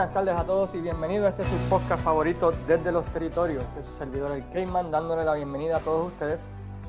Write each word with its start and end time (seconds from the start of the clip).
Buenas 0.00 0.14
tardes 0.14 0.34
a 0.34 0.46
todos 0.46 0.74
y 0.74 0.80
bienvenidos 0.80 1.26
a 1.26 1.28
este 1.28 1.44
su 1.44 1.68
podcast 1.68 2.02
favorito 2.02 2.52
desde 2.66 2.90
los 2.90 3.04
territorios. 3.12 3.62
Este 3.64 3.80
es 3.80 3.86
su 3.86 3.98
servidor 3.98 4.32
el 4.32 4.48
Cayman 4.50 4.90
dándole 4.90 5.26
la 5.26 5.34
bienvenida 5.34 5.76
a 5.76 5.80
todos 5.80 6.10
ustedes 6.10 6.40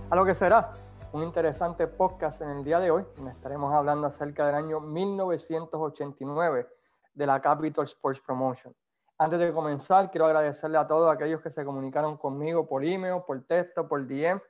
a 0.10 0.16
lo 0.16 0.24
que 0.24 0.34
será 0.34 0.72
un 1.12 1.22
interesante 1.22 1.88
podcast 1.88 2.42
en 2.42 2.52
el 2.52 2.64
día 2.64 2.80
de 2.80 2.90
hoy. 2.90 3.04
Estaremos 3.30 3.74
hablando 3.74 4.08
acerca 4.08 4.46
del 4.46 4.56
año 4.56 4.80
1989 4.80 6.70
de 7.14 7.26
la 7.26 7.42
Capital 7.42 7.84
Sports 7.84 8.22
Promotion. 8.22 8.74
Antes 9.18 9.40
de 9.40 9.52
comenzar, 9.52 10.10
quiero 10.10 10.28
agradecerle 10.28 10.78
a 10.78 10.88
todos 10.88 11.14
aquellos 11.14 11.42
que 11.42 11.50
se 11.50 11.66
comunicaron 11.66 12.16
conmigo 12.16 12.66
por 12.66 12.86
email, 12.86 13.24
por 13.28 13.44
texto, 13.44 13.90
por 13.90 14.08
DM, 14.08 14.42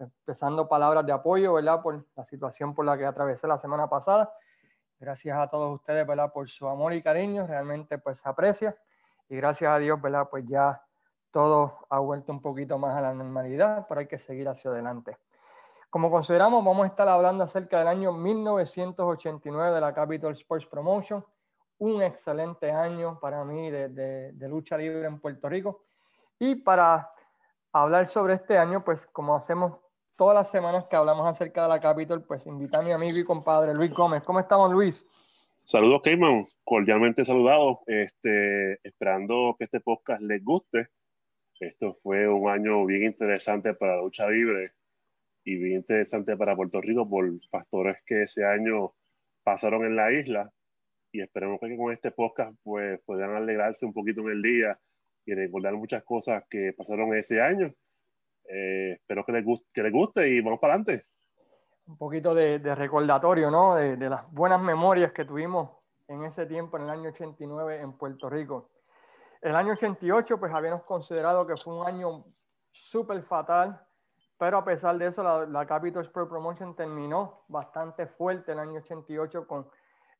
empezando 0.00 0.68
palabras 0.68 1.06
de 1.06 1.12
apoyo, 1.12 1.52
¿verdad? 1.52 1.80
Por 1.80 2.04
la 2.16 2.24
situación 2.24 2.74
por 2.74 2.84
la 2.84 2.98
que 2.98 3.06
atravesé 3.06 3.46
la 3.46 3.60
semana 3.60 3.88
pasada. 3.88 4.34
Gracias 5.00 5.38
a 5.38 5.48
todos 5.48 5.74
ustedes. 5.74 6.06
Por 6.34 6.50
su 6.50 6.68
amor 6.68 6.92
y 6.92 7.02
cariño, 7.02 7.46
realmente 7.46 7.96
pues 7.96 8.18
se 8.18 8.28
aprecia. 8.28 8.76
Y 9.30 9.36
gracias 9.36 9.72
a 9.72 9.78
Dios, 9.78 9.98
¿verdad? 10.00 10.28
Pues 10.30 10.44
ya 10.46 10.82
todo 11.30 11.86
ha 11.88 12.00
vuelto 12.00 12.32
un 12.32 12.42
poquito 12.42 12.76
más 12.78 12.94
a 12.94 13.00
la 13.00 13.14
normalidad, 13.14 13.86
pero 13.88 14.00
hay 14.00 14.06
que 14.06 14.18
seguir 14.18 14.46
hacia 14.46 14.70
adelante. 14.70 15.16
Como 15.88 16.10
consideramos, 16.10 16.62
vamos 16.62 16.84
a 16.84 16.88
estar 16.88 17.08
hablando 17.08 17.44
acerca 17.44 17.78
del 17.78 17.88
año 17.88 18.12
1989 18.12 19.74
de 19.74 19.80
la 19.80 19.94
Capital 19.94 20.32
Sports 20.32 20.66
Promotion, 20.66 21.24
un 21.78 22.02
excelente 22.02 22.70
año 22.70 23.18
para 23.20 23.42
mí 23.42 23.70
de, 23.70 23.88
de, 23.88 24.48
lucha 24.48 24.76
libre 24.76 25.06
en 25.06 25.18
Puerto 25.18 25.48
Rico. 25.48 25.84
Y 26.38 26.56
para 26.56 27.10
hablar 27.72 28.06
sobre 28.06 28.34
este 28.34 28.58
año, 28.58 28.84
pues 28.84 29.06
como 29.06 29.34
hacemos 29.34 29.78
todas 30.20 30.34
las 30.34 30.50
semanas 30.50 30.84
que 30.84 30.96
hablamos 30.96 31.26
acerca 31.26 31.62
de 31.62 31.70
la 31.70 31.80
Capitol, 31.80 32.22
pues 32.22 32.44
invita 32.44 32.80
a 32.80 32.82
mi 32.82 32.92
amigo 32.92 33.16
y 33.16 33.24
compadre 33.24 33.72
Luis 33.72 33.90
Gómez. 33.90 34.22
¿Cómo 34.22 34.38
estamos, 34.38 34.70
Luis? 34.70 35.02
Saludos, 35.62 36.02
Cayman. 36.04 36.44
Cordialmente 36.62 37.24
saludados. 37.24 37.78
Este, 37.86 38.86
esperando 38.86 39.56
que 39.58 39.64
este 39.64 39.80
podcast 39.80 40.20
les 40.20 40.44
guste. 40.44 40.88
Esto 41.58 41.94
fue 41.94 42.28
un 42.28 42.50
año 42.50 42.84
bien 42.84 43.04
interesante 43.04 43.72
para 43.72 43.96
la 43.96 44.02
lucha 44.02 44.28
libre 44.28 44.72
y 45.42 45.56
bien 45.56 45.78
interesante 45.78 46.36
para 46.36 46.54
Puerto 46.54 46.82
Rico 46.82 47.08
por 47.08 47.26
factores 47.48 47.96
que 48.04 48.24
ese 48.24 48.44
año 48.44 48.92
pasaron 49.42 49.86
en 49.86 49.96
la 49.96 50.12
isla. 50.12 50.52
Y 51.12 51.22
esperemos 51.22 51.58
que 51.60 51.74
con 51.78 51.94
este 51.94 52.10
podcast 52.10 52.54
pues, 52.62 53.00
puedan 53.06 53.30
alegrarse 53.30 53.86
un 53.86 53.94
poquito 53.94 54.20
en 54.20 54.32
el 54.32 54.42
día 54.42 54.78
y 55.24 55.32
recordar 55.32 55.72
muchas 55.76 56.04
cosas 56.04 56.44
que 56.50 56.74
pasaron 56.74 57.14
ese 57.14 57.40
año 57.40 57.74
eh, 58.52 58.92
espero 58.92 59.24
que 59.24 59.32
les, 59.32 59.44
guste, 59.44 59.66
que 59.72 59.82
les 59.82 59.92
guste 59.92 60.28
y 60.28 60.40
vamos 60.40 60.58
para 60.58 60.74
adelante. 60.74 61.06
Un 61.86 61.96
poquito 61.96 62.34
de, 62.34 62.58
recordatorio, 62.74 63.50
¿no? 63.50 63.74
De, 63.74 63.96
de, 63.96 64.10
las 64.10 64.30
buenas 64.32 64.60
memorias 64.60 65.12
que 65.12 65.24
tuvimos 65.24 65.70
en 66.08 66.24
ese 66.24 66.46
tiempo, 66.46 66.76
en 66.76 66.84
el 66.84 66.90
año 66.90 67.10
89, 67.10 67.80
en 67.80 67.92
Puerto 67.92 68.28
Rico. 68.28 68.70
El 69.40 69.56
año 69.56 69.72
88, 69.72 70.38
pues 70.38 70.52
habíamos 70.52 70.82
considerado 70.82 71.46
que 71.46 71.56
fue 71.56 71.74
un 71.74 71.86
año 71.86 72.24
súper 72.70 73.22
fatal, 73.22 73.80
pero 74.38 74.58
a 74.58 74.64
pesar 74.64 74.98
de 74.98 75.06
eso, 75.06 75.22
la, 75.22 75.46
la 75.46 75.66
Capital 75.66 76.04
Sport 76.04 76.28
Promotion 76.28 76.74
terminó 76.74 77.44
bastante 77.48 78.06
fuerte 78.06 78.52
el 78.52 78.58
año 78.58 78.80
88 78.80 79.46
con 79.46 79.68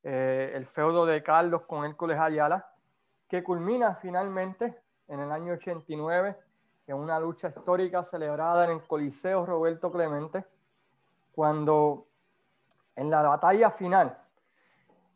eh, 0.03 0.51
el 0.55 0.65
feudo 0.65 1.05
de 1.05 1.21
Carlos 1.21 1.63
con 1.67 1.85
Hércules 1.85 2.17
Ayala, 2.19 2.67
que 3.27 3.43
culmina 3.43 3.95
finalmente 3.95 4.75
en 5.07 5.19
el 5.19 5.31
año 5.31 5.53
89 5.53 6.35
en 6.91 6.97
una 6.97 7.19
lucha 7.19 7.47
histórica 7.47 8.03
celebrada 8.03 8.65
en 8.65 8.71
el 8.71 8.81
Coliseo 8.83 9.45
Roberto 9.45 9.91
Clemente, 9.91 10.45
cuando 11.33 12.07
en 12.95 13.09
la 13.09 13.21
batalla 13.21 13.71
final 13.71 14.17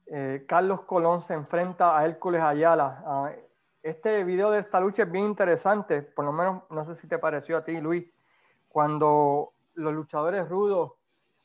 eh, 0.06 0.46
Carlos 0.48 0.82
Colón 0.82 1.22
se 1.22 1.34
enfrenta 1.34 1.98
a 1.98 2.06
Hércules 2.06 2.42
Ayala. 2.42 3.36
este 3.84 4.24
video 4.24 4.52
de 4.52 4.60
esta 4.60 4.80
lucha 4.80 5.04
es 5.04 5.12
bien 5.12 5.26
interesante, 5.26 6.02
por 6.02 6.26
lo 6.26 6.32
menos 6.32 6.64
no 6.70 6.86
sé 6.86 6.96
si 6.96 7.08
te 7.08 7.20
pareció 7.20 7.58
a 7.58 7.66
ti, 7.66 7.80
Luis, 7.82 8.06
cuando 8.70 9.52
los 9.74 9.94
luchadores 9.94 10.48
rudos 10.48 10.94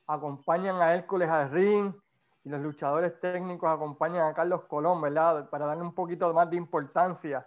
acompañan 0.06 0.80
a 0.80 0.94
Hércules 0.94 1.28
al 1.28 1.50
ring 1.50 1.92
y 2.44 2.48
los 2.48 2.60
luchadores 2.60 3.18
técnicos 3.20 3.68
acompañan 3.68 4.26
a 4.26 4.34
Carlos 4.34 4.62
Colón, 4.68 5.00
¿verdad? 5.00 5.50
Para 5.50 5.66
darle 5.66 5.82
un 5.82 5.94
poquito 5.94 6.32
más 6.32 6.48
de 6.48 6.56
importancia 6.56 7.46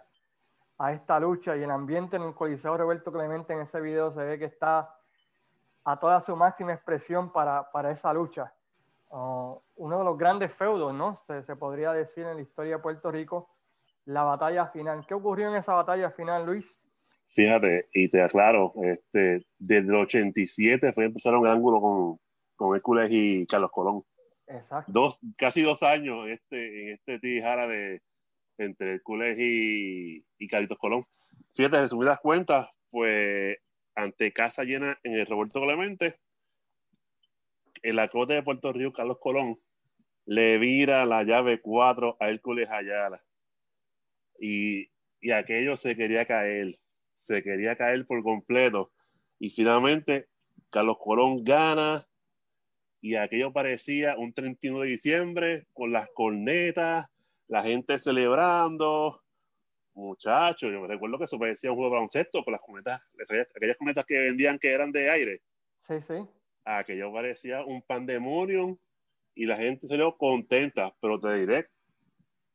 a 0.78 0.92
esta 0.92 1.20
lucha 1.20 1.56
y 1.56 1.62
el 1.62 1.70
ambiente 1.70 2.16
en 2.16 2.22
el 2.22 2.34
Coliseo 2.34 2.76
Roberto 2.76 3.12
Clemente 3.12 3.52
en 3.52 3.60
ese 3.60 3.80
video 3.80 4.12
se 4.12 4.24
ve 4.24 4.38
que 4.38 4.46
está 4.46 4.96
a 5.84 5.98
toda 5.98 6.20
su 6.20 6.34
máxima 6.34 6.72
expresión 6.72 7.30
para, 7.30 7.70
para 7.70 7.90
esa 7.90 8.12
lucha. 8.12 8.52
Uh, 9.10 9.60
uno 9.76 9.98
de 9.98 10.04
los 10.04 10.18
grandes 10.18 10.52
feudos, 10.54 10.92
¿no? 10.92 11.20
Se, 11.26 11.42
se, 11.44 11.54
podría 11.54 11.92
decir 11.92 12.26
en 12.26 12.36
la 12.36 12.42
historia 12.42 12.76
de 12.76 12.82
Puerto 12.82 13.10
Rico, 13.12 13.50
la 14.06 14.24
batalla 14.24 14.66
final. 14.66 15.06
¿Qué 15.06 15.14
ocurrió 15.14 15.50
en 15.50 15.56
esa 15.56 15.74
batalla 15.74 16.10
final, 16.10 16.46
Luis? 16.46 16.80
Fíjate, 17.28 17.88
y 17.92 18.08
te 18.08 18.22
aclaro, 18.22 18.72
este, 18.82 19.46
desde 19.58 19.88
el 19.88 19.94
87 19.94 20.92
fue 20.92 21.04
empezar 21.04 21.34
un 21.36 21.46
ángulo 21.46 21.80
con, 21.80 22.18
con 22.56 22.74
Hércules 22.74 23.10
y 23.12 23.46
Carlos 23.46 23.70
Colón. 23.70 24.02
Exacto. 24.46 24.90
Dos, 24.92 25.20
casi 25.38 25.62
dos 25.62 25.82
años 25.82 26.26
este, 26.28 26.82
en 26.82 26.92
este 26.94 27.18
tijara 27.18 27.66
de, 27.66 28.02
entre 28.58 28.94
Hércules 28.94 29.38
y, 29.38 30.24
y 30.38 30.48
Caritos 30.48 30.78
Colón. 30.78 31.06
Fíjate, 31.54 31.80
resumidas 31.80 32.20
cuentas, 32.20 32.68
fue 32.88 33.60
ante 33.94 34.32
casa 34.32 34.64
llena 34.64 34.98
en 35.02 35.14
el 35.14 35.26
Roberto 35.26 35.60
Clemente, 35.60 36.16
el 37.82 37.98
acorde 37.98 38.34
de 38.34 38.42
Puerto 38.42 38.72
Rico, 38.72 38.92
Carlos 38.92 39.18
Colón, 39.20 39.60
le 40.26 40.58
vira 40.58 41.04
la 41.04 41.22
llave 41.22 41.60
4 41.60 42.16
a 42.18 42.30
Hércules 42.30 42.70
Ayala. 42.70 43.22
Y, 44.40 44.90
y 45.20 45.30
aquello 45.30 45.76
se 45.76 45.94
quería 45.94 46.24
caer, 46.24 46.78
se 47.14 47.42
quería 47.42 47.76
caer 47.76 48.06
por 48.06 48.22
completo. 48.22 48.92
Y 49.38 49.50
finalmente, 49.50 50.28
Carlos 50.70 50.96
Colón 50.98 51.44
gana 51.44 52.06
y 53.00 53.16
aquello 53.16 53.52
parecía 53.52 54.16
un 54.16 54.32
31 54.32 54.80
de 54.80 54.88
diciembre 54.88 55.66
con 55.74 55.92
las 55.92 56.08
cornetas, 56.14 57.06
la 57.48 57.62
gente 57.62 57.98
celebrando. 57.98 59.20
Muchachos, 59.94 60.72
yo 60.72 60.80
me 60.80 60.88
recuerdo 60.88 61.18
que 61.18 61.24
eso 61.24 61.38
parecía 61.38 61.70
un 61.70 61.76
juego 61.76 61.90
de 61.90 61.94
baloncesto 61.94 62.42
con 62.42 62.52
las 62.52 62.60
cometas, 62.60 63.06
aquellas 63.54 63.76
cometas 63.76 64.04
que 64.04 64.18
vendían 64.18 64.58
que 64.58 64.72
eran 64.72 64.90
de 64.90 65.08
aire. 65.08 65.42
Sí, 65.86 66.00
sí. 66.00 66.14
Aquello 66.64 67.12
parecía 67.12 67.64
un 67.64 67.80
pandemonium 67.82 68.76
y 69.34 69.46
la 69.46 69.56
gente 69.56 69.82
se 69.82 69.88
salió 69.88 70.16
contenta, 70.16 70.92
pero 71.00 71.20
te 71.20 71.32
diré, 71.34 71.68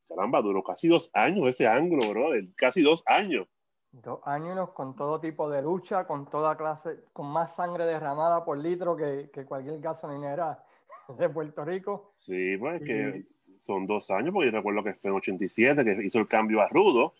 caramba, 0.08 0.42
duró 0.42 0.64
casi 0.64 0.90
dos 0.90 1.10
años 1.14 1.46
ese 1.48 1.68
ángulo, 1.68 2.10
brother, 2.10 2.46
casi 2.56 2.82
dos 2.82 3.04
años. 3.06 3.48
Dos 3.92 4.20
años 4.26 4.72
con 4.72 4.96
todo 4.96 5.20
tipo 5.20 5.50
de 5.50 5.62
lucha, 5.62 6.06
con 6.06 6.30
toda 6.30 6.58
clase, 6.58 7.06
con 7.14 7.28
más 7.28 7.56
sangre 7.56 7.86
derramada 7.86 8.44
por 8.44 8.58
litro 8.58 8.96
que, 8.98 9.30
que 9.34 9.46
cualquier 9.46 9.80
gasolinera 9.80 10.64
de 11.18 11.30
Puerto 11.30 11.66
Rico. 11.66 12.14
Sí, 12.18 12.58
pues 12.58 12.82
que 12.82 13.24
son 13.58 13.86
dos 13.86 14.10
años, 14.12 14.34
porque 14.34 14.52
yo 14.52 14.58
recuerdo 14.58 14.84
que 14.84 14.94
fue 14.94 15.12
en 15.12 15.18
87 15.18 15.84
que 15.84 16.06
hizo 16.06 16.20
el 16.20 16.28
cambio 16.28 16.62
a 16.62 16.68
Rudo 16.68 17.14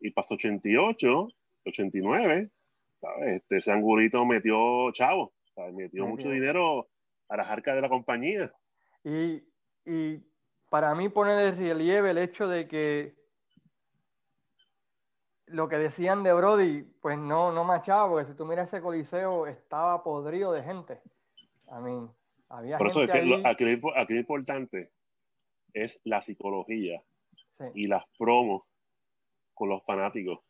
y 0.00 0.10
pasó 0.10 0.34
88, 0.34 1.28
89. 1.66 2.50
¿sabes? 3.00 3.42
Este 3.42 3.60
Sangurito 3.60 4.24
metió 4.24 4.90
chavo, 4.92 5.32
metió 5.72 6.06
mucho 6.06 6.30
dinero 6.30 6.88
a 7.28 7.36
las 7.36 7.48
arcas 7.48 7.74
de 7.74 7.80
la 7.82 7.88
compañía. 7.88 8.52
Y, 9.04 9.42
y 9.84 10.22
para 10.68 10.94
mí 10.94 11.08
pone 11.08 11.34
de 11.34 11.52
relieve 11.52 12.10
el 12.10 12.18
hecho 12.18 12.48
de 12.48 12.68
que 12.68 13.14
lo 15.46 15.68
que 15.68 15.78
decían 15.78 16.22
de 16.22 16.32
Brody, 16.32 16.82
pues 17.00 17.18
no, 17.18 17.50
no 17.50 17.64
machaba, 17.64 18.08
porque 18.08 18.30
si 18.30 18.36
tú 18.36 18.46
miras 18.46 18.68
ese 18.68 18.80
coliseo, 18.80 19.46
estaba 19.46 20.02
podrido 20.04 20.52
de 20.52 20.62
gente. 20.62 21.00
I 21.68 21.80
mean, 21.82 22.10
había 22.50 22.76
Por 22.76 22.88
eso 22.88 23.02
es 23.02 23.10
que 23.10 23.18
aquí, 23.18 23.80
aquí, 23.96 24.14
lo 24.14 24.20
importante 24.20 24.90
es 25.72 26.00
la 26.04 26.20
psicología 26.20 27.02
y 27.74 27.86
las 27.86 28.04
promos 28.18 28.62
con 29.54 29.68
los 29.68 29.82
fanáticos. 29.84 30.40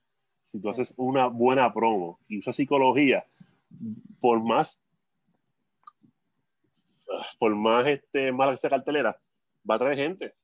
Si 0.43 0.61
tú 0.61 0.71
haces 0.71 0.95
una 0.97 1.27
buena 1.27 1.73
promo 1.73 2.19
y 2.27 2.39
usas 2.39 2.57
psicología, 2.57 3.27
por 4.21 4.43
más 4.43 4.83
por 7.39 7.55
más 7.55 7.87
este, 7.87 8.33
mala 8.33 8.53
que 8.53 8.59
sea 8.59 8.71
cartelera, 8.71 9.19
va 9.69 9.75
a 9.75 9.79
traer 9.79 9.97
gente. 9.97 10.35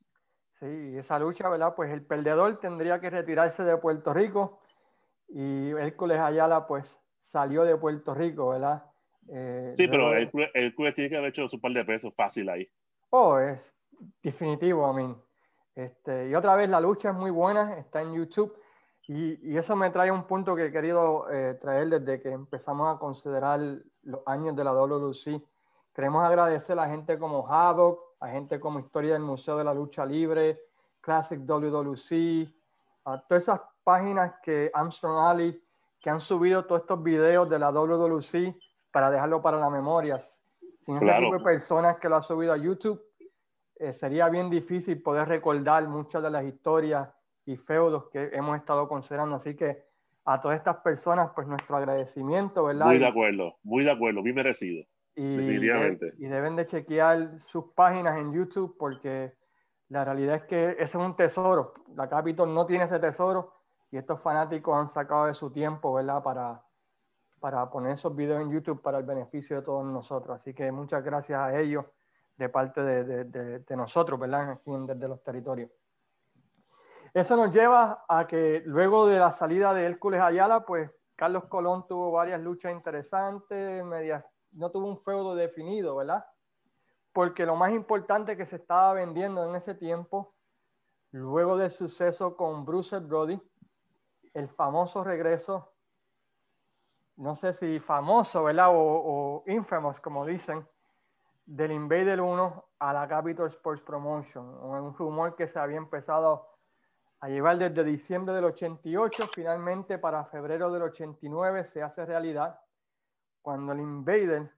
Sí, 0.58 0.96
esa 0.96 1.18
lucha, 1.18 1.48
¿verdad? 1.48 1.74
Pues 1.76 1.92
el 1.92 2.04
perdedor 2.04 2.58
tendría 2.60 3.00
que 3.00 3.10
retirarse 3.10 3.62
de 3.62 3.76
Puerto 3.76 4.12
Rico 4.12 4.60
y 5.28 5.70
Hércules 5.70 6.18
Ayala, 6.18 6.66
pues 6.66 6.98
salió 7.22 7.64
de 7.64 7.76
Puerto 7.76 8.14
Rico, 8.14 8.48
¿verdad? 8.48 8.84
Eh, 9.28 9.72
sí, 9.76 9.88
pero 9.88 10.14
Hércules, 10.14 10.94
tiene 10.94 11.10
que 11.10 11.16
haber 11.16 11.30
hecho 11.30 11.48
su 11.48 11.60
par 11.60 11.72
de 11.72 11.84
pesos 11.84 12.14
fácil 12.14 12.48
ahí. 12.48 12.68
Oh, 13.10 13.38
es 13.38 13.74
definitivo, 14.22 14.86
a 14.86 14.92
mí. 14.92 15.14
Este, 15.74 16.28
y 16.28 16.34
otra 16.34 16.54
vez, 16.56 16.68
la 16.68 16.80
lucha 16.80 17.10
es 17.10 17.16
muy 17.16 17.30
buena, 17.30 17.78
está 17.78 18.02
en 18.02 18.14
YouTube. 18.14 18.56
Y, 19.08 19.52
y 19.52 19.56
eso 19.56 19.76
me 19.76 19.90
trae 19.90 20.10
un 20.10 20.24
punto 20.24 20.56
que 20.56 20.66
he 20.66 20.72
querido 20.72 21.30
eh, 21.30 21.54
traer 21.60 21.88
desde 21.88 22.20
que 22.20 22.30
empezamos 22.30 22.94
a 22.94 22.98
considerar 22.98 23.60
los 24.02 24.20
años 24.26 24.56
de 24.56 24.64
la 24.64 24.72
WLC. 24.72 25.40
Queremos 25.94 26.24
agradecer 26.24 26.78
a 26.78 26.88
gente 26.88 27.18
como 27.18 27.46
Havoc, 27.46 28.00
a 28.20 28.28
gente 28.28 28.58
como 28.58 28.80
Historia 28.80 29.12
del 29.12 29.22
Museo 29.22 29.58
de 29.58 29.64
la 29.64 29.74
Lucha 29.74 30.04
Libre, 30.04 30.60
Classic 31.00 31.38
WWC, 31.38 32.52
a 33.04 33.22
todas 33.22 33.44
esas 33.44 33.60
páginas 33.84 34.34
que 34.42 34.70
Armstrong 34.74 35.18
Ali, 35.18 35.62
que 36.00 36.10
han 36.10 36.20
subido 36.20 36.64
todos 36.64 36.82
estos 36.82 37.02
videos 37.02 37.48
de 37.48 37.58
la 37.58 37.70
WWC 37.70 38.56
para 38.90 39.10
dejarlo 39.10 39.42
para 39.42 39.58
la 39.58 39.70
memoria. 39.70 40.20
Sin 40.84 40.96
ese 40.96 41.18
tipo 41.18 41.34
de 41.34 41.44
personas 41.44 41.96
que 41.98 42.08
lo 42.08 42.16
ha 42.16 42.22
subido 42.22 42.52
a 42.52 42.56
YouTube, 42.56 43.02
eh, 43.78 43.92
sería 43.92 44.28
bien 44.28 44.48
difícil 44.48 45.02
poder 45.02 45.28
recordar 45.28 45.86
muchas 45.88 46.22
de 46.22 46.30
las 46.30 46.44
historias 46.44 47.08
y 47.44 47.56
feudos 47.56 48.08
que 48.10 48.30
hemos 48.32 48.56
estado 48.56 48.88
considerando. 48.88 49.36
Así 49.36 49.54
que 49.54 49.84
a 50.24 50.40
todas 50.40 50.58
estas 50.58 50.78
personas, 50.78 51.30
pues 51.34 51.46
nuestro 51.46 51.76
agradecimiento, 51.76 52.64
¿verdad? 52.64 52.86
Muy 52.86 52.98
de 52.98 53.06
acuerdo, 53.06 53.56
muy 53.62 53.84
de 53.84 53.90
acuerdo, 53.90 54.22
bien 54.22 54.36
merecido. 54.36 54.84
Y, 55.14 55.36
definitivamente. 55.36 56.12
y 56.18 56.26
deben 56.26 56.56
de 56.56 56.66
chequear 56.66 57.38
sus 57.38 57.72
páginas 57.74 58.18
en 58.18 58.32
YouTube 58.32 58.76
porque 58.78 59.32
la 59.88 60.04
realidad 60.04 60.36
es 60.36 60.42
que 60.42 60.70
ese 60.72 60.84
es 60.84 60.94
un 60.94 61.16
tesoro. 61.16 61.74
La 61.94 62.08
Capitol 62.08 62.52
no 62.52 62.66
tiene 62.66 62.84
ese 62.84 62.98
tesoro 62.98 63.54
y 63.90 63.96
estos 63.96 64.20
fanáticos 64.20 64.76
han 64.76 64.88
sacado 64.88 65.26
de 65.26 65.34
su 65.34 65.50
tiempo, 65.50 65.94
¿verdad? 65.94 66.22
Para, 66.22 66.65
para 67.40 67.68
poner 67.70 67.92
esos 67.92 68.14
videos 68.14 68.40
en 68.40 68.50
YouTube 68.50 68.82
para 68.82 68.98
el 68.98 69.04
beneficio 69.04 69.56
de 69.56 69.62
todos 69.62 69.84
nosotros. 69.84 70.40
Así 70.40 70.54
que 70.54 70.72
muchas 70.72 71.04
gracias 71.04 71.38
a 71.38 71.58
ellos 71.58 71.84
de 72.36 72.48
parte 72.48 72.82
de, 72.82 73.24
de, 73.24 73.76
nosotros, 73.76 74.18
¿verdad? 74.20 74.50
Aquí 74.50 74.70
desde 74.86 75.08
los 75.08 75.22
territorios. 75.22 75.70
Eso 77.14 77.36
nos 77.36 77.50
lleva 77.54 78.04
a 78.08 78.26
que 78.26 78.62
luego 78.66 79.06
de 79.06 79.18
la 79.18 79.32
salida 79.32 79.72
de 79.72 79.86
Hércules 79.86 80.20
Ayala, 80.20 80.66
pues 80.66 80.90
Carlos 81.14 81.44
Colón 81.46 81.86
tuvo 81.86 82.12
varias 82.12 82.40
luchas 82.40 82.72
interesantes, 82.72 83.82
medias, 83.84 84.22
no 84.52 84.70
tuvo 84.70 84.86
un 84.86 84.98
feudo 84.98 85.34
definido, 85.34 85.96
¿verdad? 85.96 86.26
Porque 87.12 87.46
lo 87.46 87.56
más 87.56 87.72
importante 87.72 88.36
que 88.36 88.44
se 88.44 88.56
estaba 88.56 88.92
vendiendo 88.92 89.48
en 89.48 89.54
ese 89.54 89.74
tiempo, 89.74 90.34
luego 91.12 91.56
del 91.56 91.70
suceso 91.70 92.36
con 92.36 92.66
Bruce 92.66 92.98
Brody, 92.98 93.40
el 94.34 94.48
famoso 94.50 95.02
regreso, 95.02 95.72
no 97.16 97.34
sé 97.34 97.52
si 97.52 97.80
famoso, 97.80 98.44
¿verdad? 98.44 98.68
O, 98.70 98.74
o 98.76 99.44
infamous, 99.46 100.00
como 100.00 100.26
dicen, 100.26 100.66
del 101.46 101.72
Invader 101.72 102.20
1 102.20 102.64
a 102.78 102.92
la 102.92 103.08
Capital 103.08 103.48
Sports 103.48 103.82
Promotion, 103.82 104.44
un 104.44 104.94
rumor 104.94 105.34
que 105.34 105.46
se 105.46 105.58
había 105.58 105.78
empezado 105.78 106.48
a 107.20 107.28
llevar 107.28 107.58
desde 107.58 107.84
diciembre 107.84 108.34
del 108.34 108.44
88, 108.44 109.28
finalmente 109.34 109.98
para 109.98 110.24
febrero 110.24 110.70
del 110.70 110.82
89 110.82 111.64
se 111.64 111.82
hace 111.82 112.04
realidad 112.04 112.60
cuando 113.40 113.72
el 113.72 113.80
Invader 113.80 114.50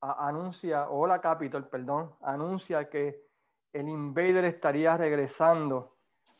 anuncia, 0.00 0.90
o 0.90 1.06
la 1.06 1.20
Capital, 1.20 1.66
perdón, 1.66 2.14
anuncia 2.22 2.88
que 2.88 3.26
el 3.72 3.88
Invader 3.88 4.44
estaría 4.44 4.96
regresando 4.96 5.96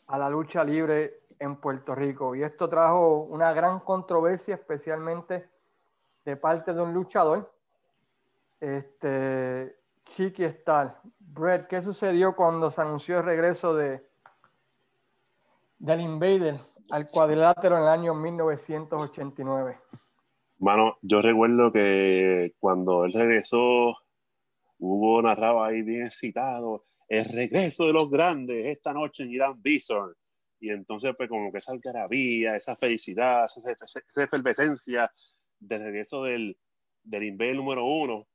a 0.06 0.18
la 0.18 0.28
lucha 0.28 0.62
libre 0.62 1.17
en 1.38 1.56
Puerto 1.56 1.94
Rico. 1.94 2.34
Y 2.34 2.42
esto 2.42 2.68
trajo 2.68 3.22
una 3.24 3.52
gran 3.52 3.80
controversia, 3.80 4.54
especialmente 4.54 5.48
de 6.24 6.36
parte 6.36 6.74
de 6.74 6.80
un 6.80 6.92
luchador 6.92 7.48
este, 8.60 9.76
Chiqui 10.04 10.44
Star. 10.44 11.00
Brett, 11.18 11.68
¿qué 11.68 11.82
sucedió 11.82 12.34
cuando 12.34 12.70
se 12.70 12.80
anunció 12.80 13.18
el 13.18 13.24
regreso 13.24 13.74
de 13.74 14.06
del 15.78 16.00
Invader 16.00 16.58
al 16.90 17.06
cuadrilátero 17.06 17.76
en 17.76 17.82
el 17.82 17.88
año 17.88 18.14
1989? 18.14 19.78
Mano, 20.58 20.98
yo 21.02 21.22
recuerdo 21.22 21.70
que 21.70 22.54
cuando 22.58 23.04
él 23.04 23.12
regresó, 23.12 23.96
hubo 24.78 25.22
narrado 25.22 25.62
ahí 25.62 25.82
bien 25.82 26.10
citado, 26.10 26.84
el 27.08 27.24
regreso 27.26 27.86
de 27.86 27.92
los 27.92 28.10
grandes 28.10 28.66
esta 28.66 28.92
noche 28.92 29.22
en 29.22 29.30
Irán 29.30 29.62
Bison. 29.62 30.14
Y 30.60 30.70
entonces, 30.70 31.14
pues, 31.16 31.28
como 31.28 31.52
que 31.52 31.58
esa 31.58 31.72
algarabía, 31.72 32.56
esa 32.56 32.76
felicidad, 32.76 33.46
esa, 33.46 34.02
esa 34.06 34.24
efervescencia 34.24 35.12
del 35.58 35.82
regreso 35.82 36.24
del, 36.24 36.56
del 37.02 37.24
Invader 37.24 37.56
número 37.56 37.84
uno, 37.84 38.26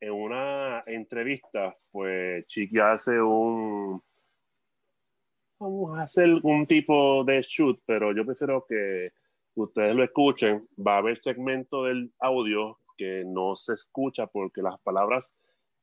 en 0.00 0.12
una 0.12 0.82
entrevista, 0.86 1.76
pues 1.90 2.44
Chiqui 2.46 2.78
hace 2.78 3.20
un. 3.20 4.02
Vamos 5.58 5.98
a 5.98 6.02
hacer 6.02 6.28
un 6.42 6.66
tipo 6.66 7.24
de 7.24 7.40
shoot, 7.42 7.80
pero 7.86 8.14
yo 8.14 8.26
prefiero 8.26 8.66
que 8.68 9.12
ustedes 9.54 9.94
lo 9.94 10.04
escuchen. 10.04 10.68
Va 10.76 10.96
a 10.96 10.98
haber 10.98 11.16
segmento 11.16 11.84
del 11.84 12.12
audio 12.18 12.78
que 12.96 13.24
no 13.24 13.56
se 13.56 13.72
escucha 13.74 14.26
porque 14.26 14.62
las 14.62 14.78
palabras 14.80 15.34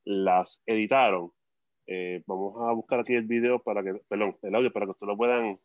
las 0.04 0.62
editaron. 0.66 1.32
Eh, 1.86 2.22
vamos 2.26 2.60
a 2.60 2.72
buscar 2.72 3.00
aquí 3.00 3.14
el 3.14 3.26
video 3.26 3.60
para 3.60 3.82
que, 3.82 3.94
perdón, 4.08 4.36
el 4.42 4.54
audio 4.54 4.72
para 4.72 4.86
que 4.86 4.92
ustedes 4.92 5.08
lo 5.08 5.16
puedan. 5.16 5.58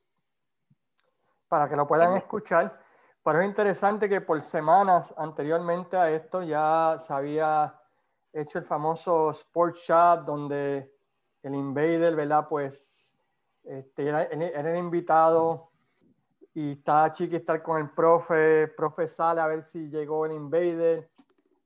Para 1.48 1.70
que 1.70 1.76
lo 1.76 1.88
puedan 1.88 2.16
escuchar. 2.18 2.80
Pero 3.24 3.42
es 3.42 3.50
interesante 3.50 4.08
que 4.08 4.22
por 4.22 4.42
semanas 4.42 5.14
anteriormente 5.18 5.98
a 5.98 6.10
esto 6.10 6.44
ya 6.44 7.02
se 7.06 7.14
había 7.14 7.78
hecho 8.32 8.60
el 8.60 8.66
famoso 8.66 9.32
Sports 9.32 9.82
Shop 9.82 10.24
donde 10.26 10.94
el 11.44 11.56
Invader, 11.56 12.16
¿verdad? 12.16 12.48
Pues 12.48 12.86
este, 13.64 14.08
era, 14.08 14.24
era, 14.24 14.72
el 14.72 14.78
invitado 14.78 15.72
y 16.54 16.74
está 16.74 17.12
Chiqui 17.12 17.36
estar 17.36 17.62
con 17.62 17.80
el 17.80 17.90
profe, 17.90 18.70
profe 18.70 19.08
sale 19.08 19.42
a 19.42 19.48
ver 19.48 19.64
si 19.64 19.90
llegó 19.90 20.26
el 20.26 20.32
Invader, 20.32 21.10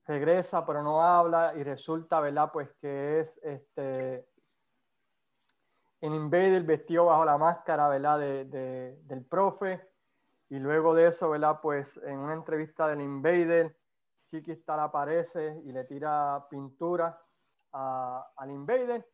regresa 0.06 0.66
pero 0.66 0.82
no 0.82 1.02
habla 1.02 1.52
y 1.56 1.64
resulta, 1.64 2.20
¿verdad? 2.20 2.50
Pues 2.52 2.74
que 2.82 3.20
es 3.20 3.38
este 3.44 4.26
el 6.02 6.14
Invader 6.14 6.64
vestido 6.64 7.06
bajo 7.06 7.24
la 7.24 7.38
máscara, 7.38 7.88
¿verdad? 7.88 8.20
De, 8.20 8.46
de, 8.46 9.00
del 9.04 9.26
profe 9.26 9.88
y 10.50 10.60
luego 10.60 10.94
de 10.94 11.08
eso, 11.08 11.30
¿verdad? 11.30 11.60
Pues 11.62 11.98
en 11.98 12.18
una 12.18 12.34
entrevista 12.34 12.88
del 12.88 13.02
Invader 13.02 13.78
Chiquistar 14.32 14.80
aparece 14.80 15.62
y 15.66 15.72
le 15.72 15.84
tira 15.84 16.48
pintura 16.50 17.22
al 17.72 18.50
Invader. 18.50 19.08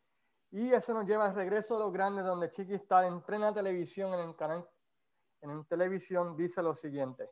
Y 0.52 0.72
eso 0.72 0.94
nos 0.94 1.06
lleva 1.06 1.26
al 1.26 1.36
regreso 1.36 1.74
de 1.74 1.82
los 1.82 1.92
grandes, 1.92 2.24
donde 2.24 2.52
en 3.06 3.22
plena 3.22 3.54
televisión, 3.54 4.14
en 4.14 4.30
el 4.30 4.36
canal, 4.36 4.68
en 5.42 5.66
televisión, 5.66 6.38
dice 6.38 6.64
lo 6.64 6.74
siguiente. 6.74 7.30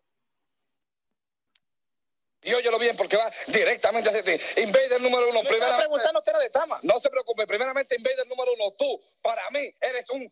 Y 2.46 2.54
óyelo 2.54 2.80
bien 2.80 2.96
porque 2.96 3.18
va 3.18 3.32
directamente 3.48 4.10
hacia 4.10 4.24
ti. 4.24 4.62
Invader 4.62 5.02
número 5.02 5.30
uno. 5.30 5.42
Primera, 5.42 5.78
preguntando 5.78 6.22
era 6.26 6.40
de 6.40 6.50
Tama. 6.50 6.80
No 6.84 7.00
se 7.00 7.10
preocupe. 7.10 7.46
Primeramente, 7.48 7.96
Invader 7.98 8.28
número 8.28 8.54
uno. 8.54 8.72
Tú, 8.78 9.02
para 9.22 9.50
mí, 9.52 9.74
eres 9.82 10.10
un... 10.12 10.30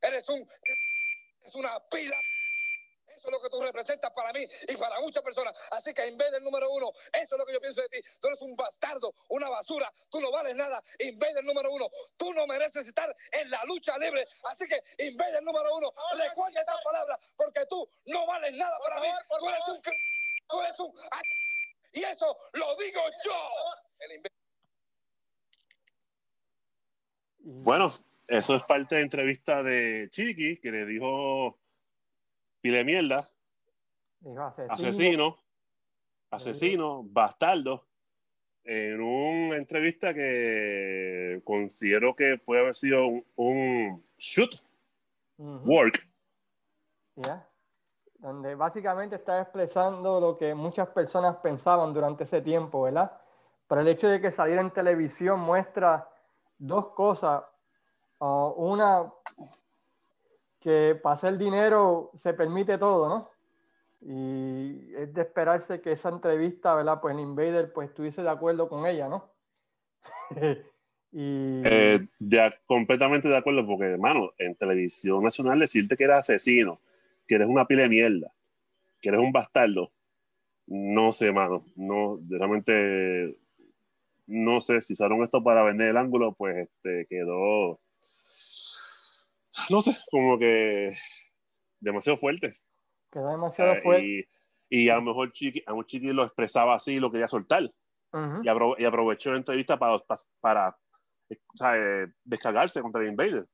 Eres 0.00 0.28
un... 0.28 0.48
Es 1.44 1.54
una 1.54 1.78
pila 1.90 2.16
eso 3.20 3.28
es 3.28 3.32
lo 3.32 3.40
que 3.42 3.50
tú 3.50 3.60
representas 3.60 4.10
para 4.14 4.32
mí 4.32 4.46
y 4.66 4.76
para 4.76 4.98
muchas 5.00 5.22
personas. 5.22 5.54
Así 5.72 5.92
que 5.92 6.10
del 6.10 6.42
número 6.42 6.70
uno, 6.70 6.90
eso 7.12 7.34
es 7.34 7.38
lo 7.38 7.44
que 7.44 7.52
yo 7.52 7.60
pienso 7.60 7.82
de 7.82 7.88
ti. 7.90 8.00
Tú 8.18 8.28
eres 8.28 8.40
un 8.40 8.56
bastardo, 8.56 9.14
una 9.28 9.50
basura, 9.50 9.92
tú 10.08 10.20
no 10.20 10.30
vales 10.30 10.56
nada. 10.56 10.82
del 10.98 11.44
número 11.44 11.70
uno, 11.70 11.90
tú 12.16 12.32
no 12.32 12.46
mereces 12.46 12.86
estar 12.86 13.14
en 13.32 13.50
la 13.50 13.62
lucha 13.64 13.98
libre. 13.98 14.26
Así 14.44 14.66
que 14.66 14.82
del 14.96 15.44
número 15.44 15.76
uno, 15.76 15.92
recuerda 16.16 16.60
esta 16.60 16.74
palabra 16.82 17.18
porque 17.36 17.66
tú 17.66 17.86
no 18.06 18.26
vales 18.26 18.54
nada 18.54 18.78
para 18.78 19.00
mí. 19.02 19.08
Tú 19.38 19.48
eres 19.48 19.68
un... 19.68 19.82
Y 21.92 22.04
eso 22.04 22.36
lo 22.52 22.76
digo 22.76 23.00
yo. 23.24 23.32
Bueno, 27.38 27.92
eso 28.28 28.54
es 28.54 28.62
parte 28.64 28.96
de 28.96 29.02
entrevista 29.02 29.62
de 29.62 30.08
Chiqui, 30.10 30.58
que 30.58 30.70
le 30.70 30.86
dijo 30.86 31.58
pile 32.60 32.84
mierda, 32.84 33.28
asesino, 34.68 35.36
asesino, 36.30 37.02
bastardo, 37.04 37.88
en 38.64 39.00
una 39.00 39.56
entrevista 39.56 40.14
que 40.14 41.40
considero 41.44 42.14
que 42.14 42.38
puede 42.38 42.60
haber 42.60 42.74
sido 42.74 43.06
un, 43.36 44.04
shoot. 44.18 44.54
Work. 45.38 46.06
Donde 48.20 48.54
básicamente 48.54 49.16
está 49.16 49.40
expresando 49.40 50.20
lo 50.20 50.36
que 50.36 50.54
muchas 50.54 50.88
personas 50.88 51.36
pensaban 51.36 51.92
durante 51.92 52.24
ese 52.24 52.42
tiempo, 52.42 52.82
¿verdad? 52.82 53.12
Pero 53.66 53.80
el 53.80 53.88
hecho 53.88 54.08
de 54.08 54.20
que 54.20 54.30
saliera 54.30 54.60
en 54.60 54.70
televisión 54.70 55.40
muestra 55.40 56.08
dos 56.58 56.88
cosas. 56.88 57.42
Uh, 58.18 58.52
una, 58.56 59.10
que 60.60 60.98
para 61.02 61.14
hacer 61.14 61.38
dinero 61.38 62.10
se 62.14 62.34
permite 62.34 62.78
todo, 62.78 63.08
¿no? 63.08 63.30
Y 64.02 64.94
es 64.94 65.12
de 65.12 65.22
esperarse 65.22 65.80
que 65.80 65.92
esa 65.92 66.10
entrevista, 66.10 66.74
¿verdad? 66.74 67.00
Pues 67.00 67.14
el 67.14 67.20
Invader 67.20 67.72
pues 67.72 67.88
estuviese 67.88 68.22
de 68.22 68.30
acuerdo 68.30 68.68
con 68.68 68.86
ella, 68.86 69.08
¿no? 69.08 69.30
y... 71.12 71.62
Eh, 71.64 72.06
ya, 72.18 72.52
completamente 72.66 73.28
de 73.28 73.36
acuerdo, 73.36 73.66
porque, 73.66 73.84
hermano, 73.84 74.30
en 74.38 74.54
televisión 74.54 75.22
nacional 75.22 75.58
decirte 75.58 75.96
que 75.96 76.04
eres 76.04 76.18
asesino, 76.18 76.78
que 77.30 77.36
eres 77.36 77.46
una 77.46 77.64
pila 77.64 77.82
de 77.82 77.88
mierda, 77.88 78.32
que 79.00 79.08
eres 79.08 79.20
un 79.20 79.30
bastardo, 79.30 79.92
no 80.66 81.12
sé, 81.12 81.28
hermano, 81.28 81.64
no, 81.76 82.18
realmente, 82.28 83.38
no 84.26 84.60
sé 84.60 84.80
si 84.80 84.94
usaron 84.94 85.22
esto 85.22 85.40
para 85.40 85.62
vender 85.62 85.90
el 85.90 85.96
ángulo, 85.96 86.32
pues 86.32 86.58
este, 86.58 87.06
quedó 87.08 87.78
no 89.68 89.80
sé, 89.80 89.96
como 90.10 90.38
que 90.40 90.90
demasiado 91.78 92.16
fuerte. 92.16 92.56
Quedó 93.12 93.30
demasiado 93.30 93.74
eh, 93.74 93.80
fuerte. 93.80 94.28
Y, 94.68 94.88
a 94.88 94.96
lo 94.96 95.02
mejor 95.02 95.30
Chiqui, 95.30 95.62
a 95.66 95.72
un 95.72 95.84
Chiqui 95.84 96.08
lo 96.08 96.24
expresaba 96.24 96.74
así, 96.74 96.98
lo 96.98 97.12
quería 97.12 97.28
soltar. 97.28 97.62
y, 98.42 98.48
aprovechó 98.48 99.30
la 99.30 99.38
entrevista 99.38 99.78
para, 99.78 99.96
para, 100.40 100.76
eh, 101.76 102.08
descargarse 102.24 102.82
contra 102.82 103.02
el 103.02 103.08
Invader. 103.08 103.46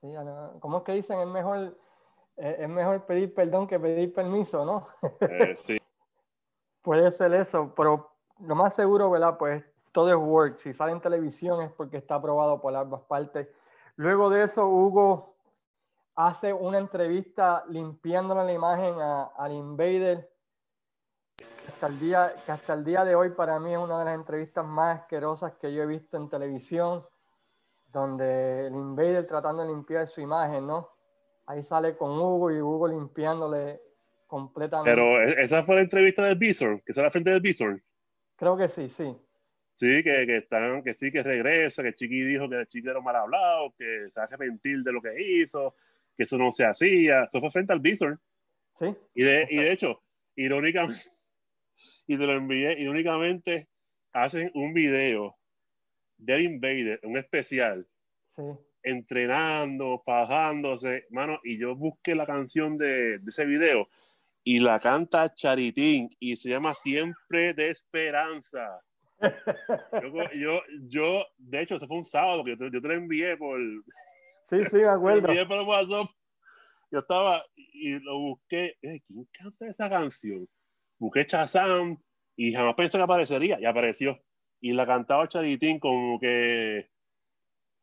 Sí, 0.00 0.06
¿cómo 0.60 0.78
es 0.78 0.84
que 0.84 0.92
dicen? 0.92 1.18
Es 1.18 1.26
mejor, 1.26 1.76
es 2.36 2.68
mejor 2.68 3.04
pedir 3.06 3.34
perdón 3.34 3.66
que 3.66 3.78
pedir 3.78 4.12
permiso, 4.12 4.64
¿no? 4.64 4.88
sí. 5.54 5.78
Puede 6.82 7.10
ser 7.12 7.32
eso, 7.34 7.72
pero 7.74 8.10
lo 8.40 8.54
más 8.54 8.74
seguro, 8.74 9.10
¿verdad? 9.10 9.38
Pues 9.38 9.64
todo 9.92 10.10
es 10.10 10.16
work. 10.16 10.58
Si 10.58 10.74
sale 10.74 10.92
en 10.92 11.00
televisión 11.00 11.62
es 11.62 11.72
porque 11.72 11.96
está 11.96 12.16
aprobado 12.16 12.60
por 12.60 12.74
ambas 12.74 13.02
partes. 13.02 13.48
Luego 13.96 14.28
de 14.28 14.42
eso, 14.42 14.66
Hugo 14.66 15.36
hace 16.16 16.52
una 16.52 16.78
entrevista 16.78 17.64
limpiando 17.68 18.34
la 18.34 18.52
imagen 18.52 18.96
al 19.00 19.52
Invader. 19.52 20.30
Hasta 21.68 21.86
el 21.86 21.98
día, 21.98 22.34
que 22.44 22.52
hasta 22.52 22.74
el 22.74 22.84
día 22.84 23.04
de 23.04 23.14
hoy 23.14 23.30
para 23.30 23.58
mí 23.58 23.72
es 23.72 23.78
una 23.78 23.98
de 24.00 24.04
las 24.04 24.14
entrevistas 24.14 24.64
más 24.64 25.00
asquerosas 25.00 25.54
que 25.54 25.72
yo 25.72 25.82
he 25.82 25.86
visto 25.86 26.16
en 26.16 26.28
televisión, 26.28 27.06
donde 27.92 28.66
el 28.66 28.74
Invader 28.74 29.26
tratando 29.26 29.62
de 29.62 29.68
limpiar 29.68 30.06
su 30.08 30.20
imagen, 30.20 30.66
¿no? 30.66 30.93
Ahí 31.46 31.62
sale 31.62 31.96
con 31.96 32.10
Hugo 32.12 32.50
y 32.50 32.60
Hugo 32.60 32.88
limpiándole 32.88 33.80
completamente. 34.26 34.90
Pero 34.90 35.22
esa 35.22 35.62
fue 35.62 35.76
la 35.76 35.82
entrevista 35.82 36.24
del 36.24 36.36
Bison, 36.36 36.80
que 36.84 36.92
la 37.00 37.10
frente 37.10 37.30
del 37.30 37.40
Bison. 37.40 37.82
Creo 38.36 38.56
que 38.56 38.68
sí, 38.68 38.88
sí. 38.88 39.16
Sí, 39.74 40.02
que, 40.02 40.24
que, 40.26 40.36
están, 40.36 40.82
que 40.82 40.94
sí, 40.94 41.10
que 41.10 41.22
regresa, 41.22 41.82
que 41.82 41.94
Chiqui 41.94 42.22
dijo 42.22 42.48
que 42.48 42.60
el 42.60 42.66
Chiqui 42.68 42.88
era 42.88 43.00
mal 43.00 43.16
hablado, 43.16 43.74
que 43.76 44.08
se 44.08 44.20
hace 44.20 44.36
mentir 44.36 44.82
de 44.82 44.92
lo 44.92 45.02
que 45.02 45.14
hizo, 45.20 45.74
que 46.16 46.22
eso 46.22 46.38
no 46.38 46.52
se 46.52 46.64
hacía. 46.64 47.24
Eso 47.24 47.40
fue 47.40 47.50
frente 47.50 47.72
al 47.72 47.80
Bison. 47.80 48.18
Sí. 48.78 48.86
Y 49.14 49.24
de, 49.24 49.46
y 49.50 49.56
de 49.56 49.72
hecho, 49.72 50.00
irónicamente, 50.36 51.02
y 52.06 52.16
te 52.16 52.26
lo 52.26 52.32
envié, 52.32 52.80
irónicamente, 52.80 53.68
hacen 54.12 54.50
un 54.54 54.72
video 54.72 55.36
del 56.16 56.42
Invader, 56.42 57.00
un 57.02 57.16
especial, 57.16 57.86
sí. 58.36 58.42
Entrenando, 58.84 60.02
fajándose, 60.04 61.06
mano, 61.10 61.40
y 61.42 61.58
yo 61.58 61.74
busqué 61.74 62.14
la 62.14 62.26
canción 62.26 62.78
de, 62.78 63.18
de 63.18 63.30
ese 63.30 63.44
video 63.44 63.88
y 64.44 64.60
la 64.60 64.78
canta 64.78 65.34
Charitín 65.34 66.10
y 66.20 66.36
se 66.36 66.50
llama 66.50 66.74
Siempre 66.74 67.54
de 67.54 67.70
Esperanza. 67.70 68.78
Yo, 70.34 70.60
yo, 70.88 71.26
de 71.38 71.62
hecho, 71.62 71.76
eso 71.76 71.88
fue 71.88 71.96
un 71.96 72.04
sábado 72.04 72.44
que 72.44 72.56
yo, 72.56 72.70
te, 72.70 72.88
lo 72.88 72.94
envié 72.94 73.36
por. 73.38 73.58
Sí, 74.50 74.58
sí, 74.70 74.76
me 74.76 74.88
acuerdo. 74.88 75.28
envié 75.28 75.46
por 75.46 75.62
WhatsApp. 75.62 76.10
Yo 76.90 76.98
estaba 76.98 77.42
y 77.56 77.98
lo 78.00 78.18
busqué. 78.18 78.76
¿Quién 78.80 79.28
canta 79.32 79.66
esa 79.66 79.88
canción? 79.88 80.46
Busqué 80.98 81.26
Chazam 81.26 81.96
y 82.36 82.52
jamás 82.52 82.74
pensé 82.74 82.98
que 82.98 83.04
aparecería 83.04 83.58
y 83.58 83.64
apareció. 83.64 84.20
Y 84.60 84.72
la 84.72 84.86
cantaba 84.86 85.26
Charitín 85.26 85.78
como 85.78 86.20
que. 86.20 86.90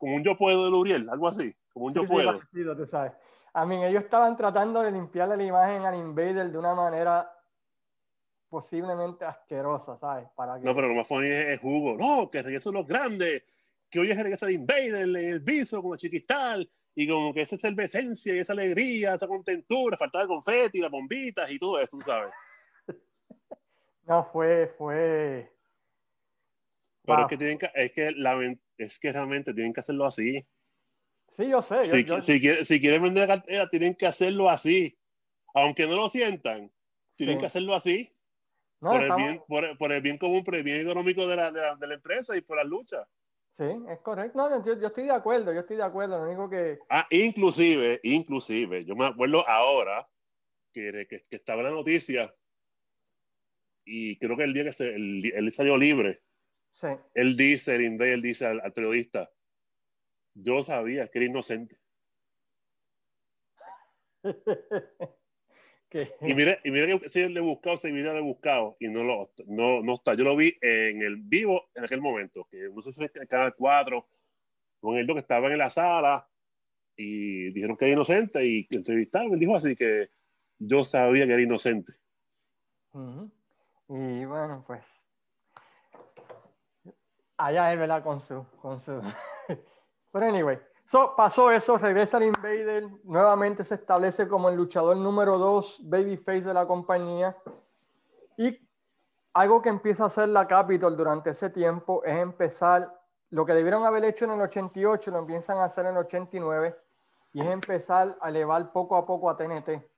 Como 0.01 0.15
un 0.15 0.23
yo 0.23 0.35
puedo 0.35 0.63
de 0.63 0.71
Luriel, 0.71 1.07
algo 1.11 1.27
así. 1.27 1.55
Como 1.71 1.85
un 1.85 1.93
yo 1.93 2.07
puedo. 2.07 2.41
Sí, 2.51 2.63
tú 2.75 2.87
sabes. 2.87 3.11
A 3.53 3.67
mí, 3.67 3.85
ellos 3.85 4.03
estaban 4.03 4.35
tratando 4.35 4.81
de 4.81 4.91
limpiarle 4.91 5.37
la 5.37 5.43
imagen 5.43 5.85
al 5.85 5.93
Invader 5.93 6.51
de 6.51 6.57
una 6.57 6.73
manera 6.73 7.31
posiblemente 8.49 9.25
asquerosa, 9.25 9.99
¿sabes? 9.99 10.27
Para 10.35 10.57
No, 10.57 10.73
pero 10.73 10.87
lo 10.87 10.95
más 10.95 11.07
funny 11.07 11.27
es, 11.27 11.59
Hugo. 11.61 11.97
No, 11.99 12.31
que 12.31 12.41
regresan 12.41 12.73
los 12.73 12.87
grandes, 12.87 13.43
que 13.91 13.99
hoy 13.99 14.09
es 14.09 14.17
regreso 14.17 14.47
al 14.47 14.53
Invader, 14.53 15.15
el 15.15 15.39
viso 15.39 15.83
como 15.83 15.95
chiquistal, 15.95 16.67
y 16.95 17.07
como 17.07 17.31
que 17.31 17.41
esa 17.41 17.55
es 17.55 17.63
el 17.63 17.79
esencia 17.79 18.33
y 18.33 18.39
esa 18.39 18.53
alegría, 18.53 19.13
esa 19.13 19.27
contentura, 19.27 19.97
faltaba 19.97 20.23
el 20.23 20.29
confeti, 20.29 20.79
las 20.79 20.89
bombitas 20.89 21.51
y 21.51 21.59
todo 21.59 21.79
eso, 21.79 21.99
¿sabes? 22.01 22.31
no, 24.07 24.23
fue, 24.33 24.73
fue. 24.79 25.53
Pero 27.05 27.21
es 27.21 27.27
que, 27.27 27.37
tienen 27.37 27.59
que, 27.59 27.69
es, 27.75 27.91
que 27.91 28.11
es 28.85 28.99
que 28.99 29.11
realmente 29.11 29.53
tienen 29.53 29.73
que 29.73 29.79
hacerlo 29.79 30.05
así. 30.05 30.45
Sí, 31.37 31.49
yo 31.49 31.61
sé. 31.61 31.83
Si, 31.83 32.21
si, 32.21 32.65
si, 32.65 32.81
quieren 32.81 33.03
vender 33.03 33.27
la 33.27 33.35
cartera, 33.35 33.69
tienen 33.69 33.95
que 33.95 34.05
hacerlo 34.05 34.49
así. 34.49 34.97
Aunque 35.53 35.87
no 35.87 35.95
lo 35.95 36.09
sientan, 36.09 36.71
tienen 37.15 37.39
que 37.39 37.45
hacerlo 37.45 37.75
así 37.75 38.13
por, 38.81 39.03
el 39.03 39.15
bien, 39.15 39.43
por, 39.77 39.91
el 39.91 40.01
bien 40.01 40.17
común, 40.17 40.43
por 40.43 40.55
el 40.55 40.63
bien 40.63 40.81
económico 40.81 41.27
de 41.27 41.35
la, 41.35 41.51
de 41.51 41.87
la, 41.87 41.93
empresa 41.93 42.35
y 42.35 42.41
por 42.41 42.57
la 42.57 42.63
lucha. 42.63 43.07
Sí, 43.57 43.65
es 43.89 43.99
correcto. 43.99 44.37
No, 44.37 44.65
yo, 44.65 44.79
yo, 44.79 44.87
estoy 44.87 45.03
de 45.05 45.11
acuerdo, 45.11 45.53
yo 45.53 45.59
estoy 45.59 45.77
de 45.77 45.83
acuerdo. 45.83 46.17
Lo 46.17 46.27
único 46.27 46.49
que. 46.49 46.79
Ah, 46.89 47.05
inclusive, 47.11 47.99
inclusive, 48.03 48.83
yo 48.83 48.95
me 48.95 49.05
acuerdo 49.05 49.47
ahora 49.47 50.07
que, 50.73 51.05
que, 51.07 51.21
estaba 51.29 51.61
la 51.61 51.69
noticia 51.69 52.33
y 53.85 54.17
creo 54.17 54.35
que 54.35 54.43
el 54.43 54.53
día 54.53 54.63
que 54.63 54.71
se, 54.71 54.95
él 54.95 55.51
salió 55.51 55.77
libre, 55.77 56.21
sí. 56.81 56.87
él 57.13 57.37
dice, 57.37 57.75
el 57.75 58.01
él 58.01 58.21
dice 58.21 58.45
al, 58.45 58.59
al, 58.61 58.73
periodista, 58.73 59.31
yo 60.33 60.63
sabía 60.63 61.07
que 61.07 61.19
era 61.19 61.27
inocente. 61.27 61.79
Y 66.21 66.33
mira, 66.33 66.57
y 66.63 66.71
mira 66.71 66.99
que 66.99 67.09
si 67.09 67.27
le 67.27 67.39
he 67.39 67.43
buscado 67.43 67.75
ese 67.75 67.91
video, 67.91 68.13
le 68.13 68.19
he 68.19 68.23
buscado 68.23 68.77
y 68.79 68.87
no, 68.87 69.03
lo, 69.03 69.29
no, 69.47 69.81
no 69.81 69.95
está. 69.95 70.13
Yo 70.13 70.23
lo 70.23 70.37
vi 70.37 70.57
en 70.61 71.01
el 71.01 71.17
vivo 71.17 71.69
en 71.75 71.83
aquel 71.83 71.99
momento, 71.99 72.47
que 72.49 72.69
no 72.69 72.81
sé 72.81 72.93
si 72.93 73.03
en 73.03 73.09
el 73.13 73.27
canal 73.27 73.53
4, 73.55 74.07
con 74.79 74.97
él 74.97 75.05
que 75.05 75.19
estaba 75.19 75.51
en 75.51 75.57
la 75.57 75.69
sala 75.69 76.27
y 76.95 77.51
dijeron 77.51 77.75
que 77.75 77.85
era 77.85 77.93
inocente 77.93 78.45
y 78.45 78.67
entrevistaron. 78.71 79.33
Él 79.33 79.39
dijo 79.39 79.55
así 79.55 79.75
que 79.75 80.09
yo 80.59 80.85
sabía 80.85 81.25
que 81.25 81.33
era 81.33 81.41
inocente. 81.41 81.93
Y 83.89 84.25
bueno, 84.25 84.63
pues 84.65 84.81
allá 87.45 87.73
es 87.73 87.79
verdad 87.79 88.03
con 88.03 88.21
su, 88.21 88.45
con 88.61 88.79
su. 88.79 89.01
Pero 90.11 90.25
anyway, 90.25 90.59
pasó 91.15 91.51
eso, 91.51 91.77
regresa 91.77 92.17
el 92.17 92.25
Invader, 92.25 92.87
nuevamente 93.03 93.63
se 93.63 93.75
establece 93.75 94.27
como 94.27 94.49
el 94.49 94.55
luchador 94.55 94.97
número 94.97 95.37
2, 95.37 95.81
babyface 95.83 96.41
de 96.41 96.53
la 96.53 96.65
compañía. 96.65 97.37
Y 98.37 98.57
algo 99.33 99.61
que 99.61 99.69
empieza 99.69 100.03
a 100.03 100.07
hacer 100.07 100.29
la 100.29 100.47
Capitol 100.47 100.97
durante 100.97 101.29
ese 101.29 101.49
tiempo 101.49 102.03
es 102.03 102.17
empezar, 102.17 102.93
lo 103.29 103.45
que 103.45 103.53
debieron 103.53 103.85
haber 103.85 104.03
hecho 104.03 104.25
en 104.25 104.31
el 104.31 104.41
88, 104.41 105.11
lo 105.11 105.19
empiezan 105.19 105.57
a 105.59 105.65
hacer 105.65 105.85
en 105.85 105.91
el 105.91 105.97
89, 105.99 106.75
y 107.33 107.41
es 107.41 107.47
empezar 107.47 108.17
a 108.19 108.29
elevar 108.29 108.73
poco 108.73 108.97
a 108.97 109.05
poco 109.05 109.29
a 109.29 109.37
TNT 109.37 109.91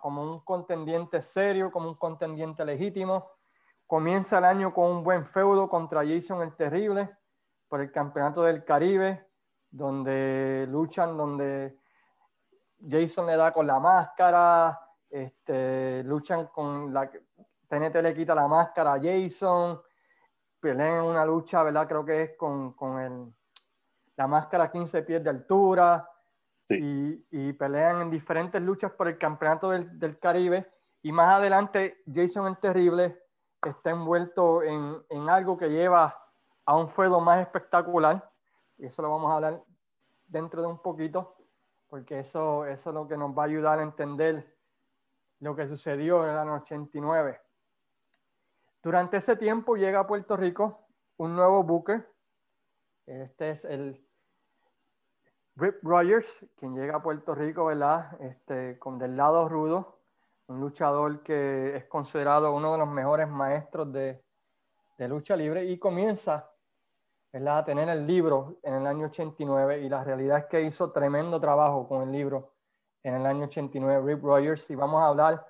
como 0.00 0.22
un 0.22 0.40
contendiente 0.40 1.20
serio, 1.22 1.70
como 1.70 1.88
un 1.88 1.94
contendiente 1.96 2.64
legítimo. 2.64 3.30
Comienza 3.88 4.38
el 4.38 4.44
año 4.44 4.72
con 4.72 4.90
un 4.90 5.02
buen 5.02 5.26
feudo 5.26 5.68
contra 5.68 6.06
Jason 6.06 6.42
el 6.42 6.54
Terrible 6.54 7.10
por 7.68 7.80
el 7.80 7.90
Campeonato 7.90 8.42
del 8.42 8.62
Caribe 8.62 9.28
donde 9.70 10.66
luchan, 10.68 11.16
donde 11.16 11.78
Jason 12.86 13.26
le 13.26 13.36
da 13.36 13.52
con 13.52 13.66
la 13.66 13.80
máscara, 13.80 14.78
este, 15.08 16.02
luchan 16.04 16.48
con 16.48 16.92
la... 16.92 17.10
TNT 17.68 17.96
le 18.02 18.14
quita 18.14 18.34
la 18.34 18.46
máscara 18.46 18.94
a 18.94 19.00
Jason, 19.00 19.80
pelean 20.60 20.96
en 20.96 21.04
una 21.04 21.24
lucha, 21.24 21.62
¿verdad? 21.62 21.88
Creo 21.88 22.04
que 22.04 22.22
es 22.24 22.36
con, 22.36 22.74
con 22.74 22.98
el, 22.98 23.34
la 24.16 24.26
máscara 24.26 24.64
a 24.64 24.70
15 24.70 25.02
pies 25.02 25.24
de 25.24 25.30
altura. 25.30 26.06
Y, 26.70 27.26
y, 27.30 27.54
pelean 27.54 28.02
en 28.02 28.10
diferentes 28.10 28.60
luchas 28.60 28.92
por 28.92 29.08
el 29.08 29.16
campeonato 29.16 29.70
del, 29.70 29.98
del, 29.98 30.18
Caribe. 30.18 30.70
Y 31.00 31.12
más 31.12 31.36
adelante, 31.36 32.02
Jason 32.06 32.46
el 32.46 32.58
Terrible 32.58 33.18
está 33.64 33.90
envuelto 33.90 34.62
en, 34.62 35.02
en 35.08 35.28
algo 35.28 35.56
que 35.56 35.68
lleva 35.68 36.16
a 36.64 36.76
un 36.76 36.88
fuego 36.88 37.20
más 37.20 37.40
espectacular 37.40 38.30
y 38.78 38.86
eso 38.86 39.02
lo 39.02 39.10
vamos 39.10 39.30
a 39.30 39.34
hablar 39.34 39.64
dentro 40.26 40.62
de 40.62 40.68
un 40.68 40.80
poquito, 40.80 41.36
porque 41.88 42.20
eso, 42.20 42.64
eso 42.66 42.90
es 42.90 42.94
lo 42.94 43.08
que 43.08 43.16
nos 43.16 43.36
va 43.36 43.42
a 43.42 43.46
ayudar 43.46 43.80
a 43.80 43.82
entender 43.82 44.56
lo 45.40 45.54
que 45.56 45.66
sucedió 45.66 46.24
en 46.24 46.30
el 46.30 46.38
año 46.38 46.54
89. 46.54 47.40
Durante 48.82 49.16
ese 49.16 49.36
tiempo 49.36 49.76
llega 49.76 50.00
a 50.00 50.06
Puerto 50.06 50.36
Rico 50.36 50.86
un 51.16 51.34
nuevo 51.34 51.62
buque. 51.64 52.04
Este 53.06 53.50
es 53.50 53.64
el 53.64 54.06
Rip 55.56 55.82
Rogers, 55.82 56.46
quien 56.56 56.76
llega 56.76 56.96
a 56.96 57.02
Puerto 57.02 57.34
Rico, 57.34 57.66
¿verdad? 57.66 58.20
Este, 58.20 58.78
con 58.78 58.98
del 58.98 59.16
lado 59.16 59.48
rudo, 59.48 59.97
un 60.48 60.60
luchador 60.60 61.22
que 61.22 61.76
es 61.76 61.84
considerado 61.84 62.52
uno 62.52 62.72
de 62.72 62.78
los 62.78 62.88
mejores 62.88 63.28
maestros 63.28 63.92
de, 63.92 64.22
de 64.98 65.08
lucha 65.08 65.36
libre 65.36 65.64
y 65.64 65.78
comienza 65.78 66.50
¿verdad? 67.32 67.64
tener 67.64 67.88
el 67.88 68.06
libro 68.06 68.58
en 68.62 68.74
el 68.74 68.86
año 68.86 69.06
89 69.06 69.80
y 69.80 69.88
la 69.88 70.02
realidad 70.02 70.38
es 70.38 70.44
que 70.46 70.62
hizo 70.62 70.90
tremendo 70.90 71.40
trabajo 71.40 71.86
con 71.86 72.02
el 72.02 72.12
libro 72.12 72.54
en 73.02 73.14
el 73.14 73.26
año 73.26 73.44
89, 73.44 74.14
Rip 74.14 74.24
Rogers, 74.24 74.70
y 74.70 74.74
vamos 74.74 75.02
a 75.02 75.08
hablar 75.08 75.46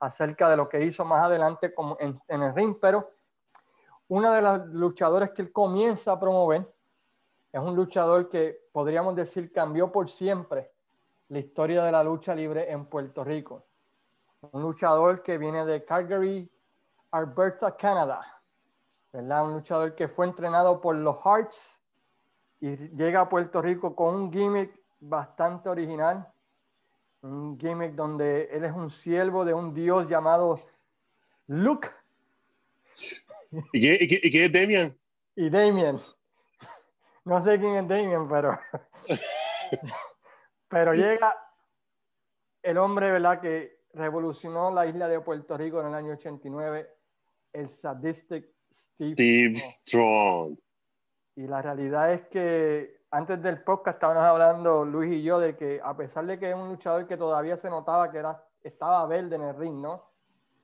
acerca 0.00 0.48
de 0.48 0.56
lo 0.56 0.68
que 0.68 0.84
hizo 0.84 1.04
más 1.04 1.24
adelante 1.24 1.74
como 1.74 1.96
en, 2.00 2.20
el 2.28 2.54
ring, 2.54 2.76
pero 2.80 3.10
una 4.08 4.34
de 4.34 4.42
las 4.42 4.66
luchadores 4.66 5.30
que 5.30 5.42
él 5.42 5.52
comienza 5.52 6.12
a 6.12 6.20
promover 6.20 6.72
es 7.50 7.60
un 7.60 7.74
luchador 7.74 8.28
que 8.28 8.68
podríamos 8.72 9.14
decir 9.14 9.52
cambió 9.52 9.90
por 9.90 10.10
siempre 10.10 10.72
la 11.28 11.38
historia 11.38 11.82
de 11.84 11.92
la 11.92 12.04
lucha 12.04 12.34
libre 12.34 12.70
en 12.70 12.86
Puerto 12.86 13.24
Rico. 13.24 13.66
Un 14.50 14.62
luchador 14.62 15.22
que 15.22 15.38
viene 15.38 15.64
de 15.64 15.84
Calgary, 15.84 16.50
Alberta, 17.12 17.76
Canadá. 17.76 18.42
¿verdad? 19.12 19.44
Un 19.44 19.54
luchador 19.54 19.94
que 19.94 20.08
fue 20.08 20.26
entrenado 20.26 20.80
por 20.80 20.96
los 20.96 21.16
Hearts 21.22 21.80
y 22.60 22.76
llega 22.96 23.22
a 23.22 23.28
Puerto 23.28 23.60
Rico 23.60 23.94
con 23.94 24.14
un 24.14 24.32
gimmick 24.32 24.72
bastante 25.00 25.68
original. 25.68 26.26
Un 27.20 27.58
gimmick 27.58 27.92
donde 27.92 28.44
él 28.50 28.64
es 28.64 28.72
un 28.72 28.90
siervo 28.90 29.44
de 29.44 29.54
un 29.54 29.74
dios 29.74 30.08
llamado 30.08 30.58
Luke. 31.46 31.88
¿Y 33.72 34.30
qué, 34.30 34.44
es 34.44 34.52
Damien? 34.52 34.98
Y 35.36 35.50
Damien. 35.50 36.00
No 37.24 37.42
sé 37.42 37.58
quién 37.58 37.76
es 37.76 37.88
Damien, 37.88 38.26
pero. 38.28 38.58
pero 40.68 40.94
llega 40.94 41.32
el 42.62 42.78
hombre, 42.78 43.12
¿verdad? 43.12 43.40
Que 43.40 43.81
revolucionó 43.92 44.70
la 44.70 44.86
isla 44.86 45.08
de 45.08 45.20
Puerto 45.20 45.56
Rico 45.56 45.80
en 45.80 45.88
el 45.88 45.94
año 45.94 46.12
89, 46.12 46.88
el 47.52 47.68
Sadistic 47.68 48.46
Steve, 48.98 49.54
Strong. 49.54 50.56
Y 51.36 51.46
la 51.46 51.62
realidad 51.62 52.12
es 52.12 52.26
que 52.28 53.02
antes 53.10 53.42
del 53.42 53.62
podcast 53.62 53.96
estábamos 53.96 54.24
hablando 54.24 54.84
Luis 54.84 55.12
y 55.12 55.22
yo 55.22 55.38
de 55.38 55.56
que 55.56 55.80
a 55.82 55.96
pesar 55.96 56.26
de 56.26 56.38
que 56.38 56.50
es 56.50 56.54
un 56.54 56.68
luchador 56.68 57.06
que 57.06 57.16
todavía 57.16 57.56
se 57.56 57.70
notaba 57.70 58.10
que 58.10 58.18
era, 58.18 58.42
estaba 58.62 59.06
verde 59.06 59.36
en 59.36 59.42
el 59.42 59.56
ring, 59.56 59.80
¿no? 59.80 60.10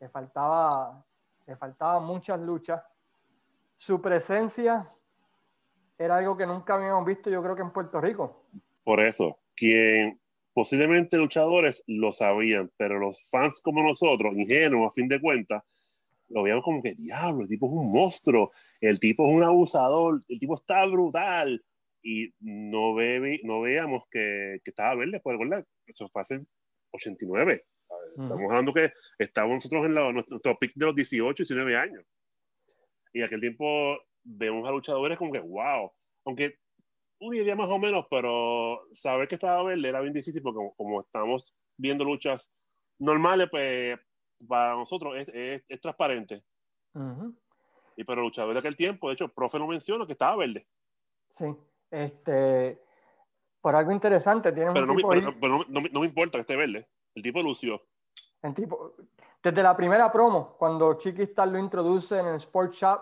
Le 0.00 0.08
faltaba, 0.08 1.04
le 1.46 1.56
faltaban 1.56 2.04
muchas 2.04 2.40
luchas. 2.40 2.82
Su 3.76 4.00
presencia 4.00 4.90
era 5.96 6.16
algo 6.16 6.36
que 6.36 6.46
nunca 6.46 6.74
habíamos 6.74 7.04
visto, 7.04 7.28
yo 7.28 7.42
creo 7.42 7.56
que 7.56 7.62
en 7.62 7.70
Puerto 7.70 8.00
Rico. 8.00 8.44
Por 8.84 9.00
eso, 9.00 9.38
quien 9.54 10.20
posiblemente 10.58 11.16
luchadores 11.16 11.84
lo 11.86 12.10
sabían, 12.10 12.68
pero 12.76 12.98
los 12.98 13.30
fans 13.30 13.60
como 13.60 13.80
nosotros, 13.80 14.36
ingenuos 14.36 14.88
a 14.88 14.90
fin 14.90 15.06
de 15.06 15.20
cuentas, 15.20 15.62
lo 16.30 16.42
veíamos 16.42 16.64
como 16.64 16.82
que, 16.82 16.96
diablo, 16.96 17.42
el 17.42 17.48
tipo 17.48 17.66
es 17.68 17.72
un 17.74 17.92
monstruo, 17.92 18.50
el 18.80 18.98
tipo 18.98 19.24
es 19.28 19.36
un 19.36 19.44
abusador, 19.44 20.24
el 20.26 20.40
tipo 20.40 20.54
está 20.54 20.84
brutal. 20.86 21.64
Y 22.02 22.34
no, 22.40 22.92
ve, 22.96 23.40
no 23.44 23.60
veíamos 23.60 24.02
que, 24.10 24.58
que 24.64 24.70
estaba 24.70 24.96
verde, 24.96 25.20
pues, 25.20 25.38
¿verdad? 25.38 25.64
Eso 25.86 26.08
fue 26.08 26.22
hace 26.22 26.44
89. 26.90 27.64
Estamos 28.16 28.50
hablando 28.50 28.72
que 28.72 28.90
estábamos 29.16 29.58
nosotros 29.58 29.86
en 29.86 29.94
la, 29.94 30.12
nuestro, 30.12 30.58
pick 30.58 30.72
de 30.74 30.86
los 30.86 30.94
18, 30.96 31.40
19 31.40 31.76
años. 31.76 32.04
Y 33.12 33.22
aquel 33.22 33.40
tiempo 33.40 33.96
vemos 34.24 34.66
a 34.66 34.72
luchadores 34.72 35.16
como 35.16 35.30
que, 35.30 35.38
wow. 35.38 35.92
Aunque 36.24 36.56
una 37.20 37.36
idea 37.36 37.56
más 37.56 37.68
o 37.68 37.78
menos, 37.78 38.06
pero 38.10 38.80
saber 38.92 39.28
que 39.28 39.34
estaba 39.34 39.62
verde 39.62 39.88
era 39.88 40.00
bien 40.00 40.14
difícil 40.14 40.42
porque 40.42 40.56
como, 40.56 40.74
como 40.74 41.00
estamos 41.00 41.54
viendo 41.76 42.04
luchas 42.04 42.48
normales, 42.98 43.48
pues 43.50 43.98
para 44.46 44.74
nosotros 44.74 45.16
es, 45.16 45.62
es, 45.68 45.80
transparente. 45.80 46.44
Y 47.96 48.04
pero 48.04 48.22
luchador 48.22 48.54
de 48.54 48.60
aquel 48.60 48.76
tiempo, 48.76 49.08
de 49.08 49.14
hecho, 49.14 49.24
el 49.24 49.32
profe 49.32 49.58
no 49.58 49.66
menciona 49.66 50.06
que 50.06 50.12
estaba 50.12 50.36
verde. 50.36 50.66
Sí, 51.36 51.46
este, 51.90 52.80
por 53.60 53.74
algo 53.74 53.92
interesante, 53.92 54.52
tiene 54.52 54.72
pero, 54.72 54.86
no, 54.86 54.94
pero, 55.40 55.64
no, 55.68 56.00
me 56.00 56.06
importa 56.06 56.32
que 56.32 56.40
esté 56.40 56.56
verde, 56.56 56.88
el 57.14 57.22
tipo 57.22 57.42
lució. 57.42 57.82
El 58.42 58.54
tipo, 58.54 58.94
desde 59.42 59.62
la 59.62 59.76
primera 59.76 60.12
promo, 60.12 60.56
cuando 60.58 60.94
Chiquistar 60.94 61.48
lo 61.48 61.58
introduce 61.58 62.18
en 62.18 62.26
el 62.26 62.36
Sport 62.36 62.72
Shop, 62.74 63.00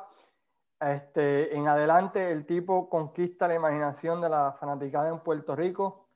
este, 0.81 1.57
en 1.57 1.69
adelante 1.69 2.31
el 2.31 2.45
tipo 2.45 2.89
conquista 2.89 3.49
la 3.49 3.55
imaginación 3.55 4.21
de 4.21 4.29
la 4.29 4.57
fanaticada 4.59 5.09
en 5.09 5.21
Puerto 5.21 5.57
Rico. 5.57 6.09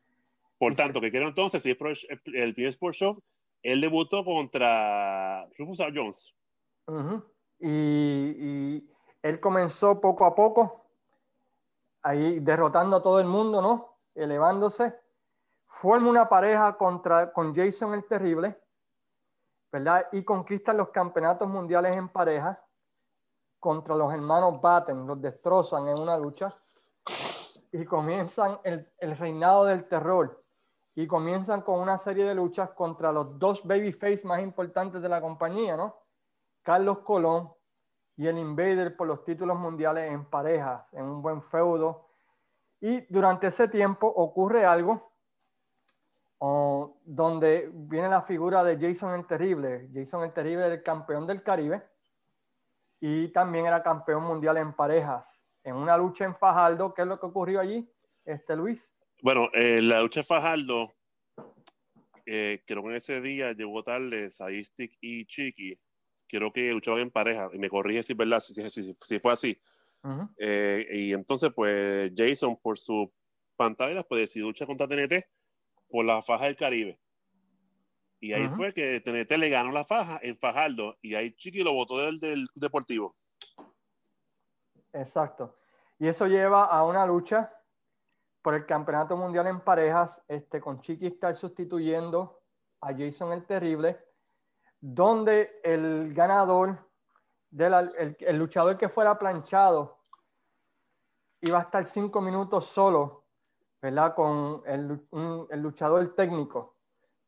Por 0.59 0.75
tanto, 0.75 1.01
que 1.01 1.11
quiero 1.11 1.29
entonces, 1.29 1.62
si 1.62 1.70
es 1.70 2.07
el 2.27 2.55
primer 2.55 2.68
Sport 2.68 2.94
Shop, 2.94 3.23
él 3.62 3.81
debutó 3.81 4.25
contra 4.25 5.46
Rufus 5.59 5.81
R. 5.81 5.92
Jones. 5.94 6.35
y, 7.59 8.87
él 9.23 9.38
comenzó 9.38 10.01
poco 10.01 10.25
a 10.25 10.35
poco, 10.35 10.87
ahí 12.03 12.40
derrotando 12.40 12.96
a 12.96 13.03
todo 13.03 13.20
el 13.20 13.27
mundo, 13.27 13.61
¿no? 13.61 13.99
Elevándose. 14.14 14.94
Forma 15.66 16.09
una 16.09 16.29
pareja 16.29 16.77
contra, 16.77 17.33
con 17.33 17.55
Jason 17.55 17.92
el 17.94 18.07
Terrible, 18.07 18.59
¿verdad? 19.70 20.09
Y 20.12 20.25
conquista 20.25 20.73
los 20.73 20.88
campeonatos 20.88 21.49
mundiales 21.49 21.96
en 21.96 22.09
pareja 22.09 22.62
contra 23.61 23.94
los 23.94 24.12
hermanos 24.12 24.61
Batten, 24.61 25.07
los 25.07 25.20
destrozan 25.20 25.88
en 25.88 26.01
una 26.01 26.18
lucha 26.18 26.57
y 27.70 27.85
comienzan 27.85 28.59
el, 28.64 28.90
el 28.99 29.16
reinado 29.16 29.66
del 29.66 29.87
terror 29.87 30.42
y 30.94 31.07
comienzan 31.07 31.62
con 31.62 31.79
una 31.79 31.99
serie 31.99 32.25
de 32.25 32.35
luchas 32.35 32.70
contra 32.70 33.12
los 33.12 33.38
dos 33.38 33.62
babyface 33.64 34.23
más 34.25 34.40
importantes 34.42 35.01
de 35.01 35.09
la 35.09 35.20
compañía, 35.20 35.77
¿no? 35.77 35.96
Carlos 36.62 36.99
Colón 37.01 37.53
y 38.16 38.27
el 38.27 38.38
Invader 38.38 38.96
por 38.96 39.07
los 39.07 39.25
títulos 39.25 39.57
mundiales 39.59 40.11
en 40.12 40.25
parejas, 40.25 40.85
en 40.92 41.05
un 41.05 41.23
buen 41.23 41.42
feudo. 41.42 42.09
Y 42.81 43.01
durante 43.12 43.46
ese 43.46 43.68
tiempo 43.68 44.07
ocurre 44.09 44.64
algo 44.64 45.11
donde 46.40 47.70
viene 47.73 48.09
la 48.09 48.23
figura 48.23 48.64
de 48.64 48.79
Jason 48.79 49.14
el 49.14 49.27
Terrible. 49.27 49.90
Jason 49.92 50.25
el 50.25 50.33
Terrible 50.33 50.66
el 50.66 50.83
campeón 50.83 51.27
del 51.27 51.42
Caribe 51.42 51.83
y 53.01 53.29
también 53.29 53.67
era 53.67 53.83
campeón 53.83 54.25
mundial 54.25 54.59
en 54.59 54.73
parejas. 54.75 55.41
En 55.65 55.75
una 55.77 55.97
lucha 55.97 56.25
en 56.25 56.37
Fajardo, 56.37 56.95
¿qué 56.95 57.03
es 57.03 57.09
lo 57.09 57.19
que 57.19 57.27
ocurrió 57.27 57.61
allí, 57.61 57.91
este 58.25 58.55
Luis? 58.55 58.93
Bueno, 59.23 59.49
eh, 59.55 59.81
la 59.83 60.01
lucha 60.01 60.21
de 60.21 60.25
Fajardo, 60.25 60.93
eh, 62.27 62.63
creo 62.67 62.83
que 62.83 62.89
en 62.89 62.95
ese 62.95 63.21
día 63.21 63.53
llegó 63.53 63.83
tarde 63.83 64.31
Sadistic 64.31 64.97
y 65.01 65.25
Chiqui. 65.27 65.79
Creo 66.29 66.53
que 66.53 66.71
luchaban 66.73 67.01
en 67.01 67.11
pareja. 67.11 67.49
Y 67.53 67.59
me 67.59 67.69
corrige 67.69 68.03
si, 68.03 68.15
¿verdad? 68.15 68.41
si, 68.41 68.55
si, 68.71 68.97
si 68.99 69.19
fue 69.19 69.33
así. 69.33 69.61
eh, 70.39 70.87
y 70.93 71.13
entonces, 71.13 71.51
pues 71.55 72.13
Jason, 72.17 72.57
por 72.63 72.79
su 72.79 73.13
pantalla, 73.57 74.03
pues 74.03 74.23
decidió 74.23 74.47
luchar 74.47 74.67
contra 74.67 74.87
TNT 74.87 75.25
por 75.89 76.05
la 76.05 76.23
faja 76.23 76.47
del 76.47 76.57
Caribe. 76.57 76.99
Y 78.21 78.35
ahí 78.35 78.49
fue 78.49 78.75
que 78.75 79.01
TNT 79.01 79.39
le 79.39 79.49
ganó 79.49 79.73
la 79.73 79.85
faja 79.85 80.21
en 80.23 80.37
Fajardo. 80.37 80.99
Y 81.01 81.15
ahí 81.15 81.33
Chiqui 81.33 81.63
lo 81.63 81.73
votó 81.73 81.99
del, 81.99 82.21
del 82.21 82.49
Deportivo. 82.55 83.17
Exacto. 84.93 85.57
Y 85.99 86.09
eso 86.09 86.27
lleva 86.27 86.65
a 86.65 86.85
una 86.85 87.07
lucha 87.07 87.53
por 88.43 88.55
el 88.55 88.67
Campeonato 88.67 89.17
Mundial 89.17 89.47
en 89.47 89.61
Parejas, 89.61 90.21
este, 90.29 90.61
con 90.61 90.81
Chiqui 90.81 91.07
está 91.07 91.35
sustituyendo 91.35 92.41
a 92.81 92.95
Jason 92.97 93.33
el 93.33 93.45
Terrible, 93.45 94.03
donde 94.81 95.61
el 95.63 96.15
ganador, 96.15 96.89
del, 97.51 97.75
el, 98.19 98.37
luchador 98.37 98.79
que 98.79 98.89
fuera 98.89 99.19
planchado, 99.19 99.99
iba 101.43 101.59
a 101.59 101.63
estar 101.63 101.87
cinco 101.87 102.21
minutos 102.21 102.67
solo, 102.67 103.27
¿verdad? 103.83 104.15
Con 104.15 104.63
el, 104.67 105.07
el 105.51 105.61
luchador 105.61 106.15
técnico, 106.15 106.80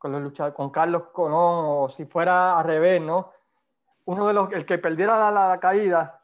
con, 0.03 0.25
los 0.25 0.53
con 0.53 0.71
Carlos 0.71 1.05
Colón, 1.13 1.65
o 1.85 1.89
si 1.89 2.07
fuera 2.07 2.59
al 2.59 2.65
revés, 2.65 3.01
¿no? 3.01 3.31
Uno 4.07 4.27
de 4.27 4.35
los, 4.35 4.53
el 4.53 4.67
que 4.67 4.77
perdiera 4.77 5.17
la, 5.31 5.49
la 5.49 5.61
caída, 5.61 6.21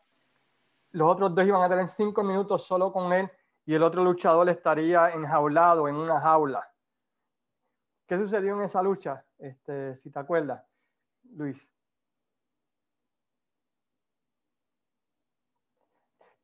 los 0.91 1.09
otros 1.09 1.33
dos 1.33 1.47
iban 1.47 1.63
a 1.63 1.69
tener 1.69 1.89
cinco 1.89 2.25
minutos 2.25 2.67
solo 2.67 2.93
con 2.93 3.13
él 3.13 3.31
y 3.65 3.75
el 3.75 3.85
otro 3.85 4.03
luchador 4.03 4.49
estaría 4.49 5.11
enjaulado 5.11 5.87
en 5.87 5.95
una 5.95 6.21
jaula. 6.21 6.69
¿Qué 8.09 8.17
sucedió 8.17 8.57
en 8.57 8.63
esa 8.63 8.83
lucha? 8.83 9.25
Este, 9.39 9.97
si 9.99 10.11
te 10.11 10.19
acuerdas, 10.19 10.65
Luis. 11.37 11.71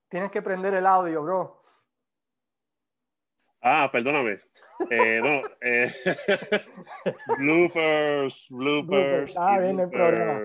Tienes 0.08 0.30
que 0.30 0.40
prender 0.40 0.74
el 0.74 0.86
audio, 0.86 1.20
bro. 1.24 1.63
Ah, 3.66 3.88
perdóname. 3.90 4.40
Eh, 4.90 5.20
no, 5.22 5.40
eh, 5.62 5.90
bloopers, 7.38 8.48
bloopers. 8.50 9.38
Ah, 9.38 9.58
bien, 9.58 9.80
el 9.80 9.88
problema. 9.88 10.38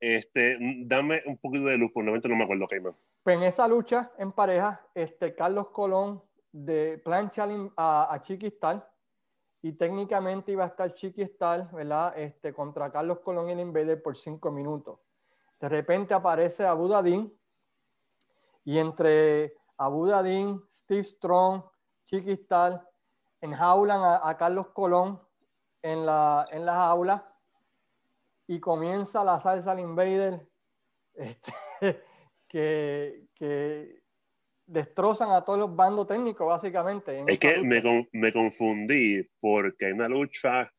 Este, 0.00 0.56
dame 0.86 1.22
un 1.26 1.36
poquito 1.36 1.66
de 1.66 1.76
luz, 1.76 1.92
por 1.92 2.02
momento 2.02 2.26
no 2.28 2.36
me 2.36 2.44
acuerdo, 2.44 2.66
Caimán. 2.66 2.96
Pues 3.22 3.36
en 3.36 3.42
esa 3.42 3.68
lucha 3.68 4.10
en 4.16 4.32
pareja, 4.32 4.80
este, 4.94 5.34
Carlos 5.34 5.68
Colón 5.68 6.22
de 6.50 6.98
plancha 7.04 7.46
a, 7.76 8.14
a 8.14 8.22
Chiquistal 8.22 8.82
y 9.60 9.72
técnicamente 9.72 10.52
iba 10.52 10.64
a 10.64 10.68
estar 10.68 10.94
Chiquistal, 10.94 11.68
¿verdad? 11.74 12.18
Este, 12.18 12.54
contra 12.54 12.90
Carlos 12.90 13.20
Colón 13.20 13.50
y 13.50 13.52
el 13.52 13.60
Invader 13.60 14.02
por 14.02 14.16
cinco 14.16 14.50
minutos. 14.50 14.98
De 15.60 15.68
repente 15.68 16.14
aparece 16.14 16.64
Abu 16.64 16.88
Dadin 16.88 17.30
y 18.64 18.78
entre 18.78 19.58
Abu 19.76 20.06
Dadin, 20.06 20.62
Steve 20.70 21.04
Strong, 21.04 21.62
Chiquistal, 22.06 22.86
enjaulan 23.40 24.00
a, 24.00 24.28
a 24.28 24.36
Carlos 24.36 24.68
Colón 24.68 25.20
en 25.82 26.06
la, 26.06 26.44
en 26.50 26.64
la 26.64 26.74
jaula 26.74 27.34
y 28.46 28.60
comienza 28.60 29.24
la 29.24 29.40
salsa 29.40 29.72
al 29.72 29.80
Invader. 29.80 30.46
Este, 32.54 33.26
que, 33.34 34.00
destrozan 34.66 35.30
a 35.32 35.44
todos 35.44 35.58
los 35.58 35.74
bandos 35.74 36.06
técnicos, 36.06 36.46
básicamente. 36.46 37.24
es 37.26 37.38
que 37.38 37.60
me, 37.60 38.08
me, 38.12 38.32
confundí 38.32 39.22
porque 39.40 39.86
hay 39.86 39.92
una 39.92 40.08
lucha 40.08 40.72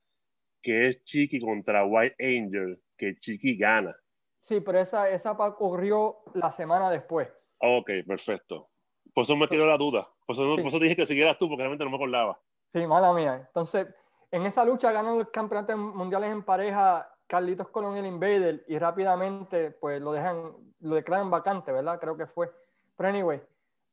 que 0.62 0.88
es 0.88 1.04
Chiqui 1.04 1.40
contra 1.40 1.86
White 1.86 2.16
Angel, 2.20 2.82
que 2.98 3.16
Chiqui 3.18 3.58
gana. 3.58 3.96
Sí, 4.42 4.62
pero 4.62 4.80
esa, 4.80 5.10
esa 5.10 5.32
ocurrió 5.32 6.20
la 6.34 6.52
semana 6.52 6.90
después. 6.90 7.28
Ok, 7.60 7.92
perfecto. 8.08 8.70
Por 9.14 9.24
eso 9.24 9.36
me 9.36 9.48
quedó 9.48 9.68
la 9.68 9.78
duda. 9.78 10.08
Por 10.26 10.36
eso, 10.36 10.56
por 10.56 10.66
eso 10.66 10.80
dije 10.80 10.96
que 10.96 11.06
siguieras 11.06 11.38
tú, 11.38 11.48
porque 11.48 11.62
realmente 11.62 11.84
no 11.84 11.92
me 11.92 11.98
acordaba. 11.98 12.40
Sí, 12.74 12.86
mala 12.88 13.14
mía. 13.14 13.36
Entonces, 13.48 13.88
en 14.32 14.46
esa 14.46 14.66
lucha 14.66 14.92
ganan 14.92 15.18
los 15.18 15.30
campeonatos 15.30 15.78
mundiales 15.78 16.32
en 16.32 16.44
pareja 16.44 17.10
Carlitos 17.28 17.70
Colón 17.70 17.96
y 17.96 18.00
el 18.00 18.06
Invader 18.06 18.64
y 18.68 18.78
rápidamente 18.78 19.72
pues 19.72 20.02
lo 20.02 20.12
dejan, 20.12 20.54
lo 20.82 20.96
declaran 20.96 21.30
vacante, 21.30 21.72
¿verdad? 21.72 22.00
Creo 22.00 22.18
que 22.18 22.28
fue. 22.28 22.52
Pero 22.96 23.10
anyway, 23.10 23.42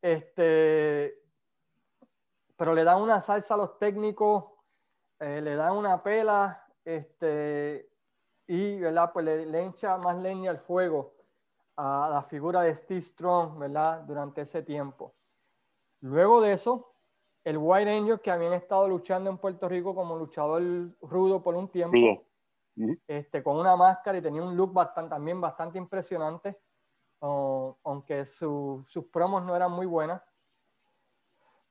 este, 0.00 1.14
pero 2.56 2.74
le 2.74 2.84
dan 2.84 3.00
una 3.00 3.20
salsa 3.20 3.54
a 3.54 3.58
los 3.58 3.78
técnicos, 3.78 4.44
eh, 5.20 5.40
le 5.40 5.54
dan 5.54 5.76
una 5.76 6.02
pela, 6.02 6.66
este, 6.84 7.88
y 8.46 8.80
¿verdad? 8.80 9.12
Pues 9.12 9.24
le, 9.24 9.46
le 9.46 9.66
echa 9.66 9.96
más 9.98 10.16
leña 10.16 10.50
al 10.50 10.58
fuego 10.58 11.14
a 11.76 12.10
la 12.12 12.22
figura 12.22 12.62
de 12.62 12.74
Steve 12.74 13.00
Strong, 13.00 13.58
¿verdad? 13.58 14.00
Durante 14.02 14.42
ese 14.42 14.62
tiempo. 14.62 15.14
Luego 16.02 16.40
de 16.40 16.52
eso, 16.52 16.94
el 17.44 17.56
White 17.58 17.90
Angel, 17.90 18.20
que 18.20 18.32
habían 18.32 18.52
estado 18.54 18.88
luchando 18.88 19.30
en 19.30 19.38
Puerto 19.38 19.68
Rico 19.68 19.94
como 19.94 20.18
luchador 20.18 20.62
rudo 21.00 21.40
por 21.40 21.54
un 21.54 21.68
tiempo, 21.68 22.24
este, 23.06 23.42
con 23.42 23.56
una 23.56 23.76
máscara 23.76 24.18
y 24.18 24.22
tenía 24.22 24.42
un 24.42 24.56
look 24.56 24.72
bastante, 24.72 25.10
también 25.10 25.40
bastante 25.40 25.78
impresionante, 25.78 26.58
aunque 27.20 28.24
sus 28.24 29.04
promos 29.12 29.44
no 29.44 29.54
eran 29.54 29.70
muy 29.70 29.86
buenas. 29.86 30.20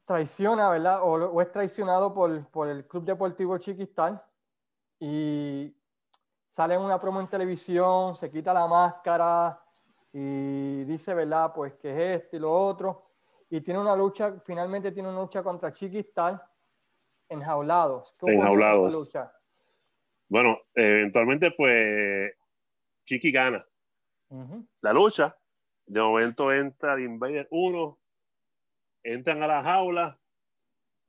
Traiciona, 0.06 0.70
¿verdad? 0.70 1.02
O, 1.04 1.41
es 1.41 1.52
traicionado 1.52 2.13
por, 2.13 2.48
por, 2.52 2.70
el 2.70 2.88
Club 2.88 3.04
Deportivo 3.04 3.58
Chiquistal 3.58 4.24
y 4.98 5.76
sale 6.50 6.76
en 6.76 6.82
una 6.82 7.02
promo 7.02 7.20
en 7.20 7.28
televisión, 7.28 8.15
se 8.15 8.32
quita 8.32 8.54
la 8.54 8.65
máscara 8.65 9.62
y 10.13 10.86
dice, 10.86 11.13
¿verdad? 11.13 11.52
Pues 11.54 11.74
que 11.74 11.91
es 11.91 12.24
esto 12.24 12.38
y 12.38 12.39
lo 12.39 12.54
otro 12.54 13.11
y 13.52 13.60
tiene 13.60 13.82
una 13.82 13.98
lucha, 13.98 14.40
finalmente 14.46 14.94
tiene 14.94 15.10
una 15.10 15.20
lucha 15.20 15.44
contra 15.44 15.74
Chiquistal 15.74 16.42
enjaulados. 17.28 18.16
Enjaulados. 18.22 18.94
Lucha? 18.94 19.32
Bueno, 20.30 20.58
eventualmente 20.74 21.52
pues 21.52 22.34
Chiqui 23.06 23.30
gana. 23.32 23.64
La 24.80 24.94
lucha, 24.94 25.38
de 25.86 26.00
momento 26.00 26.54
entra 26.54 26.94
el 26.94 27.02
Invader 27.02 27.50
1, 27.52 28.00
entran 29.04 29.44
a 29.44 29.48
la 29.48 29.62
jaula, 29.62 30.18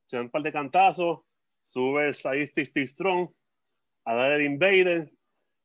se 0.03 0.17
dan 0.17 0.25
un 0.25 0.31
par 0.31 0.41
de 0.41 0.51
cantazos, 0.51 1.21
sube 1.61 2.07
el 2.07 2.13
Sadistic 2.13 2.77
Strong 2.85 3.29
a 4.03 4.15
dar 4.15 4.33
el 4.33 4.41
Invader, 4.41 5.13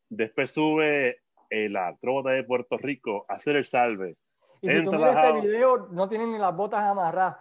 después 0.08 0.52
sube 0.52 1.22
el 1.50 1.76
acróbata 1.76 2.30
de 2.30 2.44
Puerto 2.44 2.78
Rico 2.78 3.26
a 3.28 3.32
hacer 3.32 3.56
el 3.56 3.64
salve 3.64 4.16
y 4.60 4.70
si 4.70 4.84
tú 4.84 4.92
miras 4.92 5.24
este 5.24 5.40
video, 5.40 5.88
no 5.90 6.08
tienen 6.08 6.32
ni 6.32 6.38
las 6.38 6.54
botas 6.54 6.82
amarradas. 6.82 7.38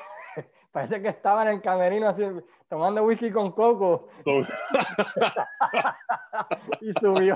parece 0.71 1.01
que 1.01 1.09
estaban 1.09 1.47
en 1.47 1.55
el 1.55 1.61
camerino 1.61 2.07
así, 2.07 2.23
tomando 2.67 3.03
whisky 3.03 3.31
con 3.31 3.51
coco. 3.51 4.07
y 6.81 6.93
subió. 6.99 7.35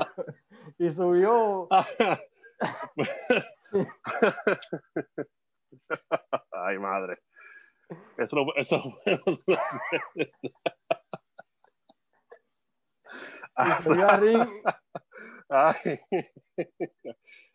Y 0.77 0.91
subió. 0.91 1.67
Ay, 6.51 6.77
madre. 6.79 7.19
Eso, 8.17 8.45
eso 8.55 8.81
Ay. 15.49 15.99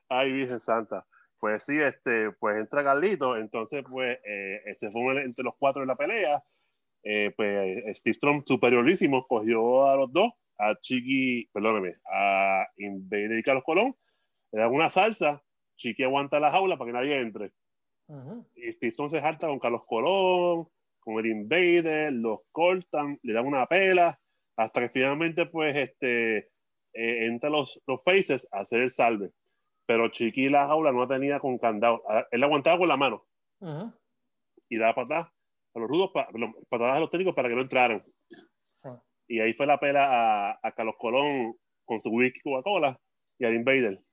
Ay, 0.08 0.32
Virgen 0.32 0.60
Santa. 0.60 1.06
Pues 1.38 1.62
sí, 1.62 1.78
este, 1.78 2.32
pues 2.32 2.58
entra 2.58 2.82
Carlito, 2.82 3.36
entonces 3.36 3.84
pues 3.88 4.18
eh, 4.24 4.60
se 4.76 4.90
fue 4.90 5.22
entre 5.22 5.44
los 5.44 5.54
cuatro 5.56 5.82
de 5.82 5.86
la 5.86 5.96
pelea. 5.96 6.42
Eh, 7.04 7.32
pues 7.36 7.98
Steve 7.98 8.14
Strong, 8.14 8.42
superiorísimo, 8.46 9.26
cogió 9.26 9.88
a 9.88 9.96
los 9.96 10.12
dos, 10.12 10.32
a 10.58 10.74
Chiqui, 10.80 11.48
perdóneme, 11.52 11.94
a 12.12 12.66
Invader 12.76 13.38
y 13.38 13.42
Carlos 13.42 13.62
Colón, 13.64 13.94
le 14.50 14.60
da 14.60 14.68
una 14.68 14.90
salsa, 14.90 15.42
Chiqui 15.76 16.02
aguanta 16.02 16.40
la 16.40 16.50
jaula 16.50 16.76
para 16.76 16.88
que 16.88 16.92
nadie 16.92 17.20
entre. 17.20 17.52
Y 18.56 18.72
Steve 18.72 18.92
Strong 18.92 19.10
se 19.10 19.20
salta 19.20 19.46
con 19.46 19.60
Carlos 19.60 19.82
Colón, 19.86 20.68
con 20.98 21.18
el 21.18 21.26
Invader, 21.26 22.12
los 22.14 22.40
cortan, 22.50 23.18
le 23.22 23.32
dan 23.32 23.46
una 23.46 23.66
pela, 23.66 24.18
hasta 24.56 24.80
que 24.80 24.88
finalmente 24.88 25.46
pues 25.46 25.76
este, 25.76 26.38
eh, 26.92 27.26
entra 27.26 27.48
los, 27.48 27.80
los 27.86 28.02
faces 28.02 28.48
a 28.50 28.60
hacer 28.60 28.80
el 28.80 28.90
salve 28.90 29.30
pero 29.88 30.10
Chiqui 30.10 30.50
la 30.50 30.66
jaula 30.66 30.92
no 30.92 31.08
tenía 31.08 31.40
con 31.40 31.56
candado. 31.56 32.02
Él 32.30 32.44
aguantaba 32.44 32.76
con 32.76 32.88
la 32.88 32.98
mano 32.98 33.24
y 34.68 34.78
daba 34.78 34.94
patadas 34.94 35.32
a 35.74 35.78
los 35.78 35.88
rudos, 35.88 36.10
patadas 36.68 36.98
a 36.98 37.00
los 37.00 37.10
técnicos 37.10 37.34
para 37.34 37.48
que 37.48 37.54
no 37.54 37.62
entraran. 37.62 38.04
Y 39.26 39.40
ahí 39.40 39.54
fue 39.54 39.66
la 39.66 39.80
pela 39.80 40.58
a, 40.62 40.72
Carlos 40.72 40.96
Colón 40.98 41.58
con 41.86 41.98
su 42.00 42.10
whisky 42.10 42.38
Coca-Cola 42.42 43.00
y 43.38 43.46
a 43.46 43.48
Dean 43.48 43.64
Bader. 43.64 44.04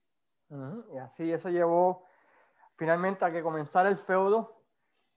Y 0.94 0.98
así 0.98 1.30
eso 1.30 1.50
llevó 1.50 2.06
finalmente 2.78 3.26
a 3.26 3.32
que 3.34 3.44
comenzara 3.44 3.90
el 3.90 3.98
feudo 3.98 4.64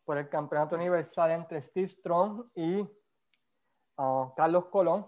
por 0.04 0.18
el 0.18 0.28
campeonato 0.28 0.74
universal 0.74 1.30
entre 1.30 1.62
Steve 1.62 1.86
Strong 1.86 2.50
y 2.56 2.84
ah, 3.96 4.32
Carlos 4.36 4.66
Colón. 4.70 5.06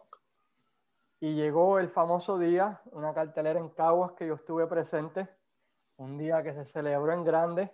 Y 1.19 1.35
llegó 1.35 1.81
el 1.81 1.89
famoso 1.89 2.39
día, 2.39 2.81
una 2.93 3.13
cartelera 3.13 3.59
en 3.59 3.71
Caguas 3.71 4.13
que 4.13 4.29
yo 4.29 4.35
estuve 4.35 4.69
presente, 4.69 5.29
un 6.01 6.17
día 6.17 6.43
que 6.43 6.55
se 6.55 6.65
celebró 6.65 7.13
en 7.13 7.25
grande, 7.25 7.71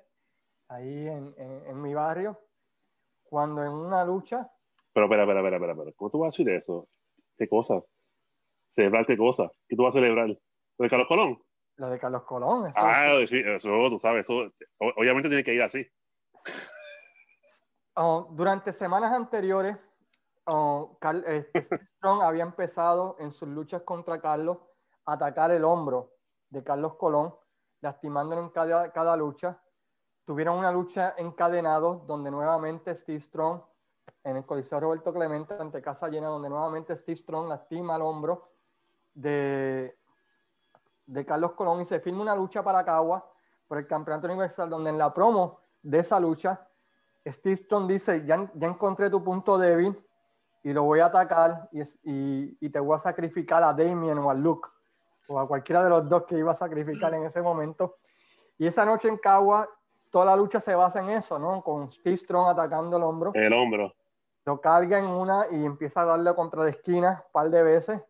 ahí 0.69 1.07
en, 1.07 1.33
en, 1.39 1.81
mi 1.81 1.95
barrio, 1.95 2.41
cuando 3.23 3.63
en 3.63 3.71
una 3.71 4.05
lucha... 4.05 4.51
Pero, 4.93 5.07
espera, 5.07 5.23
espera, 5.23 5.41
espera, 5.41 5.73
espera, 5.73 5.93
¿cómo 5.95 6.11
tú 6.11 6.19
vas 6.19 6.29
a 6.29 6.33
decir 6.33 6.49
eso? 6.51 6.89
¿Qué 7.37 7.49
cosa? 7.49 7.81
¿Celebrar 8.69 9.07
qué 9.07 9.17
cosa? 9.17 9.49
¿Qué 9.69 9.77
tú 9.77 9.85
vas 9.85 9.95
a 9.95 10.01
celebrar? 10.01 10.29
¿Lo 10.29 10.83
de 10.83 10.89
Carlos 10.89 11.07
Colón? 11.07 11.41
Lo 11.77 11.89
de 11.89 11.99
Carlos 12.01 12.25
Colón. 12.25 12.67
Eso, 12.67 12.77
ah, 12.77 13.15
sí, 13.29 13.43
eso 13.45 13.69
tú 13.91 13.99
sabes, 13.99 14.27
eso 14.27 14.51
obviamente 14.79 15.29
tiene 15.29 15.45
que 15.45 15.55
ir 15.55 15.63
así. 15.63 15.87
Oh, 17.95 18.29
durante 18.33 18.73
semanas 18.73 19.13
anteriores, 19.13 19.77
oh, 20.47 20.99
este, 21.27 21.63
Strong 21.85 22.23
había 22.23 22.43
empezado 22.43 23.17
en 23.21 23.31
sus 23.31 23.49
luchas 23.49 23.83
contra 23.83 24.21
Carlos 24.21 24.59
a 25.05 25.13
atacar 25.13 25.53
el 25.53 25.65
hombro 25.65 26.13
de 26.51 26.65
Carlos 26.65 26.97
Colón 26.97 27.33
lastimándolo 27.81 28.43
en 28.43 28.49
cada, 28.51 28.93
cada 28.93 29.17
lucha. 29.17 29.61
Tuvieron 30.25 30.59
una 30.59 30.73
lucha 30.73 31.15
encadenados 31.17 32.07
donde 32.07 32.31
nuevamente 32.31 32.95
Steve 32.95 33.21
Strong, 33.21 33.61
en 34.25 34.37
el 34.37 34.45
Coliseo 34.45 34.81
Roberto 34.81 35.13
Clemente, 35.13 35.55
ante 35.59 35.81
casa 35.83 36.09
llena, 36.09 36.29
donde 36.29 36.49
nuevamente 36.49 36.97
Steve 36.97 37.17
Strong 37.17 37.49
lastima 37.49 37.97
el 37.97 38.03
hombro 38.03 38.49
de, 39.15 39.97
de 41.07 41.27
Carlos 41.27 41.53
Colón 41.53 41.81
y 41.81 41.85
se 41.85 42.01
firma 42.01 42.23
una 42.23 42.35
lucha 42.35 42.63
para 42.63 42.85
Cagua 42.85 43.31
por 43.69 43.79
el 43.79 43.87
Campeonato 43.87 44.27
Universal, 44.27 44.69
donde 44.69 44.91
en 44.91 44.99
la 44.99 45.13
promo 45.15 45.61
de 45.83 46.01
esa 46.01 46.19
lucha, 46.19 46.69
Steve 47.25 47.57
Strong 47.57 47.87
dice, 47.89 48.25
ya, 48.27 48.51
ya 48.55 48.67
encontré 48.67 49.11
tu 49.11 49.23
punto 49.23 49.59
débil 49.59 50.01
y 50.63 50.73
lo 50.73 50.83
voy 50.83 51.01
a 51.01 51.07
atacar 51.07 51.69
y, 51.73 51.83
y, 51.83 52.59
y 52.61 52.71
te 52.71 52.81
voy 52.81 52.97
a 52.97 53.01
sacrificar 53.01 53.63
a 53.63 53.73
Damien 53.73 54.19
o 54.19 54.31
a 54.31 54.35
Luke 54.35 54.69
o 55.29 55.39
a 55.39 55.47
cualquiera 55.47 55.83
de 55.83 55.91
los 55.91 56.09
dos 56.09 56.25
que 56.25 56.39
iba 56.39 56.53
a 56.53 56.55
sacrificar 56.55 57.13
en 57.15 57.25
ese 57.25 57.43
momento. 57.43 57.97
Y 58.59 58.67
esa 58.67 58.85
noche 58.85 59.09
en 59.09 59.19
Cagua, 59.19 59.69
toda 60.11 60.27
la 60.27 60.37
lucha 60.37 60.61
se 60.61 60.75
basa 60.75 61.01
en 61.01 61.11
eso, 61.11 61.39
¿no? 61.39 61.63
Con 61.63 61.91
Steve 61.93 62.17
Strong 62.17 62.49
atacando 62.49 62.97
el 62.97 63.03
hombro. 63.03 63.33
El 63.35 63.53
hombro. 63.53 63.93
Lo 64.45 64.61
carga 64.61 64.99
en 64.99 65.07
una 65.07 65.47
y 65.51 65.65
empieza 65.65 66.03
a 66.03 66.05
darle 66.05 66.35
contra 66.35 66.65
de 66.65 66.71
esquina 66.71 67.25
un 67.27 67.33
par 67.33 67.51
de 67.51 67.63
veces. 67.63 68.03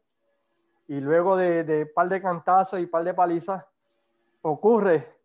Y 0.88 1.00
luego 1.00 1.36
de, 1.36 1.64
de 1.64 1.86
par 1.86 2.08
de 2.08 2.20
cantazos 2.20 2.78
y 2.80 2.86
par 2.86 3.02
de 3.02 3.14
palizas, 3.14 3.64
ocurre 4.42 5.16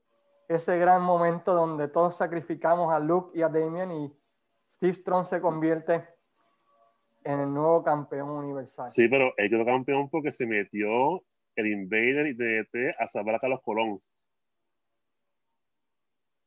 ese 0.48 0.78
gran 0.78 1.02
momento 1.02 1.54
donde 1.54 1.88
todos 1.88 2.16
sacrificamos 2.16 2.92
a 2.94 3.00
Luke 3.00 3.38
y 3.38 3.42
a 3.42 3.50
Damien 3.50 3.92
y 3.92 4.14
Steve 4.68 4.94
Strong 4.94 5.26
se 5.26 5.40
convierte 5.40 6.04
en 7.24 7.40
el 7.40 7.54
nuevo 7.54 7.84
campeón 7.84 8.30
universal. 8.30 8.88
Sí, 8.88 9.08
pero 9.08 9.32
él 9.38 9.50
quedó 9.50 9.66
campeón 9.66 10.10
porque 10.10 10.32
se 10.32 10.48
metió 10.48 11.22
el 11.62 11.68
Invader 11.68 12.28
y 12.28 12.34
DDT 12.34 12.96
a 13.00 13.08
salvar 13.08 13.36
a 13.36 13.40
Carlos 13.40 13.62
Colón. 13.64 14.02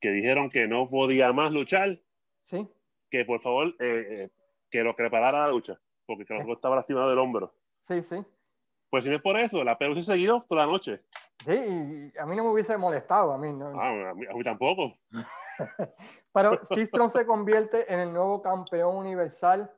Que 0.00 0.10
dijeron 0.10 0.50
que 0.50 0.68
no 0.68 0.88
podía 0.88 1.32
más 1.32 1.50
luchar. 1.50 1.98
Sí. 2.44 2.68
Que 3.10 3.24
por 3.24 3.40
favor, 3.40 3.68
eh, 3.80 4.06
eh, 4.08 4.30
que 4.70 4.82
lo 4.82 4.94
preparara 4.94 5.40
la 5.40 5.48
lucha, 5.48 5.80
porque 6.06 6.24
Carlos 6.24 6.44
Colón 6.44 6.56
estaba 6.56 6.76
lastimado 6.76 7.08
del 7.08 7.18
hombro. 7.18 7.54
Sí, 7.82 8.02
sí. 8.02 8.16
Pues 8.90 9.04
si 9.04 9.10
no 9.10 9.16
es 9.16 9.22
por 9.22 9.36
eso, 9.36 9.64
la 9.64 9.76
pelea 9.76 9.96
se 9.96 10.04
seguido 10.04 10.40
toda 10.46 10.66
la 10.66 10.72
noche. 10.72 11.00
Sí, 11.44 11.52
y 11.52 12.18
a 12.18 12.26
mí 12.26 12.36
no 12.36 12.44
me 12.44 12.50
hubiese 12.50 12.76
molestado, 12.76 13.32
a 13.32 13.38
mí 13.38 13.52
no. 13.52 13.78
Ah, 13.80 14.10
a, 14.10 14.14
mí, 14.14 14.42
tampoco. 14.42 14.96
Pero 16.32 16.54
Steve 16.64 16.86
Strong 16.86 17.10
se 17.10 17.26
convierte 17.26 17.92
en 17.92 18.00
el 18.00 18.12
nuevo 18.12 18.40
campeón 18.40 18.96
universal 18.96 19.70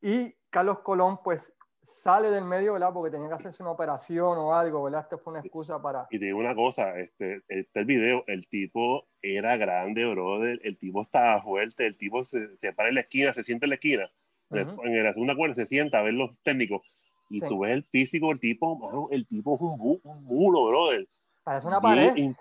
y 0.00 0.32
Carlos 0.50 0.80
Colón 0.80 1.22
pues 1.22 1.52
sale 1.90 2.30
del 2.30 2.44
medio, 2.44 2.74
¿verdad? 2.74 2.92
Porque 2.92 3.10
tenía 3.10 3.28
que 3.28 3.34
hacerse 3.34 3.62
una 3.62 3.72
operación 3.72 4.38
o 4.38 4.54
algo, 4.54 4.84
¿verdad? 4.84 5.02
Esto 5.02 5.18
fue 5.18 5.32
una 5.32 5.40
excusa 5.40 5.80
para... 5.80 6.06
Y 6.10 6.18
te 6.18 6.26
digo 6.26 6.38
una 6.38 6.54
cosa, 6.54 6.98
este, 6.98 7.42
este 7.48 7.80
el 7.80 7.84
video, 7.84 8.24
el 8.26 8.48
tipo 8.48 9.08
era 9.20 9.56
grande, 9.56 10.06
brother, 10.06 10.60
el 10.62 10.78
tipo 10.78 11.02
estaba 11.02 11.42
fuerte, 11.42 11.86
el 11.86 11.96
tipo 11.96 12.22
se, 12.22 12.56
se 12.56 12.72
para 12.72 12.88
en 12.88 12.96
la 12.96 13.00
esquina, 13.02 13.34
se 13.34 13.44
sienta 13.44 13.66
en 13.66 13.70
la 13.70 13.74
esquina, 13.74 14.10
en 14.50 15.04
la 15.04 15.12
segunda 15.12 15.36
cuerda 15.36 15.54
se 15.54 15.66
sienta 15.66 15.98
a 15.98 16.02
ver 16.02 16.14
los 16.14 16.30
técnicos, 16.42 16.82
y 17.28 17.40
tú 17.40 17.60
ves 17.60 17.72
el 17.72 17.84
físico, 17.84 18.32
el 18.32 18.40
tipo, 18.40 19.08
el 19.10 19.26
tipo 19.26 19.54
es 19.54 19.60
un, 19.60 20.00
un 20.02 20.24
mulo, 20.24 20.66
brother. 20.66 21.06
Parece 21.44 21.66
una 21.66 21.80
pared. 21.80 22.34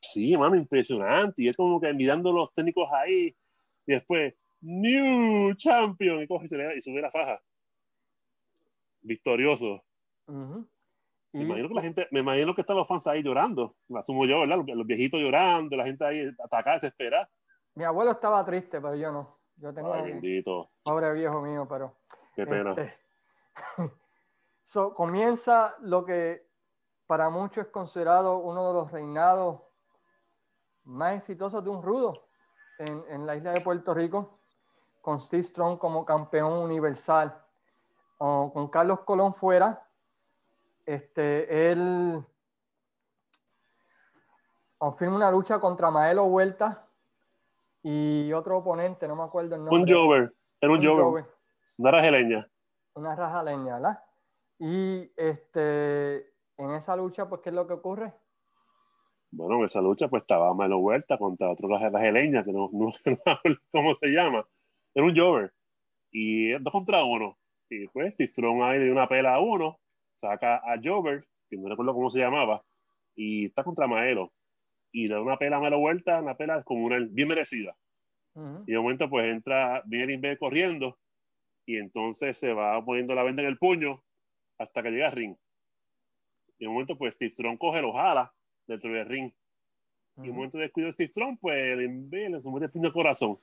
sí, 0.00 0.36
mano, 0.36 0.56
impresionante, 0.56 1.42
y 1.42 1.48
es 1.48 1.56
como 1.56 1.80
que 1.80 1.92
mirando 1.92 2.32
los 2.32 2.52
técnicos 2.54 2.88
ahí, 2.92 3.36
y 3.86 3.92
después, 3.92 4.34
New 4.60 5.54
Champion, 5.54 6.22
y 6.22 6.26
coge 6.26 6.46
y, 6.46 6.48
se 6.48 6.56
le, 6.56 6.76
y 6.76 6.80
sube 6.80 7.00
la 7.00 7.10
faja 7.10 7.40
victorioso. 9.04 9.84
Me 10.26 11.42
imagino 11.42 11.68
que 11.68 11.74
la 11.74 11.82
gente, 11.82 12.08
me 12.10 12.20
imagino 12.20 12.54
que 12.54 12.60
están 12.62 12.76
los 12.76 12.88
fans 12.88 13.06
ahí 13.06 13.22
llorando, 13.22 13.74
me 13.88 14.00
asumo 14.00 14.24
yo, 14.24 14.40
¿verdad? 14.40 14.64
Los, 14.66 14.86
viejitos 14.86 15.20
llorando, 15.20 15.76
la 15.76 15.84
gente 15.84 16.04
ahí 16.04 16.30
atacada, 16.42 16.78
desesperada. 16.78 17.28
Mi 17.74 17.84
abuelo 17.84 18.12
estaba 18.12 18.44
triste, 18.44 18.80
pero 18.80 18.94
yo 18.94 19.12
no. 19.12 19.38
Yo 19.56 19.72
tenía. 19.72 20.02
bendito. 20.02 20.70
Pobre 20.82 21.12
viejo 21.12 21.40
mío, 21.42 21.66
pero. 21.68 21.96
Qué 22.34 22.46
pena. 22.46 22.70
Este, 22.70 22.94
comienza 24.94 25.74
lo 25.80 26.04
que 26.04 26.46
para 27.06 27.30
muchos 27.30 27.66
es 27.66 27.72
considerado 27.72 28.38
uno 28.38 28.68
de 28.68 28.74
los 28.74 28.92
reinados 28.92 29.60
más 30.84 31.16
exitosos 31.16 31.62
de 31.64 31.70
un 31.70 31.82
rudo 31.82 32.26
en, 32.78 33.04
en 33.08 33.26
la 33.26 33.36
isla 33.36 33.52
de 33.52 33.60
Puerto 33.60 33.92
Rico, 33.92 34.38
con 35.00 35.20
Steve 35.20 35.42
Strong 35.42 35.78
como 35.78 36.04
campeón 36.04 36.52
universal 36.52 37.43
con 38.24 38.68
Carlos 38.68 39.00
Colón 39.00 39.34
fuera, 39.34 39.86
este, 40.86 41.70
él 41.70 42.24
confirma 44.78 45.16
una 45.16 45.30
lucha 45.30 45.58
contra 45.60 45.90
Maelo 45.90 46.24
Vuelta 46.26 46.88
y 47.82 48.32
otro 48.32 48.58
oponente, 48.58 49.06
no 49.06 49.16
me 49.16 49.24
acuerdo 49.24 49.56
el 49.56 49.64
nombre. 49.64 49.78
Un 49.78 49.88
Jover, 49.88 50.34
era 50.58 50.72
un, 50.72 50.82
Jover. 50.82 51.26
Una 51.76 51.90
rajaleña. 51.90 52.48
Una 52.94 53.14
rajaleña, 53.14 53.74
¿verdad? 53.74 54.02
Y 54.58 55.12
este, 55.16 56.32
en 56.56 56.70
esa 56.70 56.96
lucha, 56.96 57.28
pues, 57.28 57.42
¿qué 57.42 57.50
es 57.50 57.54
lo 57.54 57.66
que 57.66 57.74
ocurre? 57.74 58.14
Bueno, 59.32 59.56
en 59.56 59.64
esa 59.64 59.82
lucha, 59.82 60.08
pues, 60.08 60.22
estaba 60.22 60.54
Maelo 60.54 60.78
Vuelta 60.78 61.18
contra 61.18 61.50
otro 61.50 61.68
rajaleña, 61.68 62.42
que 62.42 62.52
no, 62.52 62.70
no, 62.72 62.90
¿cómo 63.70 63.94
se 63.96 64.08
llama? 64.08 64.46
Era 64.94 65.04
un 65.04 65.14
Jover. 65.14 65.52
Y 66.10 66.52
dos 66.52 66.72
contra 66.72 67.04
uno. 67.04 67.36
Y 67.74 67.88
pues 67.88 68.14
Steve 68.14 68.30
Strong 68.30 68.62
ahí 68.62 68.78
de 68.78 68.92
una 68.92 69.08
pela 69.08 69.34
a 69.34 69.40
uno, 69.40 69.80
saca 70.14 70.56
a 70.56 70.80
Jover, 70.82 71.26
que 71.50 71.56
no 71.56 71.68
recuerdo 71.68 71.92
cómo 71.92 72.08
se 72.08 72.20
llamaba, 72.20 72.62
y 73.16 73.46
está 73.46 73.64
contra 73.64 73.88
Maelo. 73.88 74.32
Y 74.92 75.08
le 75.08 75.14
da 75.14 75.22
una 75.22 75.36
pela 75.36 75.56
a 75.56 75.60
Maelo 75.60 75.80
vuelta, 75.80 76.20
una 76.20 76.36
pela 76.36 76.56
descomunal, 76.56 77.08
bien 77.08 77.28
merecida. 77.28 77.76
Y 78.66 78.72
de 78.72 78.78
momento 78.78 79.08
pues 79.08 79.26
entra, 79.26 79.82
viene 79.86 80.16
B 80.16 80.36
corriendo, 80.38 80.98
y 81.66 81.78
entonces 81.78 82.36
se 82.38 82.52
va 82.52 82.84
poniendo 82.84 83.14
la 83.14 83.22
venda 83.22 83.42
en 83.42 83.48
el 83.48 83.58
puño 83.58 84.02
hasta 84.58 84.82
que 84.82 84.90
llega 84.90 85.06
al 85.06 85.12
ring. 85.12 85.36
Y 86.58 86.64
de 86.64 86.70
momento 86.70 86.96
pues 86.96 87.14
Steve 87.14 87.32
Strong 87.34 87.58
coge 87.58 87.82
los 87.82 87.94
alas 87.96 88.30
dentro 88.66 88.92
del 88.92 89.06
ring. 89.06 89.32
Y 90.18 90.26
en 90.26 90.30
un 90.30 90.36
momento 90.36 90.58
de 90.58 90.64
descuido 90.64 90.86
de 90.86 90.92
Steve 90.92 91.08
Strong, 91.08 91.38
pues 91.40 91.56
el 91.56 91.82
Inve 91.82 92.28
le 92.28 92.40
sube 92.40 92.64
el 92.64 92.70
puño 92.70 92.86
al 92.86 92.92
corazón 92.92 93.38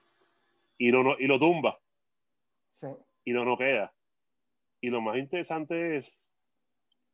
y 0.77 0.89
lo, 0.89 1.19
y 1.19 1.27
lo 1.27 1.37
tumba. 1.37 1.77
Sí. 2.79 2.87
Y 3.25 3.33
no, 3.33 3.43
no 3.43 3.57
queda. 3.57 3.93
Y 4.81 4.89
lo 4.89 4.99
más 4.99 5.17
interesante 5.17 5.97
es 5.97 6.25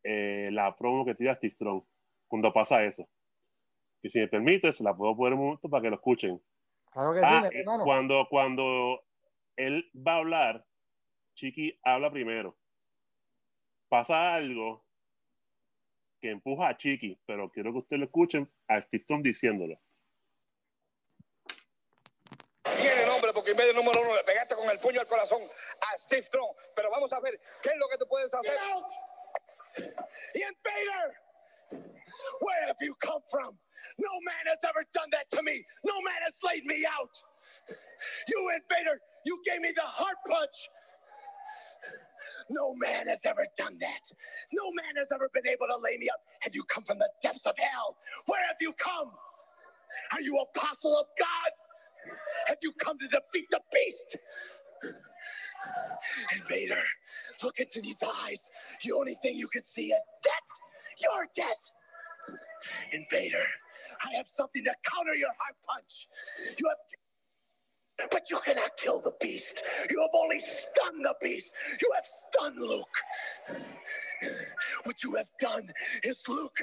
eh, 0.04 0.48
la 0.52 0.76
promo 0.76 1.06
que 1.06 1.16
tira 1.16 1.36
Steve 1.36 1.54
Strong 1.54 1.84
cuando 2.28 2.54
pasa 2.54 2.84
eso. 2.84 3.08
Y 4.02 4.10
si 4.10 4.20
me 4.20 4.28
permites, 4.28 4.80
la 4.80 4.96
puedo 4.96 5.16
poner 5.16 5.34
un 5.34 5.46
momento 5.46 5.70
para 5.70 5.82
que 5.82 5.90
lo 5.90 5.96
escuchen. 5.96 6.42
Claro 6.92 7.14
que 7.14 7.20
sí, 7.20 7.26
ah, 7.28 7.50
eh, 7.52 7.64
cuando, 7.84 8.28
cuando 8.30 9.04
él 9.58 9.92
va 9.96 10.14
a 10.14 10.18
hablar, 10.18 10.66
Chiqui 11.36 11.78
habla 11.84 12.10
primero. 12.10 12.58
Pasa 13.90 14.34
algo 14.34 14.86
que 16.22 16.32
empuja 16.32 16.70
a 16.70 16.78
Chiqui, 16.78 17.20
pero 17.26 17.50
quiero 17.52 17.72
que 17.72 17.80
ustedes 17.80 18.00
lo 18.00 18.06
escuchen 18.06 18.50
a 18.68 18.82
Steve 18.82 19.04
Strong 19.04 19.24
diciéndolo. 19.24 19.80
Tiene 22.64 23.06
nombre 23.06 23.32
porque 23.34 23.52
en 23.52 23.58
vez 23.58 23.68
de 23.68 23.74
número 23.74 24.02
uno 24.02 24.16
le 24.16 24.24
pegaste 24.24 24.56
con 24.56 24.70
el 24.70 24.80
puño 24.80 25.00
al 25.00 25.08
corazón 25.08 25.42
a 25.82 25.98
Steve 26.00 26.26
Strong. 26.28 26.54
Pero 26.76 26.90
vamos 26.92 27.12
a 27.14 27.20
ver 27.20 27.40
qué 27.62 27.70
es 27.70 27.78
lo 27.78 27.88
que 27.90 27.98
tú 27.98 28.08
puedes 28.08 28.34
hacer. 28.34 28.58
Ian 30.36 30.56
Bader, 30.64 31.14
where 32.42 32.68
have 32.68 32.82
you 32.82 32.96
come 33.02 33.22
from? 33.30 33.58
No 34.00 34.14
man 34.26 34.44
has 34.50 34.60
ever 34.66 34.84
done 34.94 35.10
that 35.12 35.30
to 35.38 35.42
me. 35.44 35.66
No 35.86 36.02
man 36.02 36.20
has 36.26 36.34
laid 36.44 36.66
me 36.66 36.86
out. 36.86 37.14
You 38.28 38.50
invader, 38.56 39.02
you 39.26 39.42
gave 39.46 39.62
me 39.62 39.72
the 39.76 39.86
heart 39.86 40.18
punch. 40.30 40.58
No 42.50 42.74
man 42.76 43.08
has 43.08 43.20
ever 43.26 43.46
done 43.58 43.78
that. 43.80 44.04
No 44.54 44.72
man 44.72 44.96
has 44.98 45.08
ever 45.14 45.30
been 45.34 45.48
able 45.48 45.68
to 45.68 45.78
lay 45.78 45.98
me 45.98 46.10
up. 46.10 46.22
Have 46.40 46.56
you 46.56 46.64
come 46.64 46.84
from 46.84 46.98
the 46.98 47.10
depths 47.22 47.46
of 47.46 47.56
hell? 47.58 47.98
Where 48.28 48.42
have 48.48 48.58
you 48.62 48.74
come? 48.74 49.12
Are 50.14 50.22
you 50.22 50.38
apostle 50.40 50.98
of 50.98 51.08
God? 51.20 51.52
Have 52.48 52.58
you 52.62 52.72
come 52.80 52.98
to 53.00 53.08
defeat 53.08 53.48
the 53.52 53.60
beast? 53.74 54.18
Invader, 56.36 56.84
look 57.44 57.60
into 57.60 57.82
these 57.82 58.02
eyes. 58.02 58.42
The 58.84 58.94
only 58.94 59.18
thing 59.22 59.36
you 59.36 59.48
can 59.48 59.64
see 59.64 59.88
is 59.88 60.02
death. 60.24 60.48
Your 61.00 61.28
death. 61.36 61.64
Invader, 62.92 63.46
I 64.04 64.18
have 64.18 64.26
something 64.28 64.64
to 64.64 64.74
counter 64.90 65.16
your 65.16 65.32
heart 65.38 65.56
punch. 65.66 66.08
You 66.58 66.68
have 66.68 66.78
but 68.12 68.30
you 68.30 68.40
cannot 68.46 68.72
kill 68.78 69.02
the 69.02 69.14
beast. 69.20 69.64
You 69.90 70.00
have 70.02 70.12
only 70.14 70.40
stunned 70.40 71.04
the 71.04 71.16
beast. 71.22 71.50
You 71.82 71.92
have 71.96 72.04
stunned 72.30 72.60
Luke. 72.60 72.86
What 74.84 75.04
you 75.04 75.16
have 75.16 75.30
done 75.40 75.72
is 76.04 76.22
Luke. 76.28 76.58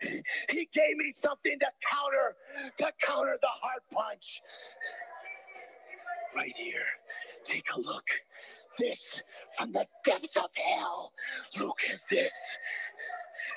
He 0.00 0.68
gave 0.74 0.96
me 0.96 1.14
something 1.22 1.58
to 1.58 1.66
counter, 1.90 2.36
to 2.78 2.92
counter 3.06 3.36
the 3.40 3.48
heart 3.48 3.82
punch. 3.92 4.42
Right 6.34 6.54
here. 6.56 6.86
Take 7.48 7.64
a 7.74 7.80
look. 7.80 8.04
This 8.78 9.22
from 9.56 9.72
the 9.72 9.86
depths 10.04 10.36
of 10.36 10.50
hell. 10.54 11.12
Look 11.58 11.78
at 11.92 12.00
this. 12.10 12.32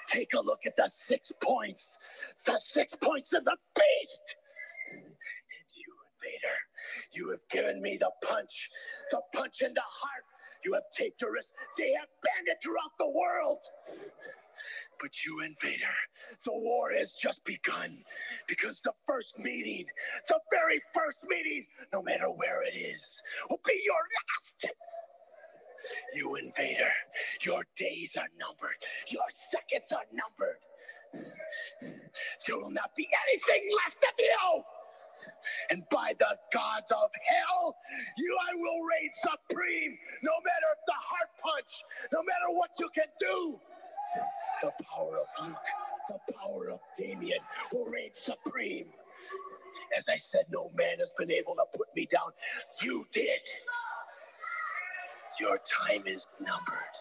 Take 0.07 0.33
a 0.33 0.41
look 0.41 0.59
at 0.65 0.75
the 0.77 0.89
six 1.05 1.31
points. 1.43 1.97
The 2.45 2.59
six 2.63 2.93
points 3.01 3.33
of 3.33 3.43
the 3.43 3.57
beast. 3.75 4.35
And 4.93 5.03
you, 5.75 5.93
invader, 6.23 6.57
you 7.11 7.29
have 7.31 7.47
given 7.51 7.81
me 7.81 7.97
the 7.99 8.11
punch. 8.27 8.69
The 9.11 9.21
punch 9.33 9.61
in 9.61 9.73
the 9.73 9.81
heart. 9.81 10.23
You 10.63 10.73
have 10.73 10.83
taped 10.95 11.21
a 11.23 11.29
wrist. 11.29 11.49
They 11.77 11.91
have 11.93 12.07
banned 12.23 12.47
it 12.47 12.57
throughout 12.63 12.95
the 12.97 13.09
world. 13.09 13.59
But 15.01 15.11
you, 15.25 15.41
invader, 15.41 15.97
the 16.45 16.53
war 16.53 16.91
has 16.91 17.13
just 17.19 17.43
begun 17.45 18.03
because 18.47 18.79
the 18.83 18.93
first 19.07 19.37
meeting, 19.39 19.85
the 20.27 20.39
very 20.51 20.81
first 20.93 21.17
meeting, 21.27 21.65
no 21.91 22.03
matter 22.03 22.27
where 22.29 22.63
it 22.63 22.77
is, 22.77 23.03
will 23.49 23.61
be 23.65 23.81
your 23.83 23.95
last. 23.97 24.75
You, 26.13 26.35
invader, 26.35 26.93
your 27.41 27.63
days 27.77 28.11
are 28.17 28.29
numbered, 28.39 28.77
your 29.09 29.25
seconds 29.49 29.91
are 29.91 30.07
numbered. 30.13 30.61
There 32.47 32.57
will 32.57 32.71
not 32.71 32.95
be 32.95 33.07
anything 33.27 33.69
left 33.85 34.03
of 34.03 34.15
you. 34.19 34.63
And 35.71 35.83
by 35.89 36.13
the 36.19 36.37
gods 36.53 36.91
of 36.91 37.09
hell, 37.25 37.75
you 38.17 38.37
I 38.51 38.55
will 38.55 38.81
reign 38.85 39.11
supreme, 39.21 39.97
no 40.23 40.33
matter 40.45 40.69
if 40.73 40.81
the 40.85 40.99
heart 40.99 41.29
punch, 41.41 41.73
no 42.13 42.21
matter 42.23 42.51
what 42.53 42.69
you 42.79 42.89
can 42.93 43.09
do. 43.19 43.59
The 44.61 44.71
power 44.85 45.17
of 45.17 45.27
Luke, 45.47 45.57
the 46.09 46.33
power 46.33 46.69
of 46.71 46.79
Damien 46.97 47.39
will 47.71 47.89
reign 47.89 48.11
supreme. 48.13 48.87
As 49.97 50.05
I 50.07 50.17
said, 50.17 50.45
no 50.49 50.69
man 50.75 50.99
has 50.99 51.11
been 51.17 51.31
able 51.31 51.55
to 51.55 51.65
put 51.75 51.87
me 51.95 52.07
down. 52.11 52.31
You 52.81 53.05
did. 53.11 53.41
Your 55.39 55.59
time 55.65 56.03
is 56.05 56.27
numbered. 56.39 56.95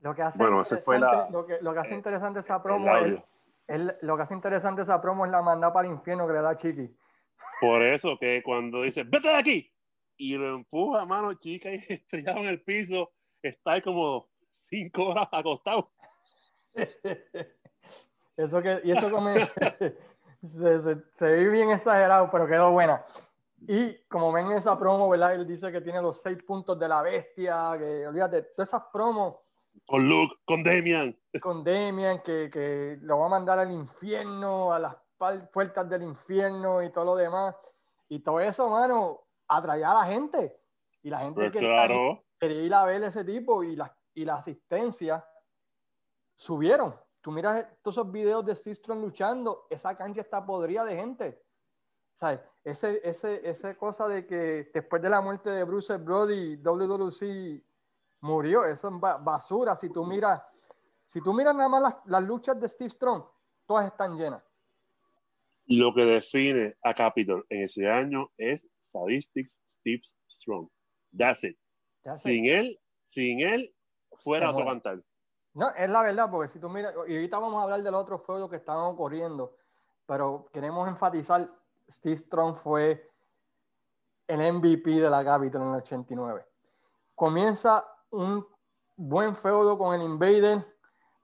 Lo 0.00 0.14
que 0.14 0.22
hace 0.22 0.38
bueno, 0.38 0.62
fue 0.64 0.98
la, 0.98 1.28
lo 1.30 1.44
que, 1.44 1.58
lo 1.60 1.72
que 1.72 1.80
hace 1.80 1.94
interesante 1.94 2.40
esa 2.40 2.62
promo 2.62 2.96
es, 2.96 3.18
es, 3.66 3.80
lo 4.02 4.16
que 4.16 4.22
hace 4.22 4.34
interesante 4.34 4.82
esa 4.82 5.00
promo 5.00 5.24
es 5.26 5.32
la 5.32 5.42
manda 5.42 5.72
para 5.72 5.88
el 5.88 5.94
infierno 5.94 6.26
que 6.26 6.34
le 6.34 6.40
da 6.40 6.56
Chiqui. 6.56 6.88
Por 7.60 7.82
eso 7.82 8.16
que 8.18 8.42
cuando 8.44 8.82
dice, 8.82 9.02
vete 9.02 9.28
de 9.28 9.34
aquí, 9.34 9.72
y 10.18 10.36
lo 10.36 10.56
empuja, 10.56 11.06
mano, 11.06 11.32
chica, 11.34 11.72
y 11.72 11.76
estrellado 11.88 12.40
en 12.40 12.48
el 12.48 12.60
piso, 12.60 13.12
está 13.40 13.72
ahí 13.72 13.82
como 13.82 14.28
cinco 14.50 15.06
horas 15.06 15.28
acostado. 15.32 15.90
Eso 18.36 18.62
que, 18.62 18.80
y 18.84 18.92
eso 18.92 19.10
come, 19.10 19.34
se, 19.56 20.96
se, 21.18 21.24
ve 21.24 21.48
bien 21.48 21.72
exagerado, 21.72 22.30
pero 22.30 22.46
quedó 22.46 22.70
buena. 22.70 23.04
Y 23.66 23.98
como 24.06 24.30
ven 24.30 24.52
esa 24.52 24.78
promo, 24.78 25.08
¿verdad? 25.08 25.34
Él 25.34 25.44
dice 25.44 25.72
que 25.72 25.80
tiene 25.80 26.00
los 26.00 26.22
seis 26.22 26.40
puntos 26.44 26.78
de 26.78 26.86
la 26.86 27.02
bestia, 27.02 27.74
que 27.76 28.06
olvídate, 28.06 28.42
todas 28.42 28.68
esas 28.68 28.84
promos. 28.92 29.38
Con 29.86 30.08
Luke, 30.08 30.36
con 30.44 30.62
Demian. 30.62 31.18
Con 31.40 31.64
Demian, 31.64 32.22
que, 32.22 32.48
que 32.48 32.98
lo 33.00 33.18
va 33.18 33.26
a 33.26 33.30
mandar 33.30 33.58
al 33.58 33.72
infierno, 33.72 34.72
a 34.72 34.78
las 34.78 34.94
puertas 35.52 35.90
del 35.90 36.04
infierno 36.04 36.80
y 36.84 36.92
todo 36.92 37.06
lo 37.06 37.16
demás. 37.16 37.56
Y 38.08 38.20
todo 38.20 38.38
eso, 38.38 38.70
mano, 38.70 39.27
atraía 39.48 39.90
a 39.90 39.94
la 39.94 40.04
gente. 40.04 40.60
Y 41.02 41.10
la 41.10 41.20
gente 41.20 41.40
pues 41.40 41.52
que 41.52 41.58
claro. 41.60 42.22
quería 42.38 42.62
ir 42.62 42.74
a 42.74 42.84
ver 42.84 43.02
ese 43.02 43.24
tipo 43.24 43.64
y 43.64 43.76
la, 43.76 43.96
y 44.14 44.24
la 44.24 44.36
asistencia 44.36 45.26
subieron. 46.36 46.94
Tú 47.20 47.30
miras 47.30 47.66
todos 47.82 47.96
esos 47.96 48.12
videos 48.12 48.44
de 48.44 48.54
Sistron 48.54 49.00
luchando, 49.00 49.66
esa 49.70 49.96
cancha 49.96 50.20
está 50.20 50.44
podrida 50.44 50.84
de 50.84 50.96
gente. 50.96 51.44
¿Sabes? 52.18 52.40
Ese, 52.64 53.00
ese, 53.08 53.48
esa 53.48 53.76
cosa 53.76 54.08
de 54.08 54.26
que 54.26 54.70
después 54.74 55.00
de 55.00 55.08
la 55.08 55.20
muerte 55.20 55.50
de 55.50 55.62
Bruce 55.64 55.96
Brody, 55.96 56.56
WWC 56.56 57.62
murió, 58.20 58.64
eso 58.64 58.88
es 58.88 59.00
basura. 59.00 59.76
Si 59.76 59.88
tú 59.90 60.04
miras, 60.04 60.42
si 61.06 61.20
tú 61.20 61.32
miras 61.32 61.54
nada 61.54 61.68
más 61.68 61.82
las, 61.82 61.94
las 62.06 62.22
luchas 62.24 62.60
de 62.60 62.68
Steve 62.68 62.90
Strong, 62.90 63.24
todas 63.66 63.86
están 63.86 64.16
llenas. 64.16 64.42
Lo 65.68 65.92
que 65.94 66.04
define 66.04 66.76
a 66.82 66.94
Capitol 66.94 67.44
en 67.50 67.64
ese 67.64 67.88
año 67.88 68.30
es 68.38 68.68
Sadistics 68.80 69.62
Steve 69.68 70.02
Strong. 70.26 70.68
That's 71.16 71.44
it. 71.44 71.58
sin 72.12 72.46
él, 72.46 72.80
sin 73.04 73.40
él, 73.40 73.74
fuera 74.16 74.50
otro 74.50 74.64
cantar. 74.64 74.98
No, 75.52 75.70
es 75.74 75.90
la 75.90 76.02
verdad, 76.02 76.30
porque 76.30 76.52
si 76.52 76.58
tú 76.58 76.68
miras, 76.68 76.94
y 77.06 77.14
ahorita 77.14 77.38
vamos 77.38 77.60
a 77.60 77.64
hablar 77.64 77.82
del 77.82 77.94
otro 77.94 78.18
fuego 78.18 78.48
que 78.48 78.56
estaban 78.56 78.84
ocurriendo, 78.84 79.56
pero 80.06 80.48
queremos 80.52 80.88
enfatizar, 80.88 81.50
Steve 81.90 82.16
Strong 82.16 82.56
fue 82.56 83.10
el 84.26 84.52
MVP 84.52 84.90
de 84.90 85.10
la 85.10 85.24
Capitol 85.24 85.62
en 85.62 85.68
el 85.68 85.74
89. 85.76 86.46
Comienza 87.14 87.84
un 88.10 88.46
buen 88.96 89.36
feudo 89.36 89.76
con 89.76 89.94
el 89.94 90.02
Invader, 90.02 90.64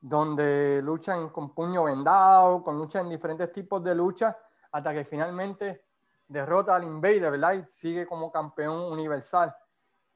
donde 0.07 0.83
luchan 0.83 1.31
con 1.31 1.55
puño 1.55 1.85
vendado, 1.85 2.62
con 2.62 2.77
lucha 2.77 3.01
en 3.01 3.09
diferentes 3.09 3.51
tipos 3.51 3.83
de 3.83 3.95
lucha, 3.95 4.37
hasta 4.71 4.93
que 4.93 5.07
finalmente 5.07 5.87
derrota 6.29 6.77
al 6.77 6.85
Invader, 6.85 7.31
¿verdad? 7.31 7.55
Y 7.55 7.64
sigue 7.64 8.07
como 8.07 8.31
campeón 8.31 8.93
universal, 8.93 9.57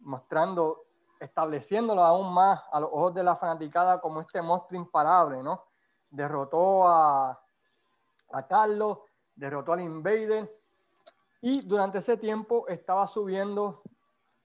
mostrando, 0.00 0.84
estableciéndolo 1.18 2.04
aún 2.04 2.34
más 2.34 2.60
a 2.70 2.80
los 2.80 2.90
ojos 2.92 3.14
de 3.14 3.22
la 3.22 3.36
fanaticada 3.36 3.98
como 3.98 4.20
este 4.20 4.42
monstruo 4.42 4.78
imparable, 4.78 5.42
¿no? 5.42 5.64
Derrotó 6.10 6.86
a, 6.86 7.40
a 8.32 8.46
Carlos, 8.46 8.98
derrotó 9.34 9.72
al 9.72 9.80
Invader, 9.80 10.54
y 11.40 11.62
durante 11.62 12.00
ese 12.00 12.18
tiempo 12.18 12.68
estaba 12.68 13.06
subiendo 13.06 13.80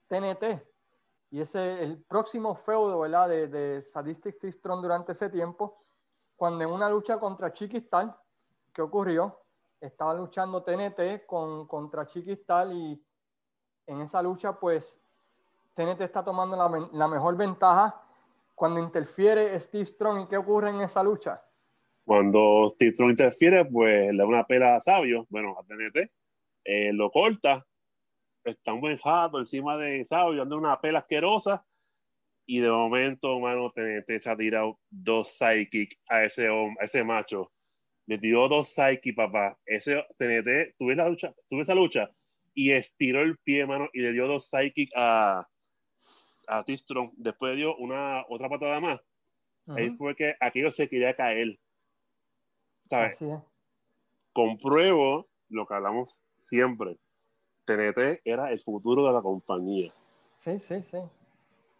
TNT, 0.08 0.64
y 1.34 1.40
ese, 1.40 1.82
el 1.82 2.00
próximo 2.04 2.54
feudo, 2.54 3.00
¿verdad? 3.00 3.28
De, 3.28 3.48
de 3.48 3.82
Sadistic 3.82 4.36
Strong 4.52 4.82
durante 4.82 5.10
ese 5.10 5.28
tiempo, 5.28 5.84
cuando 6.36 6.62
en 6.62 6.70
una 6.70 6.88
lucha 6.88 7.18
contra 7.18 7.52
Chiquistal, 7.52 8.16
¿qué 8.72 8.80
ocurrió? 8.80 9.40
Estaba 9.80 10.14
luchando 10.14 10.62
TNT 10.62 11.26
con, 11.26 11.66
contra 11.66 12.06
Chiquistal 12.06 12.72
y 12.72 13.04
en 13.88 14.02
esa 14.02 14.22
lucha, 14.22 14.52
pues, 14.60 15.02
TNT 15.74 16.02
está 16.02 16.22
tomando 16.22 16.56
la, 16.56 16.88
la 16.92 17.08
mejor 17.08 17.36
ventaja 17.36 18.00
cuando 18.54 18.78
interfiere 18.78 19.58
Steve 19.58 19.86
Strong. 19.86 20.20
¿Y 20.20 20.26
qué 20.28 20.36
ocurre 20.36 20.70
en 20.70 20.82
esa 20.82 21.02
lucha? 21.02 21.42
Cuando 22.04 22.68
Steve 22.68 22.92
Strong 22.92 23.10
interfiere, 23.10 23.64
pues 23.64 24.12
le 24.12 24.18
da 24.18 24.24
una 24.24 24.46
pela 24.46 24.76
a 24.76 24.80
Sabio, 24.80 25.26
bueno, 25.30 25.56
a 25.58 25.64
TNT, 25.64 26.12
eh, 26.62 26.92
lo 26.92 27.10
corta 27.10 27.66
está 28.44 28.72
un 28.72 28.80
buen 28.80 28.96
jato 28.96 29.38
encima 29.38 29.76
de 29.76 30.04
Sabio, 30.04 30.42
anda 30.42 30.56
una 30.56 30.80
pela 30.80 31.00
asquerosa. 31.00 31.66
Y 32.46 32.60
de 32.60 32.70
momento, 32.70 33.40
mano, 33.40 33.70
TNT 33.70 34.18
se 34.18 34.30
ha 34.30 34.36
tirado 34.36 34.78
dos 34.90 35.30
psychic 35.30 35.98
a 36.08 36.24
ese, 36.24 36.48
a 36.48 36.84
ese 36.84 37.02
macho. 37.02 37.52
Le 38.06 38.18
tiró 38.18 38.48
dos 38.48 38.68
psychic, 38.68 39.16
papá. 39.16 39.58
Ese 39.64 40.04
TNT, 40.18 40.76
tuve 40.78 40.94
la 40.94 41.08
lucha, 41.08 41.34
tuve 41.48 41.62
esa 41.62 41.74
lucha 41.74 42.10
y 42.52 42.70
estiró 42.70 43.22
el 43.22 43.38
pie, 43.38 43.66
mano, 43.66 43.88
y 43.92 44.00
le 44.00 44.12
dio 44.12 44.28
dos 44.28 44.46
psychic 44.46 44.90
a, 44.94 45.48
a 46.46 46.64
Tistron. 46.64 47.12
Después 47.16 47.56
dio 47.56 47.76
una 47.76 48.24
otra 48.28 48.48
patada 48.48 48.78
más. 48.80 49.00
Ahí 49.68 49.90
fue 49.90 50.14
que 50.14 50.36
aquello 50.40 50.70
se 50.70 50.88
quería 50.88 51.16
caer. 51.16 51.58
¿Sabes? 52.86 53.18
Compruebo 54.32 55.28
lo 55.48 55.66
que 55.66 55.74
hablamos 55.74 56.22
siempre. 56.36 56.98
TNT 57.64 58.20
era 58.24 58.50
el 58.52 58.60
futuro 58.60 59.06
de 59.06 59.12
la 59.12 59.22
compañía. 59.22 59.92
Sí, 60.38 60.58
sí, 60.60 60.82
sí. 60.82 60.98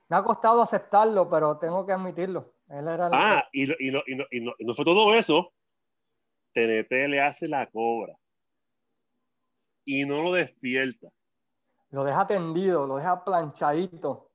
Me 0.08 0.16
ha 0.16 0.22
costado 0.22 0.62
aceptarlo, 0.62 1.28
pero 1.28 1.58
tengo 1.58 1.84
que 1.86 1.92
admitirlo. 1.92 2.52
Él 2.68 2.88
era 2.88 3.10
ah, 3.12 3.46
y, 3.52 3.64
y, 3.64 3.90
no, 3.90 4.02
y, 4.06 4.14
no, 4.14 4.54
y, 4.58 4.64
no, 4.64 4.74
fue 4.74 4.84
todo 4.84 5.14
eso. 5.14 5.52
TNT 6.52 7.08
le 7.08 7.20
hace 7.20 7.48
la 7.48 7.68
cobra. 7.70 8.16
Y 9.84 10.04
no 10.04 10.22
lo 10.22 10.32
despierta. 10.32 11.08
Lo 11.90 12.04
deja 12.04 12.26
tendido, 12.26 12.86
lo 12.86 12.96
deja 12.96 13.22
planchadito. 13.22 14.30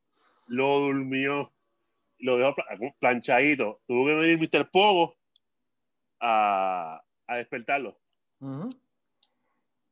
Lo 0.47 0.79
durmió. 0.79 1.51
Lo 2.19 2.37
dejó 2.37 2.55
planchadito. 2.99 3.81
Tuvo 3.87 4.05
que 4.05 4.15
venir 4.15 4.39
Mr. 4.39 4.69
Pogo 4.69 5.15
a, 6.19 7.01
a 7.27 7.35
despertarlo. 7.35 7.97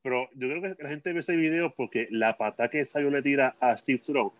Pero 0.07 0.29
yo 0.35 0.47
creo 0.47 0.61
que 0.61 0.81
la 0.81 0.87
gente 0.87 1.11
ve 1.11 1.19
ese 1.19 1.35
video 1.35 1.75
porque 1.75 2.07
la 2.11 2.37
pata 2.37 2.69
que 2.69 2.85
Sabio 2.85 3.09
le 3.09 3.21
tira 3.21 3.57
a 3.59 3.77
Steve 3.77 4.01
Strong 4.01 4.31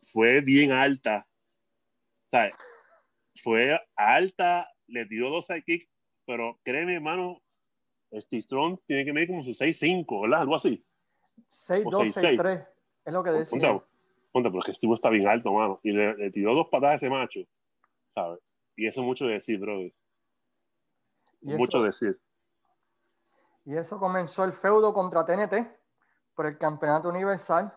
fue 0.00 0.40
bien 0.40 0.72
alta. 0.72 1.26
O 2.24 2.28
sea, 2.30 2.50
fue 3.34 3.78
alta, 3.96 4.72
le 4.86 5.04
tiró 5.04 5.28
dos 5.28 5.48
kicks, 5.66 5.90
pero 6.24 6.58
créeme, 6.64 6.94
hermano, 6.94 7.42
Steve 8.14 8.40
Strong 8.44 8.78
tiene 8.86 9.04
que 9.04 9.12
medir 9.12 9.28
como 9.28 9.42
su 9.42 9.50
6'5, 9.50 10.22
¿verdad? 10.22 10.40
Algo 10.40 10.56
así. 10.56 10.82
6'2, 11.68 12.14
6'3, 12.14 12.68
es 13.04 13.12
lo 13.12 13.22
que 13.22 13.30
decía. 13.30 13.60
Ponte, 13.60 13.84
ponte, 14.32 14.48
pero 14.48 14.60
es 14.60 14.64
que 14.64 14.74
Steve 14.74 14.94
está 14.94 15.10
bien 15.10 15.28
alto, 15.28 15.52
mano. 15.52 15.80
Y 15.82 15.92
le, 15.92 16.30
tiró 16.30 16.54
dos 16.54 16.68
patadas 16.68 16.94
a 16.94 16.96
ese 16.96 17.10
macho, 17.10 17.40
¿sabes? 18.08 18.40
Y 18.74 18.86
eso 18.86 19.02
es 19.02 19.06
mucho 19.06 19.26
decir, 19.26 19.58
bro. 19.58 19.82
Mucho 21.42 21.82
decir. 21.82 22.18
Y 23.70 23.76
eso 23.76 24.00
comenzó 24.00 24.42
el 24.42 24.52
feudo 24.52 24.92
contra 24.92 25.24
TNT 25.24 25.54
por 26.34 26.46
el 26.46 26.58
Campeonato 26.58 27.08
Universal, 27.08 27.72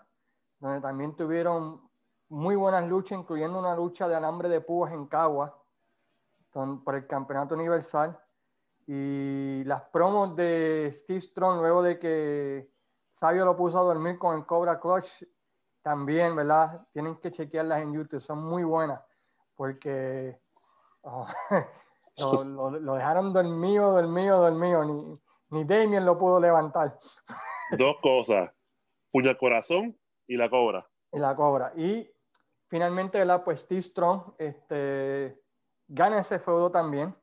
donde 0.59 0.81
también 0.81 1.15
tuvieron 1.15 1.87
muy 2.29 2.55
buenas 2.55 2.89
luchas, 2.89 3.19
incluyendo 3.19 3.59
una 3.59 3.75
lucha 3.75 4.07
de 4.07 4.15
alambre 4.15 4.49
de 4.49 4.59
púas 4.59 4.91
en 4.91 5.05
Cagua 5.05 5.55
por 6.51 6.95
el 6.95 7.05
Campeonato 7.05 7.53
Universal. 7.53 8.19
Y 8.87 9.63
las 9.65 9.83
promos 9.83 10.35
de 10.35 10.95
Steve 10.97 11.21
Strong, 11.21 11.59
luego 11.59 11.83
de 11.83 11.99
que 11.99 12.71
Sabio 13.11 13.45
lo 13.45 13.55
puso 13.55 13.77
a 13.77 13.83
dormir 13.83 14.17
con 14.17 14.35
el 14.35 14.47
Cobra 14.47 14.79
Clutch, 14.79 15.23
también, 15.83 16.35
¿verdad? 16.35 16.87
Tienen 16.91 17.17
que 17.17 17.29
chequearlas 17.29 17.83
en 17.83 17.93
YouTube, 17.93 18.19
son 18.19 18.43
muy 18.43 18.63
buenas, 18.63 18.99
porque 19.55 20.41
oh, 21.03 21.27
lo, 22.17 22.71
lo, 22.79 22.95
dejaron 22.95 23.31
dormido, 23.31 23.91
dormido, 23.91 24.41
dormido. 24.41 24.85
Ni, 24.85 25.22
ni 25.53 25.63
Damien 25.63 26.05
lo 26.05 26.17
pudo 26.17 26.39
levantar. 26.39 26.99
Dos 27.77 27.95
cosas, 28.01 28.51
puña 29.11 29.35
corazón 29.35 29.97
y 30.27 30.35
la 30.35 30.49
cobra. 30.49 30.87
Y 31.11 31.19
la 31.19 31.35
cobra. 31.35 31.71
Y 31.75 32.09
finalmente, 32.67 33.19
¿verdad? 33.19 33.43
Pues 33.43 33.61
Steve 33.61 33.81
Strong 33.81 34.33
este, 34.37 35.39
gana 35.87 36.19
ese 36.19 36.39
feudo 36.39 36.71
también, 36.71 37.15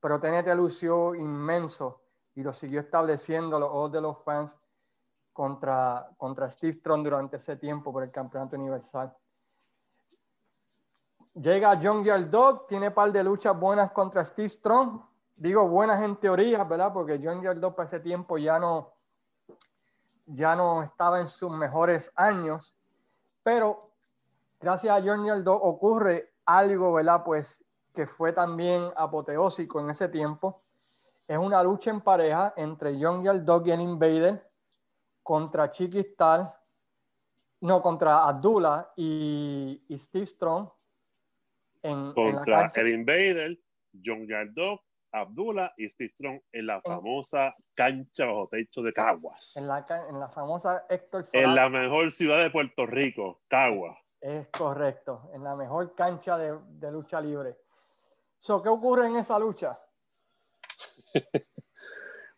pero 0.00 0.20
TNT 0.20 0.48
lució 0.56 1.14
inmenso 1.14 2.02
y 2.34 2.42
lo 2.42 2.52
siguió 2.52 2.80
estableciendo 2.80 3.58
los 3.58 3.68
ojos 3.68 3.92
de 3.92 4.00
los 4.00 4.18
fans 4.24 4.58
contra, 5.32 6.10
contra 6.16 6.50
Steve 6.50 6.72
Strong 6.72 7.04
durante 7.04 7.36
ese 7.36 7.56
tiempo 7.56 7.92
por 7.92 8.02
el 8.02 8.10
campeonato 8.10 8.56
universal. 8.56 9.16
Llega 11.34 11.78
John 11.80 12.04
Dog, 12.30 12.66
tiene 12.66 12.90
par 12.90 13.12
de 13.12 13.22
luchas 13.22 13.58
buenas 13.58 13.92
contra 13.92 14.24
Steve 14.24 14.48
Strong, 14.48 15.00
digo 15.40 15.66
buenas 15.66 16.02
en 16.02 16.16
teoría, 16.16 16.62
¿verdad? 16.64 16.92
Porque 16.92 17.18
John 17.22 17.42
Yardó 17.42 17.74
para 17.74 17.86
ese 17.86 18.00
tiempo 18.00 18.36
ya 18.36 18.58
no, 18.58 18.92
ya 20.26 20.54
no 20.54 20.82
estaba 20.82 21.18
en 21.18 21.28
sus 21.28 21.50
mejores 21.50 22.12
años, 22.14 22.76
pero 23.42 23.90
gracias 24.60 24.94
a 24.94 25.02
John 25.02 25.24
Yardó 25.24 25.54
ocurre 25.54 26.34
algo, 26.44 26.92
¿verdad? 26.92 27.24
Pues 27.24 27.64
que 27.94 28.06
fue 28.06 28.34
también 28.34 28.90
apoteósico 28.94 29.80
en 29.80 29.90
ese 29.90 30.08
tiempo. 30.10 30.62
Es 31.26 31.38
una 31.38 31.62
lucha 31.62 31.90
en 31.90 32.02
pareja 32.02 32.52
entre 32.56 33.02
John 33.02 33.24
Yardó 33.24 33.62
y 33.64 33.70
el 33.70 33.80
Invader 33.80 34.46
contra 35.22 35.70
Chiquistal, 35.70 36.54
no, 37.62 37.80
contra 37.80 38.28
Abdullah 38.28 38.92
y, 38.94 39.82
Steve 39.90 40.26
Strong. 40.26 40.68
En, 41.82 42.12
contra 42.12 42.70
el 42.74 42.88
Invader, 42.88 43.58
John 44.04 44.26
Yardó 44.26 44.82
Abdullah 45.12 45.72
y 45.76 45.88
Steve 45.88 46.10
Strong 46.10 46.40
en 46.52 46.66
la 46.66 46.80
famosa 46.80 47.54
cancha 47.74 48.26
bajo 48.26 48.48
techo 48.48 48.82
de 48.82 48.92
Caguas. 48.92 49.56
En 49.56 49.66
la, 49.66 49.86
en 50.08 50.20
la 50.20 50.28
famosa 50.28 50.86
Héctor 50.88 51.24
En 51.32 51.54
la 51.54 51.68
mejor 51.68 52.10
ciudad 52.12 52.42
de 52.42 52.50
Puerto 52.50 52.86
Rico, 52.86 53.42
Caguas. 53.48 53.96
Es 54.20 54.48
correcto, 54.48 55.30
en 55.34 55.42
la 55.42 55.56
mejor 55.56 55.94
cancha 55.94 56.36
de, 56.36 56.58
de 56.68 56.92
lucha 56.92 57.20
libre. 57.20 57.56
So, 58.40 58.62
¿Qué 58.62 58.68
ocurre 58.68 59.06
en 59.06 59.16
esa 59.16 59.38
lucha? 59.38 59.78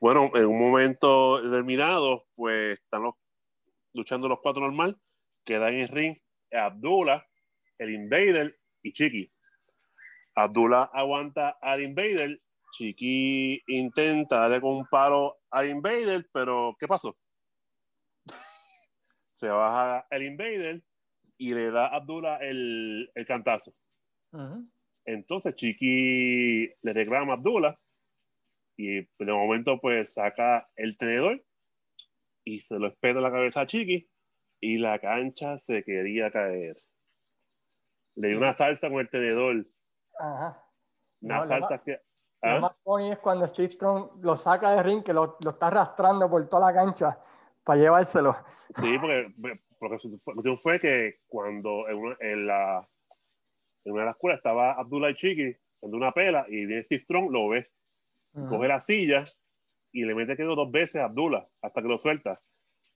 bueno, 0.01 0.31
en 0.35 0.47
un 0.47 0.61
momento 0.61 1.41
determinado, 1.43 2.27
pues 2.35 2.79
están 2.79 3.03
los, 3.03 3.14
luchando 3.93 4.29
los 4.29 4.41
cuatro 4.41 4.62
normal, 4.62 5.01
quedan 5.45 5.75
en 5.75 5.89
ring 5.89 6.23
Abdullah, 6.53 7.27
el 7.79 7.91
Invader 7.91 8.59
y 8.83 8.93
Chiqui. 8.93 9.33
Abdullah 10.35 10.91
aguanta 10.93 11.59
al 11.61 11.83
Invader, 11.83 12.41
Chiqui 12.73 13.62
intenta 13.68 14.41
darle 14.41 14.61
con 14.61 14.77
un 14.77 14.87
palo 14.87 15.41
al 15.51 15.68
Invader, 15.68 16.27
pero 16.33 16.75
¿qué 16.79 16.89
pasó? 16.89 17.16
Se 19.33 19.49
baja 19.49 20.07
el 20.11 20.23
Invader 20.25 20.83
y 21.37 21.55
le 21.55 21.70
da 21.70 21.87
a 21.87 21.97
Abdullah 21.97 22.39
el, 22.39 23.11
el 23.14 23.27
cantazo. 23.27 23.75
Entonces 25.05 25.55
Chiqui 25.55 26.73
le 26.81 26.93
reclama 26.93 27.35
a 27.35 27.37
Abdullah 27.37 27.79
y 28.77 29.01
de 29.03 29.33
momento 29.33 29.79
pues 29.81 30.14
saca 30.14 30.70
el 30.77 30.97
tenedor 30.97 31.45
y 32.45 32.61
se 32.61 32.79
lo 32.79 32.89
espeta 32.89 33.18
en 33.18 33.25
la 33.25 33.31
cabeza 33.31 33.61
a 33.61 33.66
Chiqui 33.66 34.09
y 34.61 34.79
la 34.79 34.99
cancha 34.99 35.59
se 35.59 35.85
quería 35.85 36.31
caer. 36.31 36.83
Le 38.14 38.29
dio 38.29 38.39
una 38.39 38.55
salsa 38.55 38.89
con 38.89 39.01
el 39.01 39.11
tenedor. 39.11 39.66
Ajá. 40.18 40.64
Una 41.20 41.45
salsa 41.47 41.83
que... 41.83 42.01
Lo 42.43 42.51
¿ah? 42.51 42.61
más 42.61 42.72
funny 42.82 43.12
es 43.12 43.18
cuando 43.18 43.47
Steve 43.47 43.72
Strong 43.72 44.20
lo 44.20 44.36
saca 44.36 44.72
de 44.72 44.82
ring, 44.82 45.03
que 45.03 45.12
lo, 45.12 45.36
lo, 45.40 45.51
está 45.51 45.68
arrastrando 45.68 46.28
por 46.28 46.49
toda 46.49 46.72
la 46.72 46.74
cancha 46.74 47.18
para 47.62 47.80
llevárselo. 47.80 48.36
Sí, 48.74 48.99
porque, 48.99 49.32
porque 50.24 50.57
fue 50.57 50.80
que 50.80 51.20
cuando 51.28 51.88
en 51.88 51.97
una, 51.97 52.16
en 52.20 52.47
la, 52.47 52.88
en 53.84 53.93
una 53.93 54.03
de 54.03 54.07
las 54.07 54.16
escuelas 54.16 54.38
estaba 54.38 54.72
Abdullah 54.72 55.14
Chiqui 55.14 55.57
en 55.82 55.95
una 55.95 56.12
pela 56.12 56.45
y 56.49 56.66
viene 56.66 56.82
Steve 56.84 57.03
Strong, 57.03 57.30
lo 57.30 57.49
ve, 57.49 57.70
coge 58.49 58.68
la 58.68 58.80
silla 58.80 59.24
y 59.93 60.05
le 60.05 60.14
mete 60.14 60.36
quedo 60.36 60.55
dos 60.55 60.70
veces 60.70 60.97
a 60.97 61.05
Abdullah 61.05 61.47
hasta 61.61 61.82
que 61.82 61.88
lo 61.88 61.99
suelta. 61.99 62.40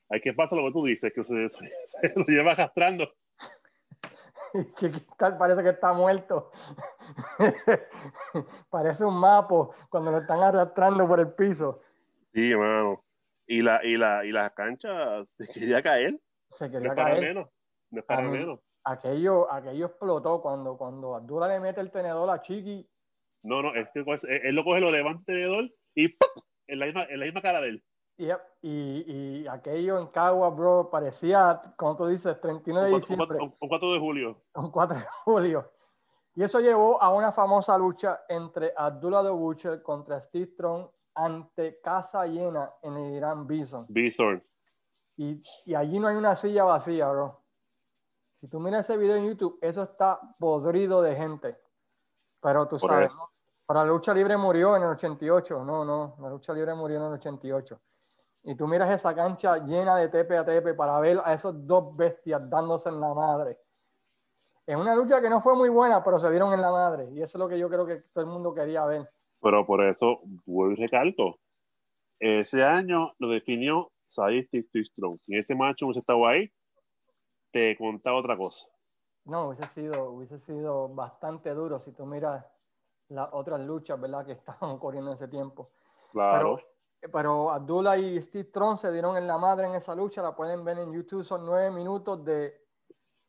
Ahí 0.08 0.20
que 0.20 0.32
pasa 0.32 0.56
lo 0.56 0.64
que 0.66 0.72
tú 0.72 0.84
dices, 0.84 1.12
que 1.12 1.24
se, 1.24 1.48
se, 1.84 2.12
lo 2.16 2.24
lleva 2.26 2.52
arrastrando. 2.52 3.12
Chiquital 4.74 5.36
parece 5.38 5.62
que 5.62 5.70
está 5.70 5.92
muerto. 5.92 6.50
parece 8.70 9.04
un 9.04 9.18
mapo 9.18 9.74
cuando 9.90 10.10
lo 10.10 10.18
están 10.18 10.42
arrastrando 10.42 11.06
por 11.06 11.20
el 11.20 11.32
piso. 11.32 11.80
Sí, 12.32 12.50
hermano. 12.50 13.04
Y 13.46 13.62
la, 13.62 13.84
y 13.84 13.96
la, 13.96 14.24
y 14.24 14.32
la 14.32 14.50
cancha 14.50 15.24
se 15.24 15.46
quería 15.46 15.82
caer. 15.82 16.18
Se 16.50 16.70
quería 16.70 16.94
caer. 16.94 17.14
Para 17.14 17.20
menos. 17.20 17.48
No 17.90 18.00
es 18.00 18.06
para 18.06 18.22
menos. 18.22 18.60
Aquello, 18.84 19.50
aquello 19.52 19.86
explotó 19.86 20.40
cuando, 20.40 20.76
cuando 20.76 21.16
Abdullah 21.16 21.48
le 21.48 21.60
mete 21.60 21.80
el 21.80 21.90
tenedor 21.90 22.30
a 22.30 22.40
Chiqui. 22.40 22.88
No, 23.42 23.62
no, 23.62 23.74
es 23.74 23.88
que 23.92 24.00
él 24.00 24.54
lo 24.54 24.64
coge, 24.64 24.80
lo 24.80 24.90
levanta 24.90 25.20
el 25.20 25.24
tenedor 25.24 25.70
y 25.94 26.08
¡pum! 26.08 26.28
En, 26.68 26.80
la 26.80 26.86
misma, 26.86 27.04
en 27.04 27.20
la 27.20 27.26
misma 27.26 27.42
cara 27.42 27.60
de 27.60 27.68
él. 27.68 27.84
Yep. 28.18 28.40
Y, 28.62 29.42
y, 29.42 29.46
aquello 29.46 29.98
en 29.98 30.06
Cagua, 30.08 30.50
bro, 30.50 30.88
parecía, 30.90 31.74
como 31.76 31.96
tú 31.96 32.06
dices, 32.06 32.40
39 32.40 32.88
de 32.88 32.94
diciembre. 32.96 33.38
Un 33.40 33.68
4 33.68 33.92
de 33.92 33.98
julio. 33.98 34.42
Un 34.54 34.70
4 34.70 34.96
de 34.96 35.06
julio. 35.24 35.70
Y 36.34 36.42
eso 36.42 36.60
llevó 36.60 37.00
a 37.02 37.10
una 37.10 37.30
famosa 37.30 37.76
lucha 37.78 38.22
entre 38.28 38.72
Abdullah 38.76 39.22
the 39.22 39.30
Butcher 39.30 39.82
contra 39.82 40.20
Steve 40.20 40.46
Strong 40.46 40.88
ante 41.14 41.80
casa 41.80 42.26
llena 42.26 42.72
en 42.82 42.96
el 42.96 43.14
Irán 43.14 43.46
Bison. 43.46 43.86
Bison. 43.88 44.42
Y, 45.16 45.42
y, 45.64 45.74
allí 45.74 45.98
no 45.98 46.08
hay 46.08 46.16
una 46.16 46.34
silla 46.34 46.64
vacía, 46.64 47.08
bro. 47.08 47.42
Si 48.40 48.48
tú 48.48 48.60
miras 48.60 48.84
ese 48.84 48.98
video 48.98 49.16
en 49.16 49.26
YouTube, 49.28 49.58
eso 49.62 49.82
está 49.82 50.20
podrido 50.38 51.00
de 51.00 51.16
gente. 51.16 51.56
Pero 52.40 52.66
tú 52.68 52.78
sabes, 52.78 53.16
para 53.64 53.80
la 53.80 53.86
lucha 53.86 54.12
libre 54.12 54.36
murió 54.36 54.76
en 54.76 54.82
el 54.82 54.90
88. 54.90 55.64
No, 55.64 55.84
no, 55.84 56.16
la 56.20 56.30
lucha 56.30 56.52
libre 56.52 56.74
murió 56.74 56.98
en 56.98 57.04
el 57.04 57.12
88 57.14 57.80
y 58.46 58.54
tú 58.54 58.68
miras 58.68 58.88
esa 58.90 59.12
cancha 59.12 59.58
llena 59.58 59.96
de 59.96 60.08
tepe 60.08 60.36
a 60.36 60.44
tepe 60.44 60.72
para 60.72 61.00
ver 61.00 61.20
a 61.24 61.34
esos 61.34 61.66
dos 61.66 61.96
bestias 61.96 62.48
dándose 62.48 62.88
en 62.88 63.00
la 63.00 63.12
madre. 63.12 63.58
Es 64.64 64.76
una 64.76 64.94
lucha 64.94 65.20
que 65.20 65.28
no 65.28 65.40
fue 65.40 65.56
muy 65.56 65.68
buena, 65.68 66.02
pero 66.04 66.20
se 66.20 66.30
dieron 66.30 66.52
en 66.52 66.60
la 66.60 66.70
madre. 66.70 67.08
Y 67.10 67.22
eso 67.22 67.38
es 67.38 67.40
lo 67.40 67.48
que 67.48 67.58
yo 67.58 67.68
creo 67.68 67.84
que 67.84 68.04
todo 68.12 68.22
el 68.24 68.30
mundo 68.30 68.54
quería 68.54 68.84
ver. 68.84 69.10
Pero 69.40 69.66
por 69.66 69.84
eso, 69.84 70.20
vuelvo 70.44 70.74
y 70.74 70.76
recalco, 70.76 71.40
ese 72.20 72.62
año 72.62 73.14
lo 73.18 73.30
definió 73.30 73.90
Sadistic 74.06 74.68
Strong. 74.72 75.18
Si 75.18 75.36
ese 75.36 75.56
macho 75.56 75.86
hubiese 75.86 76.00
estado 76.00 76.24
ahí, 76.24 76.48
te 77.50 77.76
contaba 77.76 78.18
otra 78.18 78.36
cosa. 78.36 78.68
No, 79.24 79.48
hubiese 79.48 79.66
sido, 79.74 80.10
hubiese 80.10 80.38
sido 80.38 80.88
bastante 80.88 81.50
duro 81.50 81.80
si 81.80 81.90
tú 81.90 82.06
miras 82.06 82.46
las 83.08 83.28
otras 83.32 83.60
luchas, 83.60 84.00
¿verdad? 84.00 84.24
Que 84.24 84.32
estaban 84.38 84.70
ocurriendo 84.70 85.10
en 85.10 85.16
ese 85.16 85.26
tiempo. 85.26 85.72
Claro 86.12 86.58
pero 86.58 86.75
Abdullah 87.12 87.96
y 87.96 88.20
Steve 88.20 88.44
Tron 88.44 88.76
se 88.78 88.92
dieron 88.92 89.16
en 89.16 89.26
la 89.26 89.38
madre 89.38 89.66
en 89.66 89.74
esa 89.74 89.94
lucha, 89.94 90.22
la 90.22 90.34
pueden 90.34 90.64
ver 90.64 90.78
en 90.78 90.92
YouTube, 90.92 91.24
son 91.24 91.44
nueve 91.46 91.70
minutos 91.70 92.24
de, 92.24 92.60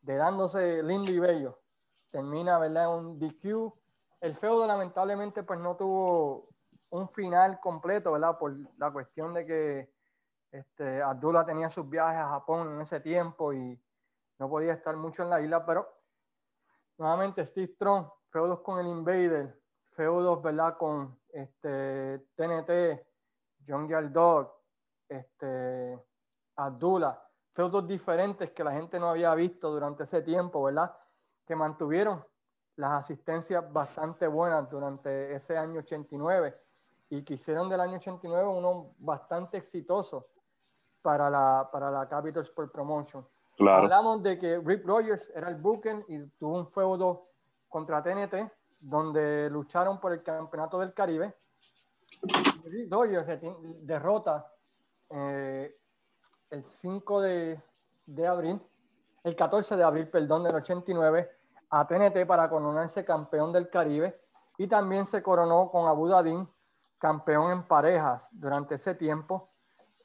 de 0.02 0.16
dándose 0.16 0.82
lindo 0.84 1.12
y 1.12 1.20
bello. 1.20 1.60
Termina, 2.12 2.58
¿verdad? 2.60 2.98
Un 2.98 3.20
DQ. 3.20 3.74
El 4.22 4.36
feudo 4.38 4.66
lamentablemente 4.66 5.44
pues 5.44 5.60
no 5.60 5.76
tuvo 5.76 6.50
un 6.90 7.10
final 7.10 7.60
completo, 7.60 8.12
¿verdad? 8.14 8.38
Por 8.38 8.56
la 8.78 8.92
cuestión 8.92 9.34
de 9.34 9.46
que 9.46 9.94
este, 10.52 11.02
Abdullah 11.02 11.46
tenía 11.46 11.70
sus 11.70 11.88
viajes 11.90 12.20
a 12.20 12.30
Japón 12.30 12.74
en 12.74 12.82
ese 12.82 13.00
tiempo 13.00 13.54
y 13.54 13.80
no 14.40 14.50
podía 14.50 14.74
estar 14.74 14.96
mucho 14.96 15.24
en 15.24 15.30
la 15.30 15.42
isla, 15.42 15.66
pero 15.66 15.88
nuevamente 16.98 17.46
Steve 17.46 17.76
Tron, 17.78 18.10
feudos 18.30 18.62
con 18.62 18.80
el 18.80 18.88
Invader, 18.88 19.60
feudos, 19.92 20.42
¿verdad? 20.42 20.78
Con 20.78 21.20
este, 21.30 22.20
TNT, 22.36 23.07
John 23.68 23.88
Dog, 24.14 24.52
este, 25.10 26.00
Abdullah, 26.56 27.22
feudos 27.54 27.88
diferentes 27.88 28.52
que 28.52 28.64
la 28.64 28.72
gente 28.72 29.00
no 29.00 29.10
había 29.10 29.34
visto 29.36 29.72
durante 29.72 30.04
ese 30.04 30.22
tiempo, 30.22 30.64
¿verdad? 30.64 30.96
Que 31.46 31.56
mantuvieron 31.56 32.24
las 32.76 32.92
asistencias 32.92 33.72
bastante 33.72 34.28
buenas 34.28 34.70
durante 34.70 35.34
ese 35.34 35.58
año 35.58 35.80
89 35.80 36.56
y 37.10 37.24
que 37.24 37.36
hicieron 37.36 37.70
del 37.70 37.80
año 37.80 37.98
89 37.98 38.48
uno 38.48 38.94
bastante 39.00 39.58
exitoso 39.58 40.28
para 41.02 41.30
la, 41.30 41.70
para 41.72 41.90
la 41.90 42.08
Capital 42.08 42.44
Sport 42.44 42.72
Promotion. 42.72 43.28
Hablamos 43.60 44.22
de 44.22 44.38
que 44.38 44.60
Rick 44.60 44.86
Rogers 44.86 45.32
era 45.34 45.50
el 45.50 45.56
booker 45.56 46.06
y 46.08 46.24
tuvo 46.38 46.60
un 46.60 46.68
feudo 46.68 47.30
contra 47.68 48.04
TNT 48.04 48.52
donde 48.80 49.50
lucharon 49.50 50.00
por 50.00 50.14
el 50.14 50.22
campeonato 50.22 50.80
del 50.80 50.94
Caribe 50.94 51.34
Dodgers 52.88 53.42
derrota 53.82 54.52
eh, 55.10 55.76
el 56.50 56.66
5 56.66 57.22
de, 57.22 57.62
abril, 58.28 58.62
el 59.24 59.36
14 59.36 59.76
de 59.76 59.84
abril, 59.84 60.08
perdón, 60.10 60.44
del 60.44 60.56
89 60.56 61.30
a 61.70 61.88
TNT 61.88 62.26
para 62.26 62.50
coronarse 62.50 63.04
campeón 63.04 63.52
del 63.52 63.70
Caribe 63.70 64.22
y 64.58 64.68
también 64.68 65.06
se 65.06 65.22
coronó 65.22 65.70
con 65.70 65.88
Abu 65.88 66.08
Dhabi 66.08 66.48
campeón 66.98 67.52
en 67.52 67.68
parejas 67.68 68.28
durante 68.32 68.76
ese 68.76 68.96
tiempo 68.96 69.50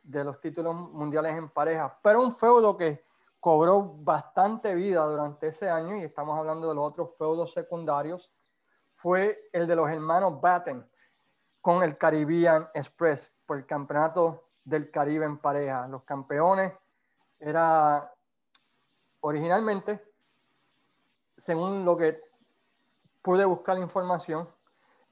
de 0.03 0.25
los 0.25 0.41
títulos 0.41 0.75
mundiales 0.75 1.37
en 1.37 1.49
parejas. 1.49 1.93
Pero 2.03 2.23
un 2.23 2.35
feudo 2.35 2.77
que 2.77 3.05
cobró 3.41 3.83
bastante 3.83 4.75
vida 4.75 5.05
durante 5.05 5.49
ese 5.49 5.69
año, 5.69 5.97
y 5.97 6.05
estamos 6.05 6.39
hablando 6.39 6.69
de 6.69 6.75
los 6.75 6.85
otros 6.85 7.17
feudos 7.17 7.53
secundarios, 7.53 8.33
fue 8.95 9.49
el 9.53 9.67
de 9.67 9.75
los 9.75 9.91
hermanos 9.91 10.41
Batten, 10.41 10.89
con 11.63 11.83
el 11.83 11.97
Caribbean 11.97 12.69
Express 12.75 13.33
por 13.47 13.57
el 13.57 13.67
campeonato 13.67 14.49
del 14.65 14.91
Caribe 14.91 15.25
en 15.25 15.39
pareja. 15.39 15.87
Los 15.89 16.03
campeones 16.03 16.73
era 17.39 18.13
originalmente, 19.21 20.05
según 21.39 21.85
lo 21.85 21.97
que 21.97 22.21
pude 23.23 23.45
buscar 23.45 23.79
información, 23.79 24.49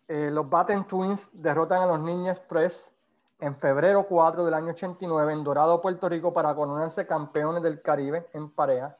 eh, 0.08 0.28
los 0.30 0.50
Batten 0.50 0.84
Twins 0.84 1.30
derrotan 1.32 1.82
a 1.82 1.86
los 1.86 2.00
Niños 2.00 2.36
Express 2.36 2.92
en 3.38 3.54
febrero 3.54 4.06
4 4.08 4.44
del 4.44 4.54
año 4.54 4.72
89 4.72 5.32
en 5.32 5.44
Dorado, 5.44 5.80
Puerto 5.80 6.08
Rico, 6.08 6.32
para 6.34 6.54
coronarse 6.54 7.06
campeones 7.06 7.62
del 7.62 7.80
Caribe 7.80 8.28
en 8.32 8.50
pareja. 8.50 8.98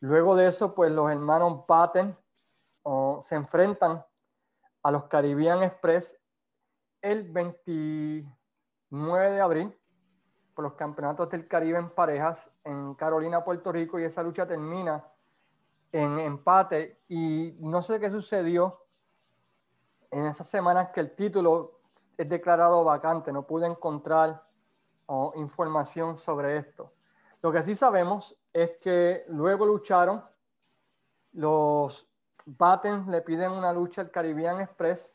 Luego 0.00 0.34
de 0.34 0.48
eso, 0.48 0.74
pues 0.74 0.90
los 0.90 1.10
hermanos 1.10 1.64
Batten 1.68 2.16
se 3.24 3.34
enfrentan 3.36 4.04
a 4.82 4.90
los 4.90 5.04
Caribbean 5.04 5.62
Express 5.62 6.18
el 7.02 7.30
29 7.30 9.30
de 9.30 9.40
abril 9.40 9.76
por 10.54 10.64
los 10.64 10.74
campeonatos 10.74 11.30
del 11.30 11.48
Caribe 11.48 11.78
en 11.78 11.90
parejas 11.90 12.50
en 12.64 12.94
Carolina, 12.94 13.44
Puerto 13.44 13.72
Rico, 13.72 13.98
y 13.98 14.04
esa 14.04 14.22
lucha 14.22 14.46
termina 14.46 15.04
en 15.90 16.18
empate. 16.18 17.02
Y 17.08 17.56
no 17.60 17.82
sé 17.82 18.00
qué 18.00 18.10
sucedió 18.10 18.86
en 20.10 20.26
esas 20.26 20.46
semanas 20.46 20.90
que 20.90 21.00
el 21.00 21.14
título 21.14 21.80
es 22.16 22.28
declarado 22.28 22.84
vacante, 22.84 23.32
no 23.32 23.46
pude 23.46 23.66
encontrar 23.66 24.42
información 25.34 26.18
sobre 26.18 26.56
esto. 26.56 26.94
Lo 27.42 27.52
que 27.52 27.62
sí 27.62 27.74
sabemos 27.74 28.38
es 28.52 28.78
que 28.80 29.24
luego 29.28 29.66
lucharon, 29.66 30.24
los 31.32 32.08
Batten 32.44 33.10
le 33.10 33.22
piden 33.22 33.52
una 33.52 33.72
lucha 33.72 34.02
al 34.02 34.10
Caribbean 34.10 34.60
Express 34.60 35.14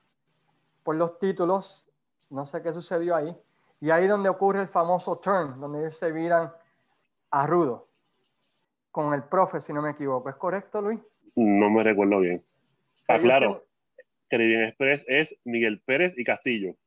por 0.88 0.96
los 0.96 1.20
títulos, 1.20 1.86
no 2.30 2.46
sé 2.46 2.62
qué 2.62 2.72
sucedió 2.72 3.14
ahí, 3.14 3.36
y 3.82 3.90
ahí 3.90 4.08
donde 4.08 4.30
ocurre 4.30 4.62
el 4.62 4.70
famoso 4.70 5.18
turn, 5.18 5.60
donde 5.60 5.80
ellos 5.80 5.98
se 5.98 6.14
viran 6.14 6.50
a 7.30 7.46
Rudo, 7.46 7.90
con 8.90 9.14
el 9.14 9.24
profe, 9.24 9.60
si 9.60 9.74
no 9.74 9.82
me 9.82 9.90
equivoco. 9.90 10.30
¿Es 10.30 10.38
correcto, 10.38 10.82
Luis? 10.82 10.98
No 11.36 11.70
me 11.70 11.84
recuerdo 11.84 12.22
bien. 12.22 12.42
Ah, 13.10 13.20
claro. 13.20 13.66
Caribbean 14.30 14.64
Express 14.64 15.04
es 15.10 15.38
Miguel 15.44 15.82
Pérez 15.82 16.18
y 16.18 16.24
Castillo. 16.24 16.78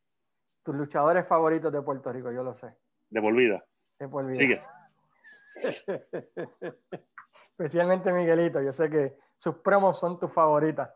Tus 0.62 0.74
luchadores 0.74 1.26
favoritos 1.26 1.70
de 1.70 1.82
Puerto 1.82 2.10
Rico, 2.10 2.32
yo 2.32 2.42
lo 2.42 2.54
sé. 2.54 2.74
De 3.10 3.20
por 3.20 3.36
vida. 3.36 3.62
De 3.98 4.08
por 4.08 4.24
vida. 4.24 4.40
Sigue. 4.40 4.62
Especialmente 7.50 8.10
Miguelito, 8.14 8.62
yo 8.62 8.72
sé 8.72 8.88
que 8.88 9.18
sus 9.36 9.56
promos 9.56 9.98
son 9.98 10.18
tus 10.18 10.32
favoritas. 10.32 10.88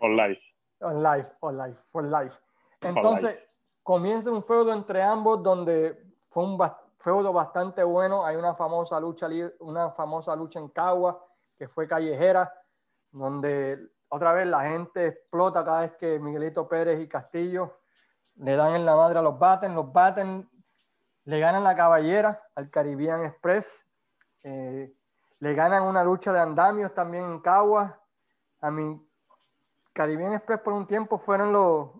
On 0.00 0.16
life. 0.16 0.40
On 0.80 1.02
life, 1.02 1.28
on 1.40 1.56
life, 1.56 1.78
for 1.90 2.04
life. 2.04 2.34
Entonces, 2.82 3.48
comienza 3.82 4.30
un 4.30 4.42
feudo 4.42 4.72
entre 4.72 5.02
ambos 5.02 5.42
donde 5.42 6.02
fue 6.30 6.44
un 6.44 6.58
feudo 6.98 7.32
bastante 7.32 7.82
bueno. 7.82 8.24
Hay 8.24 8.36
una 8.36 8.54
famosa 8.54 8.98
lucha, 9.00 9.28
una 9.60 9.90
famosa 9.92 10.34
lucha 10.36 10.58
en 10.58 10.68
Cagua 10.68 11.24
que 11.56 11.68
fue 11.68 11.86
callejera, 11.86 12.52
donde 13.12 13.78
otra 14.08 14.32
vez 14.32 14.46
la 14.46 14.62
gente 14.62 15.06
explota 15.06 15.64
cada 15.64 15.80
vez 15.80 15.92
que 15.96 16.18
Miguelito 16.18 16.68
Pérez 16.68 17.00
y 17.00 17.08
Castillo 17.08 17.78
le 18.36 18.56
dan 18.56 18.74
en 18.74 18.86
la 18.86 18.96
madre 18.96 19.18
a 19.18 19.22
los 19.22 19.38
Batten. 19.38 19.74
Los 19.74 19.92
Batten 19.92 20.48
le 21.24 21.40
ganan 21.40 21.64
la 21.64 21.76
caballera 21.76 22.42
al 22.54 22.70
Caribbean 22.70 23.24
Express. 23.24 23.86
Eh, 24.42 24.92
le 25.38 25.54
ganan 25.54 25.82
una 25.84 26.04
lucha 26.04 26.32
de 26.32 26.40
andamios 26.40 26.94
también 26.94 27.24
en 27.24 27.40
Cagua. 27.40 28.00
A 28.64 28.70
mi 28.70 28.98
Caribbean 29.92 30.32
Express 30.32 30.60
por 30.60 30.72
un 30.72 30.86
tiempo 30.86 31.18
fueron 31.18 31.52
los, 31.52 31.90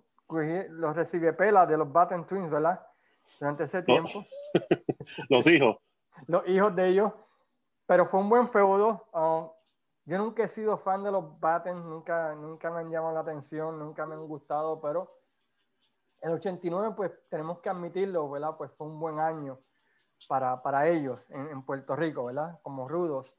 los 0.70 0.96
recibepela 0.96 1.66
de 1.66 1.76
los 1.76 1.92
Batten 1.92 2.26
Twins, 2.26 2.50
¿verdad? 2.50 2.80
Durante 3.38 3.64
ese 3.64 3.82
tiempo. 3.82 4.24
los 5.28 5.46
hijos. 5.46 5.76
los 6.26 6.48
hijos 6.48 6.74
de 6.74 6.88
ellos. 6.88 7.12
Pero 7.84 8.06
fue 8.06 8.20
un 8.20 8.30
buen 8.30 8.48
feudo. 8.48 9.06
Ah, 9.12 9.46
yo 10.06 10.16
nunca 10.16 10.44
he 10.44 10.48
sido 10.48 10.78
fan 10.78 11.04
de 11.04 11.12
los 11.12 11.38
Batten, 11.38 11.76
nunca, 11.86 12.34
nunca 12.34 12.70
me 12.70 12.80
han 12.80 12.90
llamado 12.90 13.12
la 13.12 13.20
atención, 13.20 13.78
nunca 13.78 14.06
me 14.06 14.14
han 14.14 14.26
gustado, 14.26 14.80
pero 14.80 15.18
el 16.22 16.32
89, 16.32 16.94
pues 16.96 17.12
tenemos 17.28 17.58
que 17.60 17.68
admitirlo, 17.68 18.30
¿verdad? 18.30 18.56
Pues 18.56 18.72
fue 18.72 18.86
un 18.86 18.98
buen 18.98 19.20
año 19.20 19.60
para, 20.28 20.62
para 20.62 20.88
ellos 20.88 21.30
en, 21.30 21.48
en, 21.48 21.62
Puerto 21.62 21.94
Rico, 21.94 22.24
¿verdad? 22.24 22.58
Como 22.62 22.88
rudos, 22.88 23.30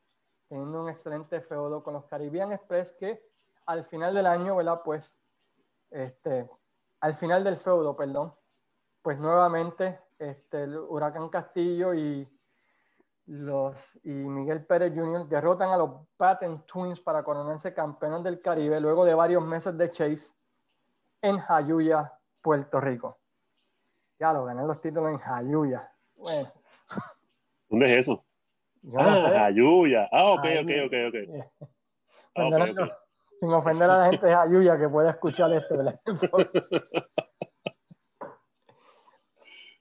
teniendo 0.47 0.83
un 0.83 0.89
excelente 0.89 1.41
feudo 1.41 1.83
con 1.83 1.93
los 1.93 2.05
Caribbean 2.05 2.51
Express 2.51 2.91
que 2.93 3.21
al 3.65 3.85
final 3.85 4.13
del 4.13 4.25
año, 4.25 4.55
¿verdad? 4.55 4.81
Pues, 4.83 5.13
este, 5.89 6.49
al 6.99 7.15
final 7.15 7.43
del 7.43 7.57
feudo, 7.57 7.95
perdón, 7.95 8.33
pues 9.01 9.19
nuevamente 9.19 9.99
este, 10.19 10.67
Huracán 10.67 11.29
Castillo 11.29 11.93
y 11.93 12.27
los 13.27 13.99
y 14.03 14.09
Miguel 14.09 14.65
Pérez 14.65 14.93
Jr. 14.95 15.27
derrotan 15.27 15.69
a 15.71 15.77
los 15.77 15.91
Batten 16.17 16.61
Twins 16.67 16.99
para 16.99 17.23
coronarse 17.23 17.73
campeones 17.73 18.23
del 18.23 18.39
Caribe 18.39 18.79
luego 18.79 19.03
de 19.03 19.15
varios 19.15 19.43
meses 19.43 19.75
de 19.77 19.91
chase 19.91 20.31
en 21.21 21.39
Jayuya, 21.39 22.13
Puerto 22.41 22.79
Rico. 22.79 23.17
Ya 24.19 24.31
lo 24.31 24.45
gané 24.45 24.65
los 24.65 24.79
títulos 24.79 25.11
en 25.11 25.17
Jayuya. 25.17 25.91
Bueno. 26.15 26.49
¿Dónde 27.67 27.85
es 27.87 28.07
eso? 28.07 28.23
Ah, 28.97 29.29
Jayuya. 29.29 30.07
Ah, 30.11 30.31
ok, 30.31 30.45
ok, 30.61 30.71
ok, 30.85 30.93
ok. 31.09 31.15
Ah, 32.35 32.49
sin 33.39 33.53
ofender 33.53 33.89
a 33.89 33.97
la 33.97 34.05
gente 34.11 34.25
de 34.27 34.33
Jayuya 34.33 34.77
que 34.77 34.89
pueda 34.89 35.11
escuchar 35.11 35.53
esto. 35.53 35.75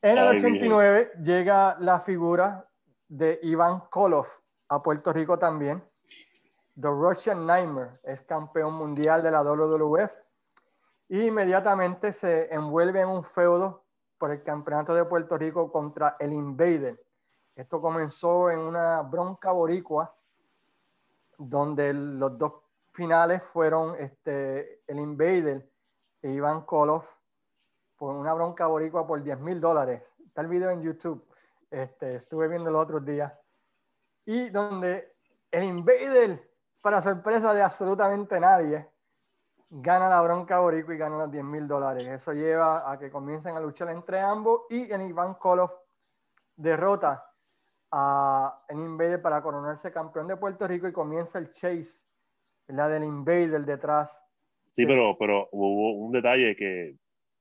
en 0.02 0.18
el 0.18 0.28
89 0.28 1.12
llega 1.22 1.76
la 1.80 1.98
figura 1.98 2.68
de 3.08 3.38
Iván 3.42 3.80
Koloff 3.90 4.40
a 4.68 4.82
Puerto 4.82 5.12
Rico 5.12 5.38
también. 5.38 5.82
The 6.80 6.88
Russian 6.88 7.46
Nightmare 7.46 8.00
es 8.02 8.22
campeón 8.22 8.74
mundial 8.74 9.22
de 9.22 9.30
la 9.30 9.42
WWF 9.42 10.10
y 11.08 11.26
inmediatamente 11.26 12.12
se 12.12 12.52
envuelve 12.52 13.00
en 13.00 13.08
un 13.08 13.22
feudo 13.22 13.84
por 14.18 14.32
el 14.32 14.42
campeonato 14.42 14.94
de 14.94 15.04
Puerto 15.04 15.38
Rico 15.38 15.70
contra 15.70 16.16
el 16.18 16.32
Invader. 16.32 17.03
Esto 17.56 17.80
comenzó 17.80 18.50
en 18.50 18.58
una 18.58 19.02
bronca 19.02 19.52
boricua 19.52 20.14
donde 21.38 21.92
los 21.92 22.36
dos 22.36 22.52
finales 22.92 23.42
fueron 23.42 23.96
este, 23.98 24.82
el 24.86 24.98
Invader 24.98 25.68
e 26.22 26.30
Iván 26.30 26.62
Koloff 26.62 27.06
por 27.96 28.14
una 28.14 28.34
bronca 28.34 28.66
boricua 28.66 29.06
por 29.06 29.22
10 29.22 29.38
mil 29.40 29.60
dólares. 29.60 30.02
Está 30.26 30.40
el 30.40 30.48
video 30.48 30.70
en 30.70 30.82
YouTube. 30.82 31.24
Este, 31.70 32.16
estuve 32.16 32.48
viendo 32.48 32.70
los 32.70 32.82
otros 32.82 33.04
días. 33.04 33.32
Y 34.24 34.48
donde 34.50 35.14
el 35.50 35.64
Invader, 35.64 36.50
para 36.80 37.02
sorpresa 37.02 37.52
de 37.52 37.62
absolutamente 37.62 38.40
nadie, 38.40 38.88
gana 39.70 40.08
la 40.08 40.20
bronca 40.20 40.58
borico 40.58 40.92
y 40.92 40.98
gana 40.98 41.18
los 41.18 41.30
10 41.30 41.44
mil 41.44 41.68
dólares. 41.68 42.04
Eso 42.04 42.32
lleva 42.32 42.90
a 42.90 42.98
que 42.98 43.10
comiencen 43.10 43.56
a 43.56 43.60
luchar 43.60 43.90
entre 43.90 44.20
ambos 44.20 44.62
y 44.70 44.92
en 44.92 45.02
Iván 45.02 45.34
Koloff 45.34 45.72
derrota 46.56 47.33
a 47.96 48.64
el 48.68 48.80
Invader 48.80 49.22
para 49.22 49.40
coronarse 49.40 49.92
campeón 49.92 50.26
de 50.26 50.36
Puerto 50.36 50.66
Rico 50.66 50.88
y 50.88 50.92
comienza 50.92 51.38
el 51.38 51.52
chase, 51.52 52.02
la 52.66 52.88
del 52.88 53.04
Invader 53.04 53.64
detrás. 53.64 54.20
Sí, 54.68 54.84
pero, 54.84 55.16
pero 55.16 55.48
hubo 55.52 55.92
un 55.92 56.10
detalle 56.10 56.56
que 56.56 56.98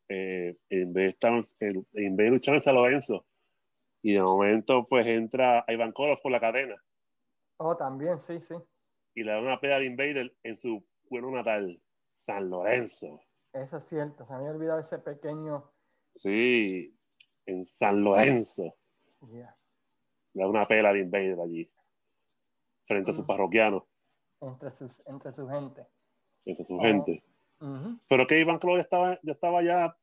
eh, 0.10 0.56
en 0.70 0.94
vez 0.94 1.18
de 1.20 1.46
el, 1.60 1.88
Invader 1.94 2.34
luchaba 2.34 2.58
en 2.58 2.62
San 2.62 2.76
Lorenzo 2.76 3.26
y 4.04 4.14
de 4.14 4.22
momento, 4.22 4.86
pues 4.88 5.08
entra 5.08 5.66
Ivan 5.68 5.92
Koloff 5.92 6.22
por 6.22 6.32
la 6.32 6.40
cadena. 6.40 6.76
Oh, 7.58 7.76
también, 7.76 8.20
sí, 8.20 8.40
sí. 8.42 8.54
Y 9.16 9.24
le 9.24 9.32
da 9.32 9.40
una 9.40 9.60
peda 9.60 9.78
al 9.78 9.86
Invader 9.86 10.36
en 10.44 10.56
su 10.56 10.86
pueblo 11.10 11.32
natal, 11.32 11.82
San 12.14 12.52
Lorenzo. 12.52 13.20
Eso 13.54 13.78
es 13.78 13.86
cierto, 13.88 14.24
se 14.26 14.34
me 14.34 14.38
había 14.38 14.52
olvidado 14.52 14.80
ese 14.80 15.00
pequeño. 15.00 15.72
Sí, 16.14 16.96
en 17.48 17.66
San 17.66 18.04
Lorenzo. 18.04 18.76
Le 20.34 20.44
da 20.44 20.50
una 20.50 20.68
pela 20.68 20.90
al 20.90 20.98
Invader 20.98 21.40
allí, 21.40 21.70
frente 22.84 23.12
a 23.12 23.14
sus 23.14 23.26
parroquianos. 23.26 23.84
Entre, 24.42 24.72
sus, 24.72 25.08
entre 25.08 25.32
su 25.32 25.48
gente. 25.48 25.86
Entre 26.46 26.66
su 26.66 26.80
gente. 26.80 27.24
Pero 28.10 28.28
que 28.28 28.40
Iván 28.40 28.60
ya 28.60 28.82
estaba, 28.82 29.20
ya 29.22 29.32
estaba 29.32 29.64
ya 29.64 29.96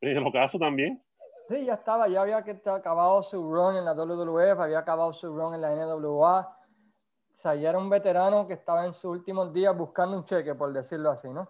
en 0.00 0.16
el 0.16 0.26
ocaso 0.26 0.58
también. 0.58 1.02
Sí, 1.48 1.64
ya 1.64 1.74
estaba, 1.74 2.08
ya 2.08 2.22
había 2.22 2.38
acabado 2.38 3.22
su 3.22 3.52
run 3.52 3.76
en 3.76 3.84
la 3.84 3.92
WWF, 3.92 4.58
había 4.58 4.78
acabado 4.78 5.12
su 5.12 5.32
run 5.32 5.54
en 5.54 5.60
la 5.60 5.74
NWA. 5.74 6.40
O 6.40 7.34
sea, 7.34 7.54
ya 7.54 7.68
era 7.68 7.78
un 7.78 7.90
veterano 7.90 8.46
que 8.48 8.54
estaba 8.54 8.86
en 8.86 8.92
sus 8.92 9.04
últimos 9.04 9.52
días 9.52 9.76
buscando 9.76 10.16
un 10.16 10.24
cheque, 10.24 10.54
por 10.54 10.72
decirlo 10.72 11.10
así, 11.10 11.28
¿no? 11.28 11.48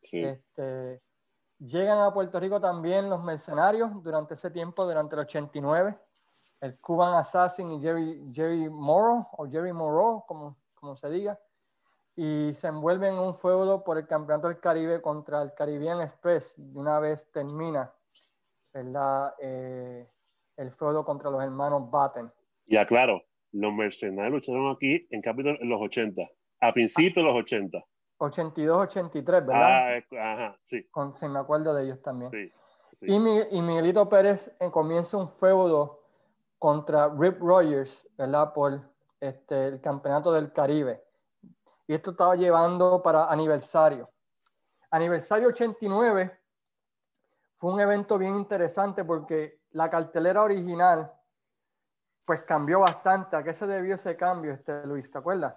Sí. 0.00 0.22
Este, 0.22 1.02
llegan 1.58 1.98
a 1.98 2.14
Puerto 2.14 2.38
Rico 2.38 2.60
también 2.60 3.10
los 3.10 3.22
mercenarios 3.22 4.02
durante 4.02 4.34
ese 4.34 4.50
tiempo, 4.50 4.86
durante 4.86 5.16
el 5.16 5.22
89. 5.22 5.98
El 6.60 6.78
Cuban 6.80 7.14
Assassin 7.14 7.70
y 7.72 7.80
Jerry, 7.80 8.30
Jerry 8.32 8.68
Morrow, 8.68 9.26
o 9.32 9.48
Jerry 9.48 9.72
Morrow, 9.72 10.24
como, 10.26 10.56
como 10.74 10.96
se 10.96 11.10
diga. 11.10 11.38
Y 12.16 12.52
se 12.54 12.68
envuelven 12.68 13.14
en 13.14 13.20
un 13.20 13.36
feudo 13.36 13.82
por 13.84 13.98
el 13.98 14.06
Campeonato 14.06 14.48
del 14.48 14.60
Caribe 14.60 15.02
contra 15.02 15.42
el 15.42 15.52
Caribbean 15.54 16.00
Express. 16.00 16.54
Y 16.56 16.76
una 16.76 17.00
vez 17.00 17.30
termina 17.32 17.92
¿verdad? 18.74 19.34
Eh, 19.40 20.06
el 20.56 20.72
feudo 20.72 21.04
contra 21.04 21.30
los 21.30 21.42
hermanos 21.42 21.90
Batten. 21.90 22.30
Ya, 22.66 22.84
claro, 22.84 23.22
los 23.52 23.72
mercenarios 23.72 24.32
lucharon 24.32 24.74
aquí 24.74 25.06
en 25.10 25.22
Capitol 25.22 25.56
en 25.60 25.68
los 25.68 25.80
80, 25.80 26.22
a 26.60 26.72
principios 26.72 27.24
de 27.24 27.30
los 27.30 27.36
80. 27.36 27.84
82, 28.18 28.76
83, 28.76 29.46
¿verdad? 29.46 30.02
Ah, 30.12 30.32
ajá, 30.32 30.58
sí. 30.64 30.86
Con, 30.90 31.14
me 31.30 31.38
acuerdo 31.38 31.74
de 31.74 31.84
ellos 31.84 32.02
también. 32.02 32.30
Sí, 32.30 32.50
Y, 33.02 33.14
y, 33.14 33.62
Miguelito 33.62 34.08
Pérez 34.08 34.54
eh, 34.60 34.70
comienza 34.70 35.16
un 35.16 35.28
feudo 35.28 36.03
contra 36.64 37.10
Rip 37.10 37.42
Rogers, 37.42 38.08
¿verdad? 38.16 38.54
Por 38.54 38.80
este, 39.20 39.66
el 39.66 39.82
campeonato 39.82 40.32
del 40.32 40.50
Caribe. 40.50 40.98
Y 41.86 41.92
esto 41.92 42.12
estaba 42.12 42.36
llevando 42.36 43.02
para 43.02 43.30
aniversario. 43.30 44.08
Aniversario 44.90 45.48
89, 45.48 46.32
fue 47.58 47.70
un 47.70 47.80
evento 47.80 48.16
bien 48.16 48.36
interesante 48.36 49.04
porque 49.04 49.58
la 49.72 49.90
cartelera 49.90 50.42
original 50.42 51.12
pues 52.24 52.40
cambió 52.44 52.80
bastante. 52.80 53.36
¿A 53.36 53.44
qué 53.44 53.52
se 53.52 53.66
debió 53.66 53.96
ese 53.96 54.16
cambio, 54.16 54.54
este 54.54 54.86
Luis? 54.86 55.10
¿Te 55.10 55.18
acuerdas? 55.18 55.54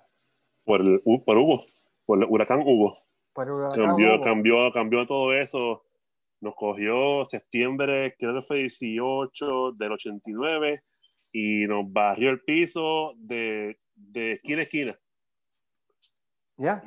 Por, 0.65 0.81
por 1.23 1.37
Hugo, 1.37 1.63
por 2.05 2.17
el 2.17 2.25
huracán 2.29 2.59
Hugo. 2.65 2.97
cambió, 3.33 4.19
cambió, 4.19 4.71
cambió 4.73 5.07
todo 5.07 5.33
eso. 5.33 5.85
Nos 6.41 6.53
cogió 6.53 7.23
septiembre, 7.23 8.13
creo 8.19 8.33
que 8.33 8.41
fue 8.41 8.57
18 8.57 9.71
del 9.71 9.93
89 9.93 10.83
y 11.39 11.67
nos 11.67 11.93
barrió 11.93 12.31
el 12.31 12.41
piso 12.41 13.13
de, 13.15 13.79
de 13.93 14.33
esquina 14.33 14.61
a 14.61 14.63
esquina. 14.63 14.99
Ya. 16.57 16.83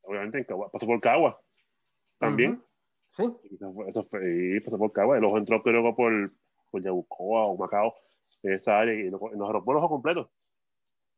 obviamente 0.00 0.38
en 0.38 0.44
Cagua, 0.44 0.70
pasó 0.70 0.86
por 0.86 0.98
Cagua 0.98 1.38
también. 2.18 2.64
Sí. 3.10 3.30
Eso 3.86 4.02
fue, 4.04 4.62
pasó 4.64 4.78
por 4.78 4.92
Cagua 4.92 5.18
y 5.18 5.20
luego 5.20 5.36
entró 5.36 5.62
creo 5.62 5.82
que 5.82 5.92
por, 5.92 6.32
por 6.70 6.82
Yabucoa 6.82 7.48
o 7.48 7.58
Macao, 7.58 7.94
esa 8.42 8.78
área, 8.78 8.94
y 8.94 9.10
nos, 9.10 9.20
nos 9.20 9.52
robó 9.52 9.74
los 9.74 9.86
completos. 9.86 10.26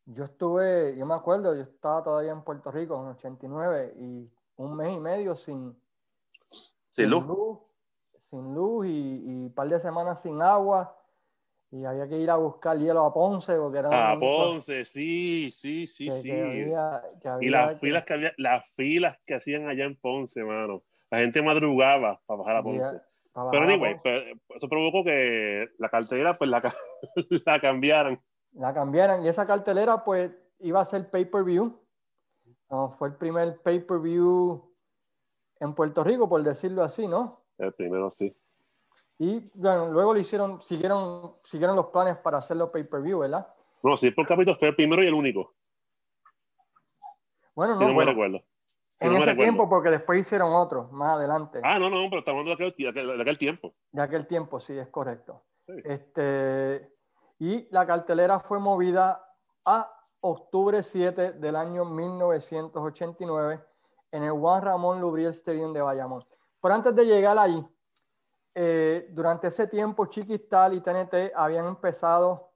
Yo 0.06 0.24
estuve, 0.24 0.96
yo 0.98 1.06
me 1.06 1.14
acuerdo, 1.14 1.54
yo 1.54 1.62
estaba 1.62 2.02
todavía 2.02 2.32
en 2.32 2.42
Puerto 2.42 2.72
Rico 2.72 3.00
en 3.00 3.10
89 3.10 3.94
y 4.00 4.28
un 4.56 4.76
mes 4.76 4.96
y 4.96 4.98
medio 4.98 5.36
sin, 5.36 5.80
sin, 6.90 7.08
luz. 7.08 7.60
sin 8.24 8.52
luz 8.52 8.86
y, 8.86 9.22
y 9.24 9.44
un 9.44 9.54
par 9.54 9.68
de 9.68 9.78
semanas 9.78 10.22
sin 10.22 10.42
agua 10.42 10.96
y 11.72 11.84
había 11.84 12.08
que 12.08 12.18
ir 12.18 12.30
a 12.30 12.36
buscar 12.36 12.78
hielo 12.78 13.04
a 13.04 13.14
Ponce 13.14 13.56
porque 13.56 13.78
era 13.78 14.12
a 14.12 14.18
Ponce 14.18 14.84
sí 14.84 15.50
sí 15.52 15.86
sí 15.86 16.10
sí. 16.10 16.30
y 17.40 17.48
las 17.48 17.78
filas 17.78 18.02
que 18.04 18.12
había 18.12 18.32
las 18.38 18.68
filas 18.74 19.18
que 19.24 19.34
hacían 19.34 19.68
allá 19.68 19.84
en 19.84 19.96
Ponce 19.96 20.42
mano. 20.42 20.82
La 21.10 21.18
gente 21.18 21.42
madrugaba 21.42 22.20
para 22.26 22.38
bajar 22.38 22.56
a 22.56 22.62
Ponce. 22.62 23.00
pero 23.52 23.64
anyway 23.64 23.96
pues, 24.02 24.24
eso 24.54 24.68
provocó 24.68 25.04
que 25.04 25.68
la 25.78 25.88
cartera 25.88 26.34
pues 26.34 26.50
la, 26.50 26.60
la 27.46 27.60
cambiaran. 27.60 28.20
La 28.52 28.74
cambiaran 28.74 29.24
y 29.24 29.28
esa 29.28 29.46
cartelera 29.46 30.04
pues 30.04 30.32
iba 30.58 30.80
a 30.80 30.84
ser 30.84 31.08
pay-per-view. 31.10 31.80
Fue 32.98 33.08
el 33.08 33.14
primer 33.14 33.60
pay-per-view 33.62 34.70
en 35.60 35.74
Puerto 35.74 36.02
Rico 36.02 36.28
por 36.28 36.42
decirlo 36.42 36.82
así 36.82 37.06
no 37.06 37.44
el 37.58 37.72
primero 37.72 38.10
sí 38.10 38.34
y 39.22 39.50
bueno, 39.52 39.92
luego 39.92 40.14
le 40.14 40.22
hicieron, 40.22 40.62
siguieron, 40.62 41.34
siguieron 41.44 41.76
los 41.76 41.88
planes 41.88 42.16
para 42.16 42.38
hacerlo 42.38 42.72
pay-per-view, 42.72 43.18
¿verdad? 43.18 43.46
No, 43.82 43.94
sí, 43.98 44.10
por 44.12 44.26
capítulo 44.26 44.56
fue 44.56 44.68
el 44.68 44.74
primero 44.74 45.04
y 45.04 45.08
el 45.08 45.12
único. 45.12 45.52
Bueno, 47.54 47.74
no, 47.74 47.88
no 47.88 47.92
me 47.92 48.04
recuerdo. 48.06 48.42
en 49.00 49.16
ese 49.16 49.34
tiempo, 49.34 49.68
porque 49.68 49.90
después 49.90 50.20
hicieron 50.20 50.54
otro, 50.54 50.88
más 50.92 51.16
adelante. 51.16 51.60
Ah, 51.62 51.78
no, 51.78 51.90
no, 51.90 52.08
pero 52.08 52.20
estamos 52.20 52.40
hablando 52.40 52.56
de 52.56 52.68
aquel, 52.88 52.94
de 52.94 53.20
aquel, 53.20 53.36
tiempo. 53.36 53.74
De 53.92 54.00
aquel 54.00 54.26
tiempo, 54.26 54.58
sí, 54.58 54.78
es 54.78 54.88
correcto. 54.88 55.44
Este, 55.66 56.90
y 57.38 57.68
la 57.72 57.86
cartelera 57.86 58.40
fue 58.40 58.58
movida 58.58 59.22
a 59.66 59.92
octubre 60.20 60.82
7 60.82 61.32
del 61.32 61.56
año 61.56 61.84
1989 61.84 63.60
en 64.12 64.22
el 64.22 64.32
Juan 64.32 64.62
Ramón 64.62 64.98
Lubriel 64.98 65.32
Stadium 65.32 65.74
de 65.74 65.82
Bayamón. 65.82 66.24
Pero 66.62 66.74
antes 66.74 66.94
de 66.94 67.04
llegar 67.04 67.38
ahí, 67.38 67.62
eh, 68.54 69.08
durante 69.12 69.48
ese 69.48 69.66
tiempo 69.66 70.06
Chiquistal 70.06 70.74
y 70.74 70.80
TNT 70.80 71.32
habían 71.34 71.66
empezado 71.66 72.50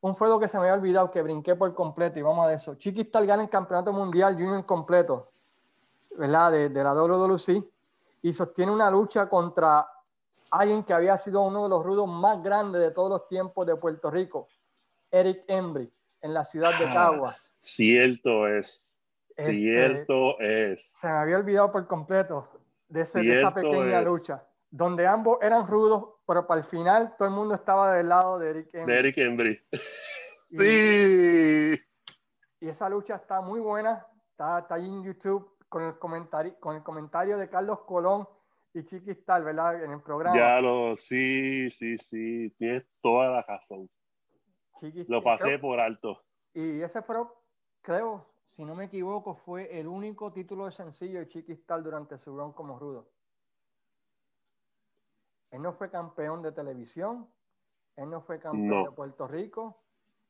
un 0.00 0.14
fuego 0.14 0.38
que 0.38 0.48
se 0.48 0.56
me 0.56 0.64
había 0.64 0.74
olvidado, 0.74 1.10
que 1.10 1.22
brinqué 1.22 1.54
por 1.54 1.74
completo 1.74 2.18
y 2.18 2.22
vamos 2.22 2.46
a 2.46 2.52
eso. 2.52 2.74
Chiquistal 2.74 3.26
gana 3.26 3.42
el 3.42 3.48
campeonato 3.48 3.92
mundial 3.92 4.34
junior 4.34 4.64
completo, 4.66 5.30
¿verdad? 6.16 6.52
De, 6.52 6.68
de 6.68 6.84
la 6.84 6.94
WWC 6.94 7.64
y 8.22 8.32
sostiene 8.32 8.72
una 8.72 8.90
lucha 8.90 9.28
contra 9.28 9.88
alguien 10.50 10.82
que 10.82 10.92
había 10.92 11.16
sido 11.18 11.42
uno 11.42 11.64
de 11.64 11.68
los 11.68 11.84
rudos 11.84 12.08
más 12.08 12.42
grandes 12.42 12.80
de 12.80 12.90
todos 12.90 13.10
los 13.10 13.28
tiempos 13.28 13.66
de 13.66 13.76
Puerto 13.76 14.10
Rico, 14.10 14.48
Eric 15.10 15.44
Embry, 15.46 15.92
en 16.22 16.34
la 16.34 16.44
ciudad 16.44 16.76
de 16.78 16.86
ah, 16.86 16.92
Cagua. 16.92 17.34
cierto 17.58 18.48
es. 18.48 19.02
Este, 19.36 19.52
cierto 19.52 20.38
es. 20.40 20.92
Se 21.00 21.06
me 21.06 21.14
había 21.14 21.36
olvidado 21.36 21.70
por 21.70 21.86
completo 21.86 22.48
de, 22.88 23.02
esa 23.02 23.52
pequeña 23.52 24.00
lucha 24.00 24.42
donde 24.76 25.06
ambos 25.06 25.38
eran 25.40 25.66
rudos, 25.66 26.16
pero 26.26 26.46
para 26.46 26.60
el 26.60 26.66
final 26.66 27.14
todo 27.16 27.28
el 27.28 27.34
mundo 27.34 27.54
estaba 27.54 27.94
del 27.94 28.10
lado 28.10 28.38
de 28.38 28.50
Eric 28.50 28.74
Embry. 28.74 28.92
De 28.92 28.98
Eric 28.98 29.18
Embry. 29.18 29.60
sí. 30.50 31.82
Y 32.60 32.68
esa 32.68 32.88
lucha 32.88 33.16
está 33.16 33.40
muy 33.40 33.60
buena, 33.60 34.06
está, 34.30 34.58
está 34.60 34.74
ahí 34.74 34.86
en 34.86 35.02
YouTube 35.02 35.56
con 35.68 35.82
el, 35.82 35.98
comentario, 35.98 36.58
con 36.60 36.76
el 36.76 36.82
comentario 36.82 37.38
de 37.38 37.48
Carlos 37.48 37.80
Colón 37.86 38.28
y 38.74 38.84
Chiquistal, 38.84 39.44
¿verdad? 39.44 39.82
En 39.82 39.92
el 39.92 40.02
programa. 40.02 40.36
Ya 40.36 40.60
lo, 40.60 40.94
sí, 40.94 41.70
sí, 41.70 41.96
sí, 41.96 42.50
tienes 42.58 42.86
toda 43.00 43.30
la 43.30 43.42
razón. 43.42 43.88
lo 45.08 45.22
pasé 45.22 45.58
por 45.58 45.80
alto. 45.80 46.22
Y 46.52 46.82
ese 46.82 47.00
fue, 47.02 47.16
creo, 47.80 48.26
si 48.50 48.64
no 48.64 48.74
me 48.74 48.86
equivoco, 48.86 49.36
fue 49.36 49.78
el 49.78 49.86
único 49.86 50.32
título 50.32 50.66
de 50.66 50.72
sencillo 50.72 51.18
de 51.18 51.28
Chiquistal 51.28 51.82
durante 51.82 52.18
su 52.18 52.36
run 52.36 52.52
como 52.52 52.78
rudo. 52.78 53.15
Él 55.50 55.62
no 55.62 55.72
fue 55.72 55.90
campeón 55.90 56.42
de 56.42 56.52
televisión, 56.52 57.28
él 57.96 58.10
no 58.10 58.20
fue 58.20 58.38
campeón 58.38 58.84
de 58.84 58.90
Puerto 58.90 59.26
Rico. 59.26 59.82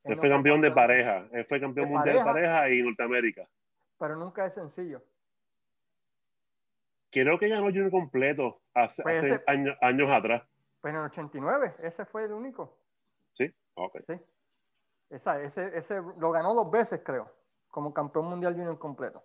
Él, 0.05 0.17
fue 0.17 0.29
campeón 0.29 0.61
de 0.61 0.71
pareja, 0.71 1.29
él 1.33 1.45
fue 1.45 1.61
campeón 1.61 1.91
mundial 1.91 2.19
de 2.19 2.25
pareja 2.25 2.71
y 2.71 2.83
Norteamérica. 2.83 3.49
Pero 3.99 4.17
nunca 4.17 4.47
es 4.47 4.55
sencillo. 4.55 5.03
Creo 7.11 7.39
que 7.39 7.49
ganó 7.49 7.67
Junior 7.67 7.91
completo 7.91 8.61
hace, 8.75 9.03
pues 9.03 9.23
años, 9.81 10.11
atrás. 10.11 10.43
Pues 10.81 10.93
en 10.93 11.01
el 11.01 11.07
89, 11.07 11.75
ese 11.79 12.05
fue 12.05 12.25
el 12.25 12.33
único. 12.33 12.79
Sí, 13.33 13.53
ok. 13.75 13.99
Sí. 14.07 14.21
ese, 15.11 15.77
ese 15.77 16.03
lo 16.19 16.31
ganó 16.31 16.55
dos 16.55 16.71
veces, 16.71 17.01
creo, 17.03 17.33
como 17.69 17.93
campeón 17.93 18.27
mundial 18.27 18.55
junior 18.55 18.79
completo. 18.79 19.25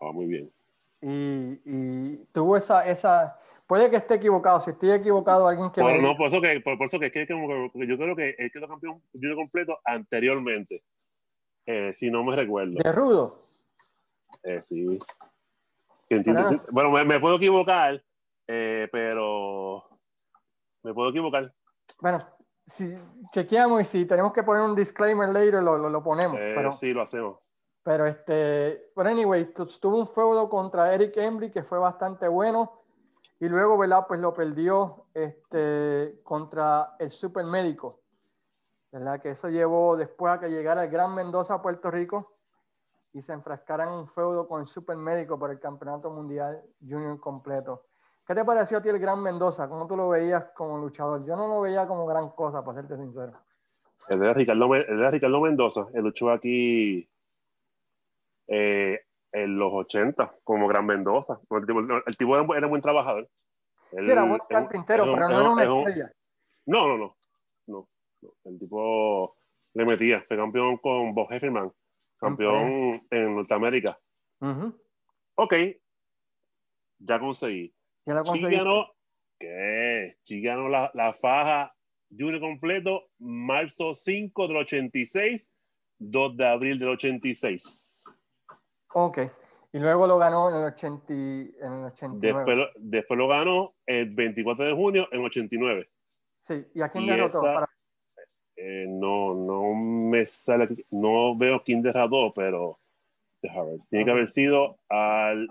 Ah, 0.00 0.12
muy 0.12 0.26
bien. 0.26 0.52
Y, 1.00 1.60
y 1.64 2.24
tuvo 2.32 2.56
esa, 2.56 2.86
esa, 2.86 3.40
Puede 3.66 3.90
que 3.90 3.96
esté 3.96 4.14
equivocado. 4.14 4.60
Si 4.60 4.70
estoy 4.70 4.90
equivocado, 4.90 5.46
alguien 5.46 5.70
que. 5.70 5.80
Por, 5.80 6.00
no, 6.00 6.16
por 6.16 6.26
eso 6.26 6.40
que, 6.40 6.60
por, 6.60 6.76
eso 6.82 6.98
que, 6.98 7.10
que, 7.10 7.26
yo 7.26 7.96
creo 7.96 8.16
que 8.16 8.34
él 8.38 8.50
quedó 8.52 8.68
campeón 8.68 9.02
junior 9.12 9.36
completo 9.36 9.78
anteriormente. 9.84 10.82
Eh, 11.66 11.92
si 11.92 12.10
no 12.10 12.24
me 12.24 12.34
recuerdo. 12.34 12.74
¿De 12.82 12.92
rudo? 12.92 13.46
Eh, 14.42 14.60
sí. 14.60 14.98
bueno, 16.70 16.90
me, 16.90 17.20
puedo 17.20 17.36
equivocar, 17.36 18.02
eh, 18.48 18.88
pero. 18.90 19.84
Me 20.82 20.92
puedo 20.92 21.10
equivocar. 21.10 21.52
Bueno, 22.00 22.18
si 22.66 22.96
chequeamos 23.32 23.80
y 23.82 23.84
si 23.84 24.04
tenemos 24.04 24.32
que 24.32 24.42
poner 24.42 24.62
un 24.62 24.74
disclaimer 24.74 25.28
later, 25.28 25.62
lo, 25.62 25.78
lo, 25.78 26.02
ponemos. 26.02 26.38
Eh, 26.38 26.52
pero, 26.56 26.72
sí, 26.72 26.92
lo 26.92 27.02
hacemos. 27.02 27.38
Pero 27.84 28.06
este. 28.06 28.90
Pero 28.94 29.08
anyway, 29.08 29.52
tuvo 29.54 29.98
un 29.98 30.08
feudo 30.08 30.48
contra 30.48 30.92
Eric 30.92 31.16
Embry 31.16 31.50
que 31.50 31.62
fue 31.62 31.78
bastante 31.78 32.26
bueno 32.26 32.81
y 33.42 33.48
luego, 33.48 33.76
¿verdad? 33.76 34.04
Pues 34.06 34.20
lo 34.20 34.32
perdió 34.32 35.06
este, 35.12 36.20
contra 36.22 36.94
el 37.00 37.10
Supermédico, 37.10 38.00
¿verdad? 38.92 39.20
Que 39.20 39.30
eso 39.30 39.48
llevó 39.48 39.96
después 39.96 40.32
a 40.32 40.38
que 40.38 40.48
llegara 40.48 40.84
el 40.84 40.90
Gran 40.90 41.12
Mendoza 41.12 41.54
a 41.54 41.60
Puerto 41.60 41.90
Rico 41.90 42.36
y 43.12 43.20
se 43.20 43.32
enfrascara 43.32 43.82
en 43.82 43.90
un 43.90 44.06
feudo 44.06 44.46
con 44.46 44.60
el 44.60 44.68
Supermédico 44.68 45.40
por 45.40 45.50
el 45.50 45.58
Campeonato 45.58 46.08
Mundial 46.08 46.62
Junior 46.80 47.18
completo. 47.18 47.86
¿Qué 48.24 48.32
te 48.32 48.44
pareció 48.44 48.78
a 48.78 48.80
ti 48.80 48.90
el 48.90 49.00
Gran 49.00 49.20
Mendoza? 49.20 49.68
¿Cómo 49.68 49.88
tú 49.88 49.96
lo 49.96 50.10
veías 50.10 50.44
como 50.54 50.78
luchador? 50.78 51.26
Yo 51.26 51.34
no 51.34 51.48
lo 51.48 51.62
veía 51.62 51.84
como 51.88 52.06
gran 52.06 52.30
cosa, 52.30 52.64
para 52.64 52.80
serte 52.80 52.96
sincero. 52.96 53.32
El 54.08 54.20
de 54.20 54.34
Ricardo, 54.34 54.72
el 54.72 54.98
de 54.98 55.10
Ricardo 55.10 55.40
Mendoza, 55.40 55.88
él 55.94 56.04
luchó 56.04 56.30
aquí 56.30 57.10
eh, 58.46 59.00
en 59.32 59.58
los 59.58 59.72
80 59.72 60.36
como 60.44 60.68
Gran 60.68 60.86
Mendoza. 60.86 61.40
El 61.50 61.66
tipo, 61.66 61.80
el 61.80 62.16
tipo 62.16 62.34
era, 62.54 62.66
un 62.66 62.70
buen 62.70 62.82
trabajador. 62.82 63.28
sí, 63.90 64.10
era 64.10 64.24
buen 64.24 64.40
carpintero, 64.48 65.04
pero 65.04 65.28
no 65.28 65.40
era 65.40 65.50
una 65.50 65.64
estrella. 65.64 66.12
No, 66.66 66.86
no, 66.86 66.96
no, 66.96 67.16
no, 67.66 67.88
El 68.44 68.58
tipo 68.58 69.36
le 69.74 69.84
metía. 69.84 70.22
Fue 70.28 70.36
campeón 70.36 70.76
con 70.78 71.14
Bob 71.14 71.32
Hefferman, 71.32 71.72
campeón 72.18 73.06
en 73.10 73.36
Norteamérica. 73.36 73.98
Ok, 75.34 75.54
ya 76.98 77.18
conseguí. 77.18 77.74
Ya 78.06 78.14
la 78.14 78.22
conseguí. 78.22 78.58
¿qué? 79.38 80.16
Chigano 80.22 80.68
la, 80.68 80.90
la 80.94 81.12
faja 81.12 81.74
junior 82.10 82.40
completo, 82.40 83.08
marzo 83.18 83.94
5 83.94 84.48
del 84.48 84.56
86, 84.58 85.50
2 85.98 86.36
de 86.36 86.46
abril 86.46 86.78
del 86.78 86.90
86. 86.90 87.91
Ok. 88.94 89.18
Y 89.72 89.78
luego 89.78 90.06
lo 90.06 90.18
ganó 90.18 90.50
en 90.50 90.56
el, 90.56 90.64
80, 90.64 91.12
en 91.12 91.72
el 91.72 91.84
89. 91.86 92.72
Después, 92.76 93.18
lo 93.18 93.28
ganó 93.28 93.74
el 93.86 94.10
24 94.10 94.66
de 94.66 94.74
junio 94.74 95.08
en 95.10 95.24
89. 95.24 95.88
Sí, 96.46 96.66
¿y 96.74 96.82
a 96.82 96.90
quién 96.90 97.06
derrotó? 97.06 97.42
Eh, 98.56 98.86
no, 98.88 99.34
no 99.34 99.74
me 99.74 100.26
sale, 100.26 100.68
no 100.90 101.36
veo 101.36 101.62
quién 101.64 101.82
derrotó, 101.82 102.32
pero 102.34 102.78
tiene 103.88 104.04
que 104.04 104.10
haber 104.10 104.28
sido 104.28 104.78
al. 104.88 105.48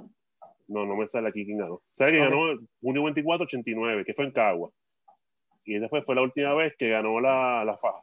No, 0.68 0.86
no 0.86 0.96
me 0.96 1.08
sale 1.08 1.28
aquí 1.28 1.44
quién 1.44 1.58
ganó. 1.58 1.82
¿Sabe 1.92 2.14
que 2.14 2.20
ganó 2.20 2.58
junio 2.80 3.04
24, 3.04 3.44
89, 3.44 4.06
que 4.06 4.14
fue 4.14 4.26
en 4.26 4.32
Cagua? 4.32 4.72
Y 5.66 5.78
después 5.80 6.06
fue 6.06 6.16
la 6.16 6.22
última 6.22 6.54
vez 6.54 6.76
que 6.78 6.89
ganó 6.89 7.20
la, 7.20 7.66
la 7.66 7.76
faja. 7.76 8.02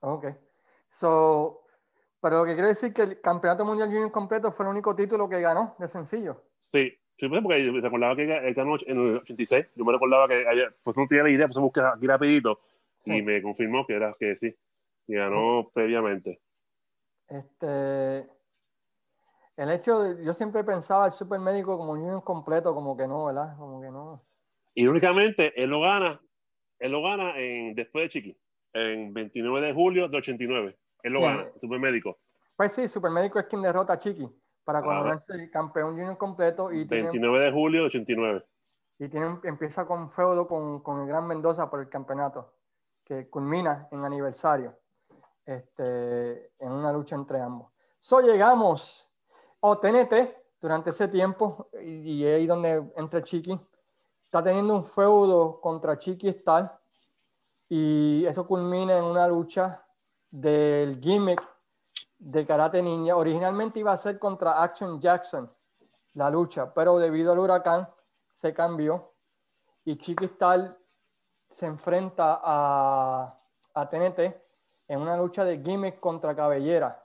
Ok. 0.00 0.26
So, 0.88 1.59
Pero 2.20 2.38
lo 2.38 2.44
que 2.44 2.54
quiere 2.54 2.68
decir 2.68 2.92
que 2.92 3.02
el 3.02 3.20
Campeonato 3.20 3.64
Mundial 3.64 3.88
Junior 3.88 4.12
completo 4.12 4.52
fue 4.52 4.66
el 4.66 4.72
único 4.72 4.94
título 4.94 5.28
que 5.28 5.40
ganó 5.40 5.74
de 5.78 5.88
sencillo. 5.88 6.42
Sí, 6.58 6.92
sí, 7.16 7.28
pues, 7.28 7.40
porque 7.42 7.64
yo 7.64 7.72
recordaba 7.72 8.14
que 8.14 8.26
ganó 8.52 8.76
en 8.86 8.98
el 8.98 9.16
86. 9.18 9.66
Yo 9.74 9.84
me 9.84 9.92
recordaba 9.92 10.28
que 10.28 10.46
ayer, 10.46 10.76
pues 10.82 10.96
no 10.96 11.06
tenía 11.06 11.24
la 11.24 11.30
idea, 11.30 11.46
pues 11.46 11.58
busqué 11.58 11.80
aquí 11.80 12.06
rapidito 12.06 12.60
y 13.04 13.22
me 13.22 13.40
confirmó 13.42 13.86
que 13.86 13.94
era 13.94 14.14
que 14.18 14.36
sí, 14.36 14.54
que 15.06 15.14
ganó 15.14 15.70
previamente. 15.72 16.40
Este, 17.28 18.28
el 19.56 19.70
hecho 19.70 20.02
de, 20.02 20.24
yo 20.24 20.32
siempre 20.32 20.64
pensaba 20.64 21.06
el 21.06 21.12
supermédico 21.12 21.78
como 21.78 21.92
un 21.92 22.00
junior 22.00 22.24
completo, 22.24 22.74
como 22.74 22.96
que 22.96 23.06
no, 23.06 23.26
¿verdad? 23.26 23.56
Como 23.56 23.80
que 23.80 23.90
no. 23.90 24.22
Y 24.74 24.86
únicamente 24.86 25.52
él 25.56 25.70
lo 25.70 25.80
gana, 25.80 26.20
él 26.78 26.92
lo 26.92 27.02
gana 27.02 27.38
en, 27.38 27.74
después 27.74 28.04
de 28.04 28.08
Chiqui, 28.08 28.38
en 28.72 29.12
29 29.14 29.66
de 29.66 29.72
julio 29.72 30.08
de 30.08 30.18
89. 30.18 30.76
Él 31.02 31.12
lo 31.12 31.20
gana, 31.22 31.50
Supermédico. 31.60 32.18
Pues 32.56 32.72
sí, 32.72 32.88
Supermédico 32.88 33.38
es 33.38 33.46
quien 33.46 33.62
derrota 33.62 33.94
a 33.94 33.98
Chiqui 33.98 34.28
para 34.64 34.82
coronarse 34.82 35.32
el 35.32 35.50
campeón 35.50 35.96
junior 35.96 36.16
completo. 36.16 36.70
Y 36.70 36.84
29 36.84 37.44
de 37.46 37.52
julio 37.52 37.80
de 37.80 37.86
89. 37.86 38.44
Y 38.98 39.08
tiene, 39.08 39.38
empieza 39.44 39.86
con 39.86 40.10
feudo 40.10 40.46
con, 40.46 40.80
con, 40.80 41.00
el 41.00 41.08
Gran 41.08 41.26
Mendoza 41.26 41.70
por 41.70 41.80
el 41.80 41.88
campeonato, 41.88 42.52
que 43.04 43.28
culmina 43.28 43.88
en 43.90 44.04
aniversario, 44.04 44.76
este, 45.44 46.52
en 46.58 46.70
una 46.70 46.92
lucha 46.92 47.16
entre 47.16 47.40
ambos. 47.40 47.72
So 47.98 48.20
llegamos, 48.20 49.10
o 49.60 49.78
TNT, 49.78 50.36
durante 50.60 50.90
ese 50.90 51.08
tiempo, 51.08 51.70
y, 51.82 52.12
y 52.12 52.26
ahí 52.26 52.46
donde 52.46 52.92
entra 52.96 53.22
Chiqui, 53.22 53.58
está 54.26 54.44
teniendo 54.44 54.74
un 54.74 54.84
feudo 54.84 55.60
contra 55.60 55.98
Chiqui 55.98 56.28
Star, 56.28 56.78
y 57.68 58.26
eso 58.26 58.46
culmina 58.46 58.98
en 58.98 59.04
una 59.04 59.26
lucha 59.26 59.82
del 60.30 61.00
gimmick 61.00 61.42
de 62.18 62.46
Karate 62.46 62.82
Ninja. 62.82 63.16
Originalmente 63.16 63.80
iba 63.80 63.92
a 63.92 63.96
ser 63.96 64.18
contra 64.18 64.62
Action 64.62 65.00
Jackson 65.00 65.50
la 66.14 66.30
lucha, 66.30 66.72
pero 66.74 66.98
debido 66.98 67.32
al 67.32 67.38
huracán 67.38 67.88
se 68.34 68.52
cambió 68.52 69.12
y 69.84 69.96
Chiquistal 69.96 70.76
se 71.48 71.66
enfrenta 71.66 72.40
a, 72.42 73.38
a 73.74 73.88
TNT 73.88 74.18
en 74.88 75.00
una 75.00 75.16
lucha 75.16 75.44
de 75.44 75.62
gimmick 75.62 76.00
contra 76.00 76.34
Cabellera, 76.34 77.04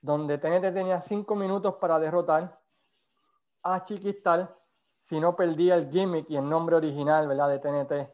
donde 0.00 0.38
TNT 0.38 0.72
tenía 0.72 1.00
cinco 1.00 1.34
minutos 1.34 1.74
para 1.76 1.98
derrotar 1.98 2.58
a 3.62 3.82
Chiquistal 3.82 4.54
si 5.00 5.20
no 5.20 5.36
perdía 5.36 5.76
el 5.76 5.90
gimmick 5.90 6.28
y 6.30 6.36
el 6.36 6.48
nombre 6.48 6.74
original 6.74 7.28
¿verdad? 7.28 7.48
de 7.48 7.58
TNT. 7.60 8.12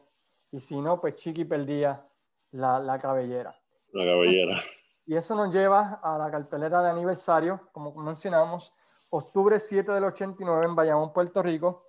Y 0.51 0.59
si 0.59 0.79
no, 0.79 1.01
pues 1.01 1.15
Chiqui 1.15 1.43
perdía 1.43 2.07
la, 2.51 2.77
la 2.77 2.99
cabellera. 2.99 3.59
La 3.93 4.05
cabellera. 4.05 4.61
Y 5.05 5.15
eso 5.15 5.35
nos 5.35 5.53
lleva 5.53 5.99
a 6.01 6.17
la 6.17 6.31
cartelera 6.31 6.81
de 6.81 6.89
aniversario, 6.89 7.69
como 7.71 7.93
mencionamos, 7.95 8.73
octubre 9.09 9.59
7 9.59 9.91
del 9.91 10.05
89 10.05 10.65
en 10.65 10.75
Bayamón, 10.75 11.13
Puerto 11.13 11.43
Rico, 11.43 11.85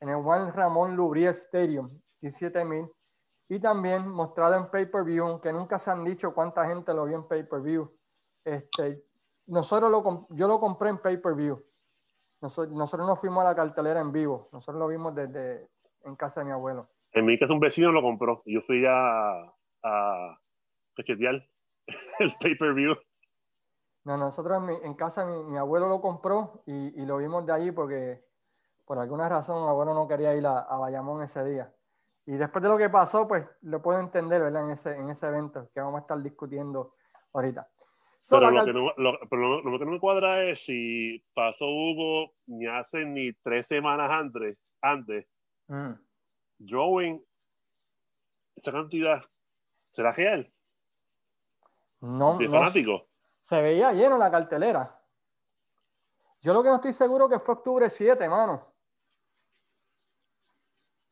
en 0.00 0.10
el 0.10 0.22
Juan 0.22 0.52
Ramón 0.52 0.94
Lubriel 0.94 1.32
Stadium, 1.32 1.90
17.000, 2.22 2.90
y 3.48 3.58
también 3.58 4.06
mostrado 4.06 4.56
en 4.56 4.70
pay-per-view, 4.70 5.40
que 5.40 5.52
nunca 5.52 5.78
se 5.78 5.90
han 5.90 6.04
dicho 6.04 6.32
cuánta 6.32 6.66
gente 6.66 6.94
lo 6.94 7.06
vio 7.06 7.16
en 7.16 7.26
pay-per-view. 7.26 7.90
Este, 8.44 9.02
nosotros 9.46 9.90
lo, 9.90 10.28
yo 10.30 10.46
lo 10.46 10.60
compré 10.60 10.90
en 10.90 10.98
pay-per-view. 10.98 11.60
Nosotros, 12.40 12.76
nosotros 12.76 13.08
no 13.08 13.16
fuimos 13.16 13.42
a 13.42 13.48
la 13.48 13.56
cartelera 13.56 14.00
en 14.00 14.12
vivo, 14.12 14.48
nosotros 14.52 14.78
lo 14.78 14.86
vimos 14.86 15.12
desde 15.14 15.68
en 16.04 16.14
casa 16.14 16.40
de 16.40 16.46
mi 16.46 16.52
abuelo. 16.52 16.88
En 17.12 17.24
mi 17.24 17.36
casa 17.36 17.52
un 17.52 17.58
vecino 17.58 17.90
lo 17.90 18.02
compró, 18.02 18.42
yo 18.46 18.60
fui 18.60 18.84
a, 18.86 19.52
a 19.82 20.38
chequear 21.02 21.46
el 22.18 22.34
pay-per-view. 22.40 22.96
No, 24.04 24.16
nosotros 24.16 24.62
en, 24.82 24.94
casa 24.94 25.24
mi, 25.24 25.56
abuelo 25.56 25.88
lo 25.88 26.00
compró 26.00 26.62
y, 26.66 27.04
lo 27.04 27.18
vimos 27.18 27.44
de 27.44 27.52
allí 27.52 27.72
porque 27.72 28.22
por 28.86 28.98
alguna 28.98 29.28
razón 29.28 29.62
mi 29.62 29.68
abuelo 29.68 29.92
no 29.92 30.08
quería 30.08 30.34
ir 30.34 30.46
a, 30.46 30.62
Bayamón 30.76 31.22
ese 31.22 31.44
día. 31.44 31.72
Y 32.24 32.32
después 32.32 32.62
de 32.62 32.68
lo 32.68 32.78
que 32.78 32.88
pasó, 32.88 33.26
pues 33.26 33.46
lo 33.62 33.82
puedo 33.82 34.00
entender, 34.00 34.42
¿verdad? 34.42 34.64
En 34.64 34.70
ese, 34.70 34.96
en 34.96 35.10
ese 35.10 35.26
evento 35.26 35.70
que 35.74 35.80
vamos 35.80 35.98
a 35.98 36.02
estar 36.02 36.22
discutiendo 36.22 36.94
ahorita. 37.32 37.68
pero, 38.30 38.50
lo 38.50 38.64
que 38.64 38.72
no, 38.72 38.92
lo, 38.96 39.78
que 39.78 39.84
no 39.84 39.90
me 39.92 40.00
cuadra 40.00 40.42
es 40.44 40.64
si 40.64 41.22
pasó 41.34 41.66
Hugo 41.66 42.32
ni 42.46 42.66
hace 42.66 43.04
ni 43.04 43.32
tres 43.34 43.66
semanas 43.66 44.10
antes, 44.10 44.58
antes 44.80 45.26
mm. 45.68 45.92
drawing 46.58 47.22
esa 48.56 48.72
cantidad 48.72 49.22
¿Será 49.90 50.12
real? 50.12 50.50
No, 52.00 52.38
¿De 52.38 52.48
fanático? 52.48 53.06
Se 53.40 53.60
veía 53.60 53.92
lleno 53.92 54.18
la 54.18 54.30
cartelera. 54.30 55.00
Yo 56.40 56.54
lo 56.54 56.62
que 56.62 56.68
no 56.68 56.76
estoy 56.76 56.92
seguro 56.92 57.28
que 57.28 57.40
fue 57.40 57.54
octubre 57.54 57.90
7, 57.90 58.28
mano. 58.28 58.64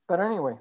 Pero 0.07 0.23
anyway, 0.23 0.59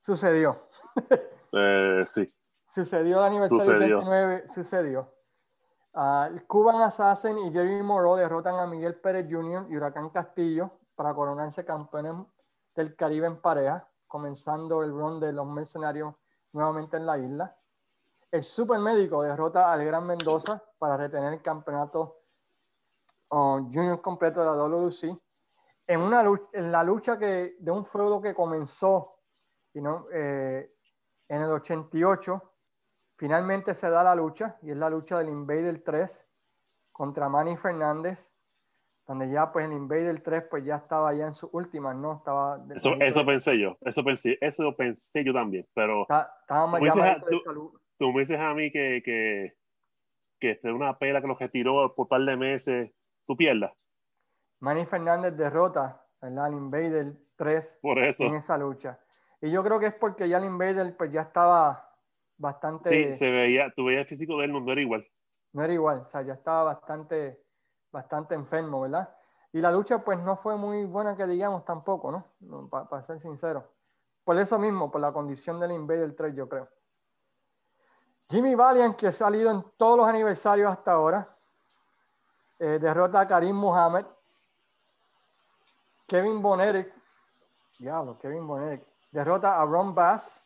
sucedió. 0.00 0.68
Eh, 1.50 2.02
sí. 2.04 2.30
Sucedió 2.74 3.20
el 3.20 3.24
aniversario 3.24 3.64
sucedió. 3.64 3.98
89, 4.00 4.48
sucedió. 4.52 5.14
Uh, 5.94 6.38
Cuban 6.46 6.82
Assassin 6.82 7.38
y 7.38 7.50
Jerry 7.50 7.82
Moreau 7.82 8.16
derrotan 8.16 8.56
a 8.56 8.66
Miguel 8.66 8.96
Pérez 8.96 9.26
Jr. 9.30 9.66
y 9.70 9.76
Huracán 9.76 10.10
Castillo 10.10 10.70
para 10.94 11.14
coronarse 11.14 11.64
campeones 11.64 12.26
del 12.74 12.94
Caribe 12.96 13.26
en 13.28 13.40
pareja, 13.40 13.88
comenzando 14.06 14.82
el 14.82 14.90
run 14.90 15.20
de 15.20 15.32
los 15.32 15.46
mercenarios 15.46 16.22
nuevamente 16.52 16.98
en 16.98 17.06
la 17.06 17.18
isla. 17.18 17.56
El 18.30 18.42
Supermédico 18.42 19.22
derrota 19.22 19.72
al 19.72 19.84
Gran 19.84 20.06
Mendoza 20.06 20.62
para 20.78 20.96
retener 20.96 21.32
el 21.32 21.42
campeonato 21.42 22.22
uh, 23.30 23.58
junior 23.72 24.00
completo 24.02 24.40
de 24.40 24.46
la 24.46 24.52
WC. 24.52 25.18
En, 25.86 26.00
una 26.00 26.22
lucha, 26.22 26.44
en 26.52 26.70
la 26.70 26.84
lucha 26.84 27.18
que, 27.18 27.56
de 27.58 27.70
un 27.70 27.86
feudo 27.86 28.20
que 28.20 28.34
comenzó 28.34 29.20
eh, 29.74 30.74
en 31.28 31.40
el 31.40 31.50
88, 31.50 32.54
finalmente 33.16 33.74
se 33.74 33.88
da 33.88 34.02
la 34.02 34.14
lucha 34.14 34.58
y 34.62 34.70
es 34.70 34.76
la 34.76 34.90
lucha 34.90 35.18
del 35.18 35.28
Invader 35.28 35.82
3 35.82 36.28
contra 36.92 37.28
Manny 37.28 37.56
Fernández 37.56 38.34
donde 39.08 39.30
ya 39.30 39.50
pues 39.50 39.64
el 39.64 39.72
Invader 39.72 40.22
3 40.22 40.44
pues 40.50 40.64
ya 40.66 40.76
estaba 40.76 41.14
ya 41.14 41.24
en 41.24 41.32
sus 41.32 41.48
últimas, 41.52 41.96
¿no? 41.96 42.18
Estaba 42.18 42.62
eso, 42.76 42.92
eso 43.00 43.24
pensé 43.24 43.58
yo, 43.58 43.74
eso 43.80 44.04
pensé, 44.04 44.36
eso 44.38 44.76
pensé 44.76 45.24
yo 45.24 45.32
también, 45.32 45.66
pero 45.72 46.02
estábamos 46.02 46.80
ya 46.94 47.18
tú, 47.18 47.40
salud. 47.40 47.72
Tú, 47.98 48.12
me 48.12 48.20
dices 48.20 48.40
a 48.40 48.54
mí 48.54 48.70
que, 48.70 49.02
que, 49.04 49.56
que 50.38 50.50
es 50.52 50.64
una 50.64 50.98
pela 50.98 51.20
que 51.20 51.26
los 51.26 51.38
retiró 51.38 51.94
por 51.94 52.04
un 52.04 52.08
par 52.08 52.20
de 52.22 52.36
meses, 52.36 52.90
tú 53.26 53.36
pierdas. 53.36 53.72
Manny 54.60 54.86
Fernández 54.86 55.36
derrota 55.36 56.04
al 56.20 56.52
Invader 56.52 57.12
3 57.36 57.78
por 57.82 57.98
eso. 57.98 58.24
en 58.24 58.36
esa 58.36 58.58
lucha. 58.58 58.98
Y 59.40 59.50
yo 59.50 59.62
creo 59.62 59.78
que 59.78 59.86
es 59.86 59.94
porque 59.94 60.28
ya 60.28 60.38
el 60.38 60.44
Invader 60.44 60.96
pues 60.96 61.12
ya 61.12 61.22
estaba 61.22 61.94
bastante... 62.36 62.88
Sí, 62.88 63.12
se 63.12 63.30
veía, 63.30 63.72
tú 63.74 63.84
veías 63.84 64.00
el 64.00 64.06
físico 64.06 64.36
de 64.38 64.46
él, 64.46 64.52
no 64.52 64.72
era 64.72 64.80
igual. 64.80 65.06
No 65.52 65.62
era 65.62 65.72
igual, 65.72 65.98
o 66.00 66.10
sea, 66.10 66.22
ya 66.22 66.34
estaba 66.34 66.64
bastante 66.64 67.40
bastante 67.90 68.34
enfermo, 68.34 68.82
¿verdad? 68.82 69.08
Y 69.52 69.60
la 69.60 69.72
lucha 69.72 70.04
pues 70.04 70.18
no 70.18 70.36
fue 70.36 70.56
muy 70.56 70.84
buena 70.84 71.16
que 71.16 71.26
digamos 71.26 71.64
tampoco, 71.64 72.10
¿no? 72.40 72.68
Para 72.68 73.02
ser 73.02 73.20
sincero. 73.20 73.66
Por 74.24 74.38
eso 74.38 74.58
mismo, 74.58 74.90
por 74.90 75.00
la 75.00 75.12
condición 75.12 75.58
del 75.58 75.72
Invader 75.72 76.14
3, 76.14 76.34
yo 76.36 76.48
creo. 76.48 76.68
Jimmy 78.30 78.54
Valiant, 78.54 78.94
que 78.94 79.06
ha 79.06 79.12
salido 79.12 79.50
en 79.50 79.64
todos 79.78 79.96
los 79.96 80.06
aniversarios 80.06 80.70
hasta 80.70 80.92
ahora, 80.92 81.34
eh, 82.58 82.78
derrota 82.80 83.20
a 83.20 83.26
Karim 83.26 83.56
Muhammad. 83.56 84.04
Kevin 86.06 86.40
Bonerick, 86.40 86.92
diablo, 87.78 88.18
Kevin 88.18 88.46
Bonerick, 88.46 88.82
derrota 89.10 89.60
a 89.60 89.64
Ron 89.64 89.94
Bass. 89.94 90.42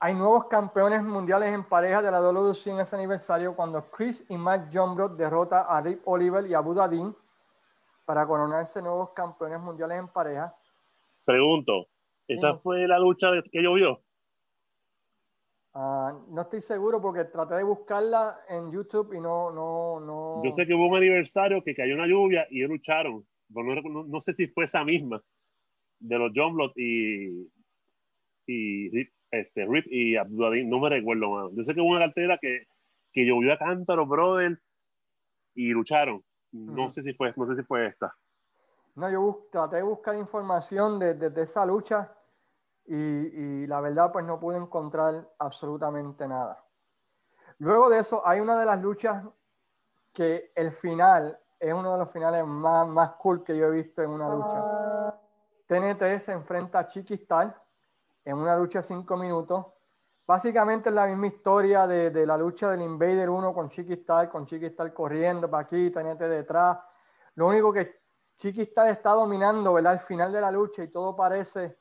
Hay 0.00 0.14
nuevos 0.14 0.46
campeones 0.46 1.02
mundiales 1.02 1.54
en 1.54 1.64
pareja 1.64 2.02
de 2.02 2.10
la 2.10 2.20
WC 2.20 2.70
en 2.70 2.80
ese 2.80 2.96
aniversario 2.96 3.56
cuando 3.56 3.90
Chris 3.90 4.24
y 4.28 4.36
Matt 4.36 4.68
Johnbrot 4.72 5.16
derrota 5.16 5.62
a 5.62 5.80
Rick 5.80 6.02
Oliver 6.04 6.46
y 6.46 6.52
a 6.52 6.60
Budadin 6.60 7.16
para 8.04 8.26
coronarse 8.26 8.82
nuevos 8.82 9.10
campeones 9.10 9.60
mundiales 9.60 9.98
en 9.98 10.08
pareja. 10.08 10.54
Pregunto, 11.24 11.86
¿esa 12.28 12.58
fue 12.58 12.86
la 12.86 12.98
lucha 12.98 13.28
que 13.50 13.62
llovió? 13.62 14.03
Uh, 15.74 16.32
no 16.32 16.42
estoy 16.42 16.60
seguro 16.60 17.02
porque 17.02 17.24
traté 17.24 17.56
de 17.56 17.64
buscarla 17.64 18.40
en 18.48 18.70
YouTube 18.70 19.12
y 19.12 19.20
no, 19.20 19.50
no, 19.50 19.98
no. 19.98 20.42
Yo 20.44 20.52
sé 20.52 20.66
que 20.66 20.74
hubo 20.74 20.86
un 20.86 20.96
aniversario 20.96 21.62
que 21.64 21.74
cayó 21.74 21.94
una 21.94 22.06
lluvia 22.06 22.46
y 22.48 22.62
lucharon. 22.62 23.26
No, 23.48 24.04
no, 24.04 24.20
sé 24.20 24.32
si 24.32 24.46
fue 24.46 24.64
esa 24.64 24.84
misma 24.84 25.20
de 25.98 26.18
los 26.18 26.32
John 26.34 26.56
y, 26.76 27.50
y 28.46 29.10
este, 29.30 29.66
Rip 29.66 29.86
y 29.90 30.16
Abdullah, 30.16 30.64
no 30.64 30.78
me 30.78 30.90
recuerdo, 30.90 31.30
más. 31.30 31.52
Yo 31.54 31.64
sé 31.64 31.74
que 31.74 31.80
hubo 31.80 31.90
una 31.90 32.06
cartera 32.06 32.38
que, 32.40 32.66
que 33.12 33.26
llovió 33.26 33.52
a 33.52 33.58
cántaro, 33.58 34.06
brother, 34.06 34.58
y 35.54 35.70
lucharon. 35.70 36.22
No 36.52 36.90
sé 36.90 37.02
si 37.02 37.14
fue, 37.14 37.32
no 37.36 37.46
sé 37.46 37.56
si 37.56 37.62
fue 37.64 37.86
esta. 37.88 38.14
No, 38.94 39.10
yo 39.10 39.48
traté 39.50 39.76
de 39.76 39.82
buscar 39.82 40.14
información 40.14 41.00
desde 41.00 41.30
de, 41.30 41.42
esa 41.42 41.66
lucha 41.66 42.12
y, 42.86 42.96
y, 42.96 43.66
la 43.66 43.80
verdad 43.80 44.12
pues 44.12 44.24
no 44.24 44.38
pude 44.38 44.56
encontrar 44.56 45.28
absolutamente 45.38 46.28
nada. 46.28 46.62
Luego 47.58 47.88
de 47.88 48.00
eso, 48.00 48.26
hay 48.26 48.40
una 48.40 48.58
de 48.58 48.66
las 48.66 48.80
luchas 48.80 49.24
que 50.12 50.52
el 50.54 50.72
final 50.72 51.38
es 51.58 51.72
uno 51.72 51.92
de 51.92 51.98
los 51.98 52.10
finales 52.10 52.46
más, 52.46 52.86
más 52.86 53.10
cool 53.12 53.42
que 53.42 53.56
yo 53.56 53.66
he 53.66 53.70
visto 53.70 54.02
en 54.02 54.10
una 54.10 54.28
lucha. 54.28 55.18
TNT 55.66 56.20
se 56.20 56.32
enfrenta 56.32 56.80
a 56.80 56.86
Chiquistal 56.86 57.54
en 58.24 58.36
una 58.36 58.56
lucha 58.56 58.80
de 58.80 58.84
cinco 58.84 59.16
minutos. 59.16 59.66
Básicamente 60.26 60.88
es 60.88 60.94
la 60.94 61.06
misma 61.06 61.26
historia 61.26 61.86
de, 61.86 62.10
de 62.10 62.26
la 62.26 62.36
lucha 62.36 62.70
del 62.70 62.82
Invader 62.82 63.28
1 63.28 63.54
con 63.54 63.68
Chiquistal, 63.68 64.28
con 64.28 64.46
Chiquistal 64.46 64.92
corriendo 64.92 65.50
para 65.50 65.64
aquí, 65.64 65.90
TNT 65.90 66.20
detrás. 66.20 66.78
Lo 67.34 67.46
único 67.46 67.72
que 67.72 68.02
Chiquistal 68.36 68.88
está 68.88 69.10
dominando, 69.10 69.72
¿verdad? 69.74 69.92
Al 69.92 70.00
final 70.00 70.32
de 70.32 70.40
la 70.40 70.50
lucha 70.50 70.82
y 70.82 70.88
todo 70.88 71.14
parece 71.14 71.78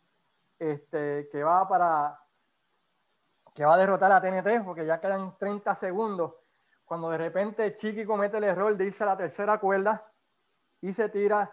este, 0.60 1.30
que 1.32 1.44
va 1.44 1.68
para 1.68 2.20
que 3.54 3.66
va 3.66 3.76
a 3.76 3.78
derrotar 3.78 4.12
a 4.12 4.22
TNT 4.22 4.66
porque 4.66 4.86
ya 4.86 5.00
quedan 5.00 5.38
30 5.38 5.76
segundos 5.76 6.34
cuando 6.86 7.10
de 7.12 7.18
repente 7.18 7.76
Chiqui 7.76 8.06
comete 8.06 8.38
el 8.38 8.46
error 8.46 8.76
de 8.76 8.86
irse 8.86 9.04
a 9.04 9.08
la 9.08 9.18
tercera 9.18 9.60
cuerda 9.60 10.12
y 10.82 10.92
se 10.92 11.10
tira 11.10 11.52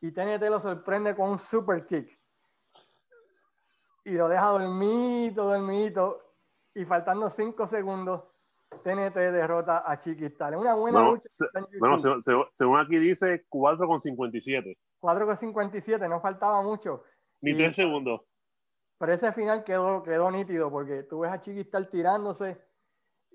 y 0.00 0.12
TNT 0.12 0.42
lo 0.50 0.60
sorprende 0.60 1.14
con 1.14 1.30
un 1.30 1.38
super 1.38 1.86
kick 1.86 2.18
y 4.04 4.12
lo 4.12 4.28
deja 4.28 4.46
dormido, 4.46 5.44
dormido 5.44 6.34
y 6.74 6.84
faltando 6.84 7.30
5 7.30 7.66
segundos 7.66 8.24
TNT 8.82 9.14
derrota 9.14 9.82
a 9.86 9.98
Chiquistal. 9.98 10.56
Una 10.56 10.74
buena 10.74 11.00
lucha. 11.00 11.28
bueno, 11.78 11.96
según 11.98 12.80
aquí 12.80 12.98
dice 12.98 13.46
4,57. 13.48 14.76
4,57, 15.00 16.08
no 16.08 16.20
faltaba 16.20 16.62
mucho. 16.62 17.04
Ni 17.44 17.54
3 17.54 17.76
segundos. 17.76 18.22
Pero 18.98 19.12
ese 19.12 19.32
final 19.32 19.64
quedó, 19.64 20.02
quedó 20.02 20.30
nítido 20.30 20.70
porque 20.70 21.02
tú 21.02 21.20
ves 21.20 21.32
a 21.32 21.40
Chiquistal 21.40 21.90
tirándose 21.90 22.58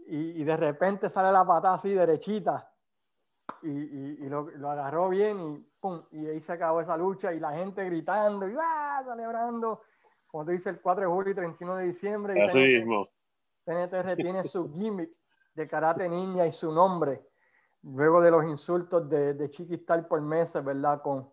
y, 0.07 0.43
de 0.43 0.57
repente 0.57 1.10
sale 1.10 1.32
la 1.32 1.45
patada 1.45 1.76
así 1.76 1.93
derechita 1.93 2.74
y, 3.62 4.28
lo, 4.28 4.49
agarró 4.70 5.10
bien 5.10 5.39
y 5.39 5.57
pum, 5.80 6.01
y 6.12 6.26
ahí 6.26 6.39
se 6.39 6.53
acabó 6.53 6.82
esa 6.82 6.97
lucha 6.97 7.32
y 7.34 7.39
la 7.39 7.51
gente 7.51 7.86
gritando 7.86 8.47
y 8.47 8.53
va 8.53 9.03
celebrando, 9.03 9.84
como 10.26 10.45
te 10.45 10.53
dice 10.53 10.72
el 10.72 10.82
4 10.82 11.03
de 11.03 11.07
julio 11.07 11.32
y 11.32 11.36
31 11.36 11.76
de 11.76 11.86
diciembre. 11.86 12.43
Así 12.43 12.57
mismo. 12.60 13.07
TNT 13.66 13.93
retiene 14.01 14.43
su 14.45 14.74
gimmick 14.74 15.12
de 15.53 15.68
karate 15.68 16.10
ninja 16.10 16.47
y 16.47 16.51
su 16.51 16.72
nombre, 16.72 17.22
luego 17.84 18.22
de 18.22 18.32
los 18.32 18.45
insultos 18.45 19.07
de, 19.07 19.36
de 19.36 19.51
Chiquistal 19.51 20.07
por 20.07 20.22
meses, 20.22 20.64
¿verdad? 20.64 21.01
Con 21.03 21.32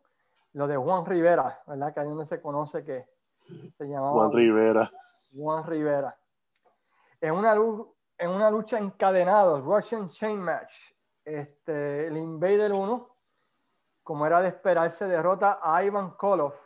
lo 0.57 0.67
de 0.67 0.77
Juan 0.79 1.05
Rivera, 1.05 1.63
¿verdad? 1.67 1.93
Que 1.93 2.01
ahí 2.01 2.09
donde 2.09 2.25
se 2.25 2.41
conoce 2.41 2.83
que 2.83 3.07
se 3.77 3.85
llamaba 3.85 4.13
Juan 4.13 4.33
Rivera. 4.33 4.91
Juan 5.35 5.67
Rivera. 5.67 6.19
En 7.21 7.35
una, 7.35 7.53
en 7.53 8.31
una 8.31 8.51
lucha 8.51 8.79
encadenada, 8.79 9.61
Russian 9.61 10.09
Chain 10.09 10.41
Match, 10.41 10.73
este, 11.23 12.07
el 12.07 12.17
Invader 12.17 12.73
1, 12.73 13.17
como 14.03 14.25
era 14.25 14.41
de 14.41 14.49
esperarse, 14.49 15.07
derrota 15.07 15.61
a 15.63 15.85
Ivan 15.85 16.13
Koloff 16.13 16.59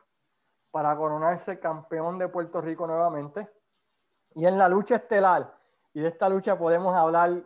para 0.70 0.96
coronarse 0.96 1.58
campeón 1.58 2.16
de 2.16 2.28
Puerto 2.28 2.60
Rico 2.60 2.86
nuevamente. 2.86 3.50
Y 4.36 4.46
en 4.46 4.56
la 4.56 4.68
lucha 4.68 4.96
estelar, 4.96 5.52
y 5.92 6.00
de 6.00 6.08
esta 6.10 6.28
lucha 6.28 6.56
podemos 6.56 6.94
hablar 6.94 7.42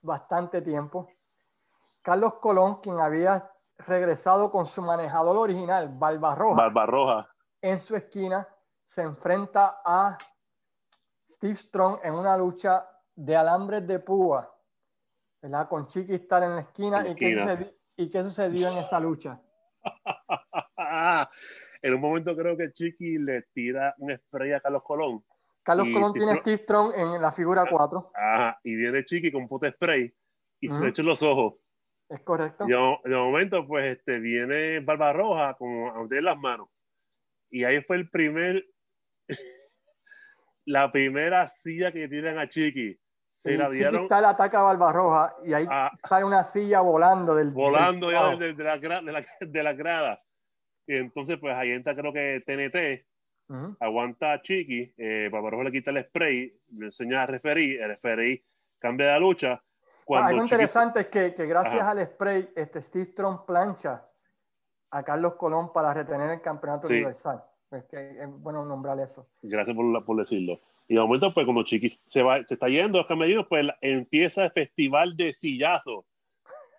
bastante 0.00 0.62
tiempo, 0.62 1.08
Carlos 2.02 2.34
Colón, 2.34 2.76
quien 2.76 3.00
había 3.00 3.50
regresado 3.78 4.50
con 4.50 4.66
su 4.66 4.82
manejador 4.82 5.36
original, 5.36 5.88
Barbarroja, 5.88 6.56
Barbarroja. 6.56 7.28
en 7.62 7.78
su 7.78 7.96
esquina, 7.96 8.46
se 8.86 9.02
enfrenta 9.02 9.80
a 9.84 10.18
Steve 11.30 11.54
Strong 11.54 12.00
en 12.02 12.14
una 12.14 12.36
lucha 12.36 12.86
de 13.14 13.36
alambres 13.36 13.86
de 13.86 13.98
púa, 14.00 14.52
¿verdad? 15.42 15.68
Con 15.68 15.86
Chiqui 15.86 16.14
estar 16.14 16.42
en 16.42 16.56
la 16.56 16.60
esquina. 16.62 17.06
¿Y, 17.06 17.14
Qué 17.14 17.38
sucedió, 17.38 17.72
¿Y 17.96 18.10
qué 18.10 18.22
sucedió 18.22 18.68
en 18.68 18.78
esa 18.78 18.98
lucha? 18.98 19.40
en 21.82 21.94
un 21.94 22.00
momento 22.00 22.36
creo 22.36 22.56
que 22.56 22.72
Chiqui 22.72 23.18
le 23.18 23.42
tira 23.52 23.94
un 23.98 24.16
spray 24.16 24.52
a 24.52 24.60
Carlos 24.60 24.82
Colón. 24.82 25.24
Carlos 25.62 25.88
Colón 25.92 26.12
tiene 26.14 26.36
Steve 26.36 26.56
Strong 26.56 26.92
en 26.96 27.20
la 27.20 27.30
figura 27.30 27.66
4. 27.70 28.12
Ajá, 28.14 28.58
y 28.64 28.74
viene 28.74 29.04
Chiqui 29.04 29.30
con 29.30 29.46
puto 29.46 29.70
spray 29.70 30.12
y 30.60 30.70
se 30.70 30.82
le 30.82 30.88
echan 30.88 31.06
los 31.06 31.22
ojos. 31.22 31.54
Es 32.08 32.20
correcto. 32.22 32.64
Y 32.66 32.70
de 32.72 33.16
momento, 33.16 33.66
pues, 33.66 33.98
este, 33.98 34.18
viene 34.18 34.80
Barbarroja 34.80 35.54
como 35.54 35.90
a 35.90 36.02
meter 36.02 36.22
las 36.22 36.38
manos. 36.38 36.68
Y 37.50 37.64
ahí 37.64 37.82
fue 37.82 37.96
el 37.96 38.08
primer, 38.08 38.64
la 40.64 40.90
primera 40.90 41.46
silla 41.48 41.92
que 41.92 42.08
tiran 42.08 42.38
a 42.38 42.48
Chiqui 42.48 42.98
se 43.30 43.56
la 43.56 43.70
dieron. 43.70 44.02
Está 44.02 44.18
el 44.18 44.24
ataque 44.24 44.56
a 44.56 44.60
Barbarroja 44.60 45.36
y 45.44 45.52
ahí 45.52 45.66
ah. 45.70 45.90
sale 46.08 46.24
una 46.24 46.44
silla 46.44 46.80
volando 46.80 47.34
del. 47.34 47.50
Volando 47.50 48.10
ya 48.10 48.36
de, 48.36 48.52
la, 48.54 48.78
de, 49.40 49.62
la, 49.62 49.72
grada. 49.74 50.22
Y 50.86 50.96
entonces, 50.96 51.38
pues 51.38 51.54
ahí 51.54 51.70
entra, 51.70 51.94
creo 51.94 52.12
que 52.12 52.42
TNT. 52.44 53.06
Aguanta 53.80 54.34
a 54.34 54.42
Chiqui, 54.42 54.92
eh, 54.98 55.30
Barbarroja 55.32 55.64
le 55.64 55.72
quita 55.72 55.90
el 55.90 56.04
spray, 56.04 56.52
le 56.72 56.84
enseña 56.84 57.22
a 57.22 57.26
referir, 57.26 57.80
el 57.80 57.88
referí 57.88 58.44
cambia 58.78 59.12
la 59.12 59.18
lucha. 59.18 59.62
Ah, 60.08 60.20
Cuando 60.22 60.28
algo 60.28 60.42
interesante 60.42 61.00
es 61.00 61.06
que, 61.08 61.34
que 61.34 61.46
gracias 61.46 61.82
al 61.82 62.06
spray, 62.06 62.50
este 62.56 62.80
Steve 62.80 63.04
Strong 63.04 63.44
plancha 63.44 64.08
a 64.90 65.02
Carlos 65.02 65.34
Colón 65.34 65.70
para 65.72 65.92
retener 65.92 66.30
el 66.30 66.40
campeonato 66.40 66.88
universal. 66.88 67.44
Es 67.70 67.84
que 67.84 68.22
es 68.22 68.28
bueno 68.40 68.64
nombrar 68.64 68.98
eso. 69.00 69.28
Gracias 69.42 69.76
por, 69.76 70.04
por 70.04 70.16
decirlo. 70.16 70.58
Y 70.86 70.94
de 70.94 71.00
momento, 71.00 71.34
pues 71.34 71.44
como 71.44 71.62
Chiqui 71.62 71.90
se, 71.90 72.22
va, 72.22 72.42
se 72.44 72.54
está 72.54 72.68
yendo 72.68 72.98
a 72.98 73.02
los 73.02 73.06
camerinos, 73.06 73.46
pues 73.46 73.66
empieza 73.82 74.44
el 74.44 74.50
festival 74.52 75.14
de 75.14 75.34
sillazos. 75.34 76.06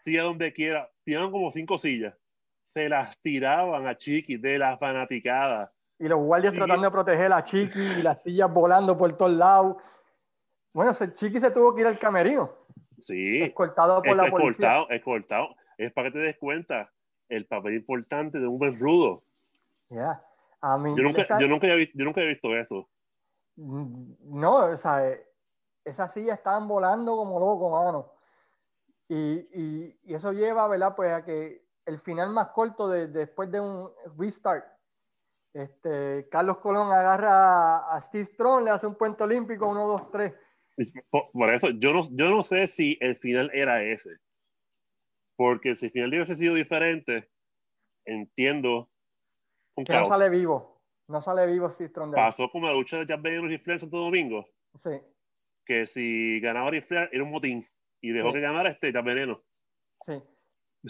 Silla 0.02 0.24
donde 0.24 0.52
quiera. 0.52 0.90
Tiraron 1.04 1.32
como 1.32 1.52
cinco 1.52 1.78
sillas. 1.78 2.16
Se 2.64 2.90
las 2.90 3.20
tiraban 3.22 3.86
a 3.86 3.96
Chiqui 3.96 4.38
de 4.38 4.58
la 4.58 4.78
fanaticada. 4.78 5.72
Y 6.00 6.08
los 6.08 6.20
guardias 6.20 6.54
tratando 6.54 6.86
de 6.86 6.92
proteger 6.92 7.32
a 7.32 7.44
Chiqui 7.44 7.80
y 8.00 8.02
las 8.02 8.24
sillas 8.24 8.52
volando 8.52 8.98
por 8.98 9.14
todos 9.14 9.34
lados. 9.34 9.78
Bueno, 10.74 10.92
Chiqui 11.14 11.40
se 11.40 11.52
tuvo 11.52 11.76
que 11.76 11.82
ir 11.82 11.88
al 11.88 12.00
camerino. 12.00 12.59
Sí. 13.02 13.42
Escoltado 13.42 14.02
por 14.02 14.16
la 14.16 14.30
policía. 14.30 14.86
Escoltado, 14.90 15.56
Es 15.78 15.92
para 15.94 16.12
que 16.12 16.20
te 16.20 16.24
des 16.26 16.38
cuenta 16.38 16.92
el 17.28 17.46
papel 17.46 17.76
importante 17.76 18.40
de 18.40 18.48
un 18.48 18.58
buen 18.58 18.80
rudo. 18.80 19.24
Ya. 19.90 20.22
yo, 20.62 21.04
nunca, 21.04 21.40
yo, 21.40 21.48
nunca 21.48 21.68
había 21.68 21.76
visto, 21.76 21.98
yo 21.98 22.06
nunca 22.06 22.22
había 22.22 22.34
visto 22.34 22.56
eso. 22.56 22.90
No, 23.56 24.72
o 24.72 24.78
sea, 24.78 25.08
eh, 25.08 25.26
esas 25.84 26.14
sillas 26.14 26.38
estaban 26.38 26.68
volando 26.68 27.16
como 27.16 27.40
locos, 27.40 27.72
mano. 27.72 28.12
Y, 29.08 29.16
y, 29.16 30.00
y, 30.04 30.14
eso 30.14 30.32
lleva, 30.32 30.68
¿verdad? 30.68 30.96
Pues 30.96 31.12
a 31.12 31.24
que 31.24 31.66
el 31.86 32.00
final 32.00 32.30
más 32.30 32.50
corto 32.50 32.88
de, 32.88 33.08
después 33.08 33.52
de 33.52 33.60
un 33.60 33.92
restart, 34.18 34.66
este, 35.54 36.28
Carlos 36.30 36.60
Colón 36.60 36.92
agarra 36.92 37.94
a, 37.94 38.00
Steve 38.02 38.26
Strong, 38.26 38.66
le 38.66 38.72
hace 38.72 38.86
un 38.86 38.96
puente 38.96 39.24
olímpico, 39.24 39.68
uno, 39.68 39.88
dos, 39.88 40.12
tres. 40.12 40.34
Por, 41.10 41.54
eso, 41.54 41.70
yo 41.72 41.94
no, 41.94 42.04
yo 42.12 42.30
no 42.30 42.44
sé 42.44 42.68
si 42.68 42.98
el 43.02 43.16
final 43.18 43.52
era 43.54 43.84
ese. 43.84 44.18
Porque 45.36 45.76
si 45.76 45.88
el 45.88 45.92
final 45.92 46.10
hubiese 46.10 46.36
sido 46.36 46.56
diferente, 46.56 47.30
entiendo. 48.06 48.90
que 49.76 49.94
no 49.94 50.06
sale 50.06 50.30
vivo. 50.30 50.82
No 51.08 51.22
sale 51.22 51.48
vivo 51.48 51.70
Strong. 51.72 52.14
Pasó 52.14 52.50
como 52.52 52.68
la 52.68 52.74
lucha 52.74 52.98
de 52.98 53.06
Jack 53.08 53.22
Bader 53.22 53.52
y 53.52 53.58
Flair 53.58 53.80
Santo 53.80 53.98
Domingo. 53.98 54.48
Sí. 54.76 55.02
Que 55.66 55.88
si 55.88 56.40
ganaba 56.40 56.70
Ric 56.70 56.84
Flair 56.84 57.10
era 57.12 57.24
un 57.24 57.32
motín 57.32 57.68
y 58.02 58.12
dejó 58.12 58.32
que 58.32 58.40
ganara 58.40 58.70
este 58.70 58.94
Jack 58.94 59.04
Veneno. 59.04 59.42
Sí. 60.06 60.22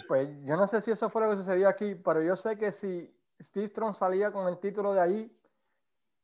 Pues 0.06 0.28
yo 0.44 0.56
no 0.56 0.66
sé 0.66 0.80
si 0.82 0.90
eso 0.90 1.10
fue 1.10 1.22
lo 1.22 1.30
que 1.30 1.36
sucedió 1.36 1.68
aquí, 1.68 1.94
pero 1.94 2.22
yo 2.22 2.36
sé 2.36 2.56
que 2.58 2.70
si 2.70 3.12
Steve 3.40 3.68
Strong 3.68 3.94
salía 3.94 4.30
con 4.30 4.46
el 4.46 4.60
título 4.60 4.92
de 4.92 5.00
ahí, 5.00 5.40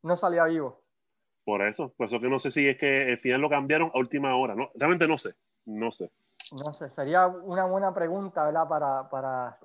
no 0.02 0.16
salía 0.16 0.44
vivo. 0.44 0.85
Por 1.46 1.62
eso, 1.62 1.94
por 1.96 2.06
eso 2.08 2.20
que 2.20 2.28
no 2.28 2.40
sé 2.40 2.50
si 2.50 2.66
es 2.66 2.76
que 2.76 3.12
al 3.12 3.18
final 3.18 3.40
lo 3.40 3.48
cambiaron 3.48 3.92
a 3.94 3.98
última 3.98 4.34
hora. 4.34 4.56
No, 4.56 4.68
realmente 4.74 5.06
no 5.06 5.16
sé, 5.16 5.36
no 5.64 5.92
sé. 5.92 6.10
No 6.58 6.72
sé, 6.72 6.90
sería 6.90 7.28
una 7.28 7.66
buena 7.66 7.94
pregunta, 7.94 8.44
¿verdad? 8.44 8.66
Para, 8.68 9.08
para 9.08 9.56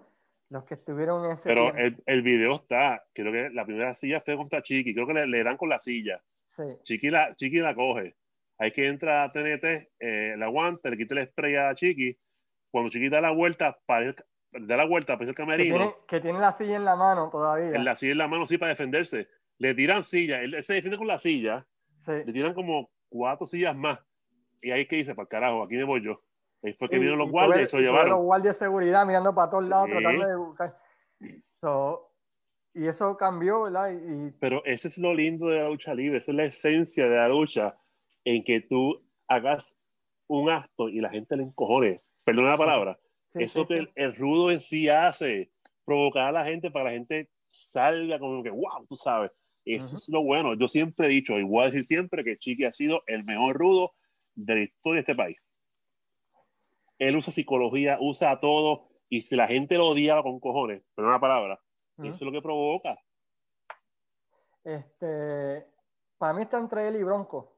los 0.49 0.63
que 0.65 0.75
estuvieron 0.75 1.25
en 1.25 1.31
ese. 1.31 1.49
Pero 1.49 1.75
el, 1.75 1.97
el, 2.05 2.21
video 2.21 2.53
está, 2.53 3.03
creo 3.13 3.31
que 3.31 3.49
la 3.49 3.65
primera 3.65 3.95
silla 3.95 4.19
fue 4.19 4.37
contra 4.37 4.61
Chiqui, 4.61 4.93
creo 4.93 5.07
que 5.07 5.13
le, 5.15 5.25
le 5.25 5.43
dan 5.43 5.57
con 5.57 5.69
la 5.69 5.79
silla. 5.79 6.21
Sí. 6.55 6.63
Chiqui, 6.83 7.09
la, 7.09 7.35
Chiqui 7.35 7.57
la 7.57 7.73
coge. 7.73 8.15
Hay 8.59 8.71
que 8.71 8.87
entra 8.87 9.23
a 9.23 9.31
TNT, 9.31 9.89
eh, 9.99 10.35
la 10.37 10.45
aguanta, 10.45 10.87
le 10.91 10.97
quita 10.97 11.19
el 11.19 11.27
spray 11.29 11.55
a 11.55 11.73
Chiqui. 11.73 12.15
Cuando 12.69 12.91
Chiqui 12.91 13.09
da 13.09 13.21
la 13.21 13.31
vuelta, 13.31 13.75
para 13.87 14.13
da 14.51 14.77
la 14.77 14.85
vuelta, 14.85 15.17
para 15.17 15.27
el 15.27 15.35
camerino. 15.35 15.73
Que 15.73 15.79
tiene, 15.79 15.95
que 16.07 16.19
tiene, 16.19 16.39
la 16.39 16.53
silla 16.53 16.75
en 16.75 16.85
la 16.85 16.95
mano 16.95 17.31
todavía. 17.31 17.75
En 17.75 17.83
la 17.83 17.95
silla 17.95 18.11
en 18.11 18.17
la 18.19 18.27
mano, 18.27 18.45
sí, 18.45 18.59
para 18.59 18.69
defenderse. 18.69 19.27
Le 19.57 19.73
tiran 19.73 20.03
silla, 20.03 20.41
él, 20.41 20.63
se 20.63 20.73
defiende 20.73 20.99
con 20.99 21.07
la 21.07 21.17
silla. 21.17 21.67
Sí. 22.05 22.11
Le 22.25 22.33
tiran 22.33 22.53
como 22.53 22.89
cuatro 23.09 23.45
sillas 23.47 23.75
más. 23.75 23.99
Y 24.61 24.71
ahí 24.71 24.85
que 24.85 24.97
dice, 24.97 25.15
para 25.15 25.27
carajo, 25.27 25.63
aquí 25.63 25.75
me 25.75 25.83
voy 25.83 26.03
yo. 26.03 26.21
Ahí 26.63 26.73
fue 26.73 26.89
que 26.89 26.99
vieron 26.99 27.17
los 27.17 27.31
guardias 27.31 27.73
y 27.73 27.77
se 27.77 27.81
llevaron. 27.81 28.09
Los 28.11 28.21
guardias 28.21 28.59
de 28.59 28.65
seguridad 28.65 29.05
mirando 29.05 29.33
para 29.33 29.49
todos 29.49 29.67
lados, 29.67 29.89
tratando 29.89 30.27
de 30.27 30.35
buscar. 30.35 30.77
y 32.73 32.87
eso 32.87 33.17
cambió, 33.17 33.63
¿verdad? 33.63 33.91
Y, 33.91 34.31
Pero 34.39 34.63
eso 34.65 34.87
es 34.87 34.97
lo 34.97 35.13
lindo 35.13 35.47
de 35.47 35.59
la 35.59 35.69
lucha 35.69 35.93
libre, 35.93 36.19
esa 36.19 36.31
es 36.31 36.37
la 36.37 36.43
esencia 36.43 37.05
de 37.05 37.15
la 37.15 37.27
lucha, 37.27 37.75
en 38.23 38.43
que 38.43 38.61
tú 38.61 39.01
hagas 39.27 39.75
un 40.27 40.49
acto 40.49 40.87
y 40.87 41.01
la 41.01 41.09
gente 41.09 41.35
le 41.35 41.43
encojone, 41.43 42.01
perdón 42.23 42.45
la 42.45 42.57
palabra, 42.57 42.99
eso 43.33 43.65
que 43.65 43.87
el, 43.95 44.15
rudo 44.15 44.51
en 44.51 44.59
sí 44.59 44.87
hace, 44.87 45.51
provocar 45.83 46.27
a 46.27 46.31
la 46.31 46.45
gente 46.45 46.69
para 46.69 46.85
que 46.85 46.91
la 46.91 46.97
gente 46.97 47.29
salga 47.47 48.19
como 48.19 48.43
que, 48.43 48.49
wow, 48.49 48.85
tú 48.87 48.95
sabes, 48.95 49.31
eso 49.65 49.95
es 49.95 50.09
lo 50.09 50.23
bueno. 50.23 50.55
Yo 50.55 50.67
siempre 50.67 51.07
he 51.07 51.09
dicho, 51.09 51.37
igual 51.37 51.71
decir 51.71 51.85
siempre, 51.85 52.23
que 52.23 52.37
Chiqui 52.37 52.65
ha 52.65 52.73
sido 52.73 53.03
el 53.07 53.23
mejor 53.23 53.57
rudo 53.57 53.93
de 54.35 54.55
la 54.55 54.61
historia 54.61 54.95
de 54.95 55.01
este 55.01 55.15
país. 55.15 55.37
Él 56.97 57.15
usa 57.15 57.33
psicología, 57.33 57.97
usa 57.99 58.39
todo, 58.39 58.87
y 59.09 59.21
si 59.21 59.35
la 59.35 59.47
gente 59.47 59.77
lo 59.77 59.87
odiaba 59.87 60.23
con 60.23 60.39
cojones, 60.39 60.83
perdón 60.95 61.11
la 61.11 61.19
palabra, 61.19 61.59
eso 61.97 62.11
es 62.11 62.21
lo 62.21 62.31
que 62.31 62.41
provoca. 62.41 62.95
Este, 64.63 65.65
para 66.17 66.33
mí 66.33 66.43
está 66.43 66.57
entre 66.57 66.87
él 66.87 66.95
y 66.95 67.03
Bronco. 67.03 67.57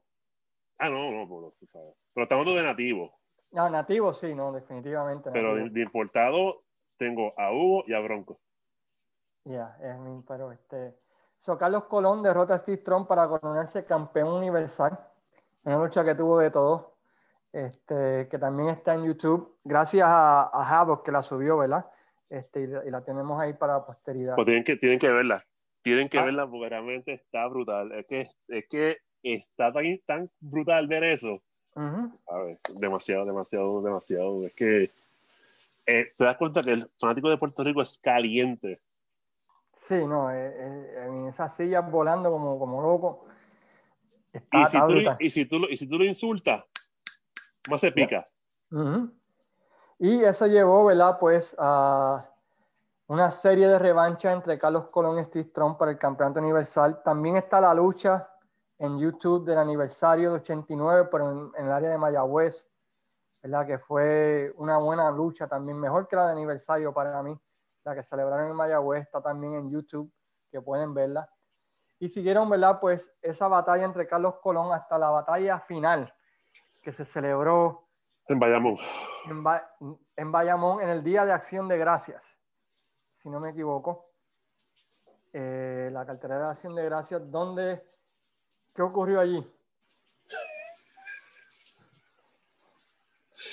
Ah, 0.78 0.88
no, 0.88 1.10
no, 1.10 1.54
sabes. 1.70 1.94
Pero 2.12 2.24
estamos 2.24 2.42
hablando 2.42 2.60
de 2.60 2.66
nativo. 2.66 3.18
No, 3.52 3.70
nativo 3.70 4.12
sí, 4.12 4.34
no, 4.34 4.52
definitivamente. 4.52 5.30
Pero 5.30 5.54
de, 5.54 5.80
importado 5.80 6.64
tengo 6.96 7.38
a 7.38 7.52
Hugo 7.52 7.84
y 7.86 7.94
a 7.94 8.00
Bronco. 8.00 8.40
Ya, 9.44 9.76
es 9.80 9.98
mi, 9.98 10.22
pero 10.22 10.50
este. 10.50 10.94
So, 11.40 11.58
Carlos 11.58 11.84
Colón 11.84 12.22
derrota 12.22 12.54
a 12.54 12.58
Steve 12.58 12.78
Trump 12.78 13.06
para 13.06 13.28
coronarse 13.28 13.84
campeón 13.84 14.28
universal. 14.28 14.98
Una 15.64 15.78
lucha 15.78 16.04
que 16.04 16.14
tuvo 16.14 16.38
de 16.38 16.50
todos. 16.50 16.94
Este, 17.54 18.26
que 18.28 18.36
también 18.36 18.68
está 18.68 18.94
en 18.94 19.04
YouTube, 19.04 19.56
gracias 19.62 20.08
a, 20.08 20.50
a 20.52 21.02
que 21.04 21.12
la 21.12 21.22
subió, 21.22 21.56
¿verdad? 21.56 21.86
Este, 22.28 22.62
y, 22.62 22.90
la 22.90 23.04
tenemos 23.04 23.40
ahí 23.40 23.52
para 23.52 23.86
posteridad. 23.86 24.34
Pues 24.34 24.46
tienen 24.46 24.64
que, 24.64 24.74
tienen 24.74 24.98
que 24.98 25.12
verla, 25.12 25.46
tienen 25.80 26.08
que 26.08 26.18
ah. 26.18 26.24
verla 26.24 26.50
porque 26.50 26.68
realmente 26.68 27.12
está 27.12 27.46
brutal. 27.46 27.92
Es 27.92 28.06
que, 28.06 28.28
es 28.48 28.66
que 28.68 28.96
está 29.22 29.72
tan, 29.72 29.84
tan 30.04 30.30
brutal 30.40 30.88
ver 30.88 31.04
eso. 31.04 31.40
A 31.76 32.38
ver, 32.38 32.58
demasiado, 32.80 33.24
demasiado, 33.24 33.80
demasiado. 33.82 34.46
Es 34.46 34.54
que 34.54 34.90
eh, 35.86 36.12
te 36.16 36.24
das 36.24 36.36
cuenta 36.36 36.64
que 36.64 36.72
el 36.72 36.90
fanático 36.98 37.30
de 37.30 37.38
Puerto 37.38 37.62
Rico 37.62 37.82
es 37.82 37.98
caliente. 37.98 38.80
Sí, 39.86 40.06
no, 40.06 40.30
eh, 40.30 40.54
eh, 40.56 41.04
en 41.06 41.26
esas 41.26 41.54
sillas 41.54 41.90
volando 41.90 42.30
como, 42.30 42.58
como 42.58 42.80
loco. 42.80 43.26
y, 44.32 44.66
si 44.66 44.78
tú, 44.80 44.94
y, 45.20 45.30
si 45.30 45.46
tú, 45.46 45.56
y 45.68 45.76
si 45.76 45.86
tú 45.86 45.98
lo 45.98 46.04
insultas, 46.04 46.64
más 47.68 47.80
se 47.80 47.92
pica. 47.92 48.26
Y 49.98 50.24
eso 50.24 50.46
llevó, 50.46 50.86
¿verdad? 50.86 51.18
Pues 51.18 51.54
a 51.58 52.28
una 53.08 53.30
serie 53.30 53.68
de 53.68 53.78
revanchas 53.78 54.32
entre 54.32 54.58
Carlos 54.58 54.88
Colón 54.88 55.18
y 55.18 55.24
Steve 55.24 55.50
Trump 55.54 55.78
para 55.78 55.90
el 55.90 55.98
campeonato 55.98 56.40
universal. 56.40 57.02
También 57.02 57.36
está 57.36 57.60
la 57.60 57.74
lucha 57.74 58.28
en 58.78 58.98
YouTube 58.98 59.44
del 59.44 59.58
aniversario 59.58 60.30
de 60.30 60.36
89, 60.36 61.08
pero 61.12 61.30
en, 61.30 61.66
el 61.66 61.70
área 61.70 61.90
de 61.90 61.98
Mayagüez, 61.98 62.70
¿verdad? 63.42 63.66
Que 63.66 63.78
fue 63.78 64.52
una 64.56 64.78
buena 64.78 65.10
lucha 65.10 65.46
también, 65.46 65.78
mejor 65.78 66.08
que 66.08 66.16
la 66.16 66.26
de 66.26 66.32
aniversario 66.32 66.92
para 66.94 67.22
mí. 67.22 67.38
La 67.84 67.94
que 67.94 68.02
celebraron 68.02 68.50
en 68.50 68.56
Mayagüez 68.56 69.02
está 69.02 69.22
también 69.22 69.54
en 69.54 69.70
YouTube, 69.70 70.12
que 70.50 70.60
pueden 70.60 70.94
verla. 70.94 71.28
Y 71.98 72.08
siguieron, 72.08 72.50
¿verdad? 72.50 72.80
Pues 72.80 73.12
esa 73.22 73.48
batalla 73.48 73.84
entre 73.84 74.06
Carlos 74.06 74.36
Colón 74.42 74.72
hasta 74.72 74.98
la 74.98 75.10
batalla 75.10 75.60
final 75.60 76.12
que 76.82 76.92
se 76.92 77.04
celebró 77.04 77.84
en 78.26 78.38
Bayamón. 78.38 78.76
En, 80.16 80.32
Bayamón, 80.32 80.80
en 80.82 80.88
el 80.88 81.04
Día 81.04 81.26
de 81.26 81.32
Acción 81.32 81.68
de 81.68 81.76
Gracias, 81.76 82.38
si 83.18 83.28
no 83.28 83.38
me 83.38 83.50
equivoco. 83.50 84.10
Eh, 85.32 85.90
la 85.92 86.06
cartera 86.06 86.38
de 86.38 86.44
Acción 86.46 86.74
de 86.74 86.84
Gracias, 86.84 87.30
¿dónde? 87.30 87.82
¿Qué 88.74 88.82
ocurrió 88.82 89.20
allí? 89.20 89.46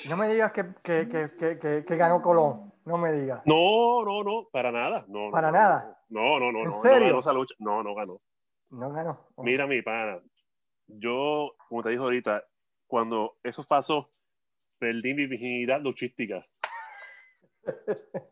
No 0.10 0.18
me 0.18 0.30
digas 0.30 0.52
que, 0.54 0.74
que, 0.84 1.84
que, 1.86 1.96
ganó 1.98 2.22
Colón. 2.22 2.71
No 2.86 2.98
me 2.98 3.12
digas. 3.14 3.42
No, 3.46 4.04
no, 4.04 4.24
no, 4.24 4.48
para 4.52 4.72
nada. 4.72 5.06
No, 5.08 5.30
para 5.32 5.52
nada. 5.52 6.00
No, 6.10 6.40
no, 6.40 6.52
no. 6.52 6.60
¿En 6.60 6.66
no, 6.66 6.82
serio? 6.82 7.20
No, 7.60 7.84
no 7.84 7.96
ganó. 7.96 8.22
No 8.70 8.92
ganó. 8.92 9.28
Mira, 9.38 9.68
mi 9.68 9.82
pana. 9.82 10.20
Yo, 10.88 11.56
como 11.70 11.84
te 11.84 11.90
dije 11.90 12.02
ahorita, 12.02 12.44
cuando 12.88 13.38
eso 13.44 13.64
pasó, 13.64 14.12
perdí 14.80 15.14
mi 15.14 15.28
virginidad 15.28 15.82
luchística. 15.82 16.46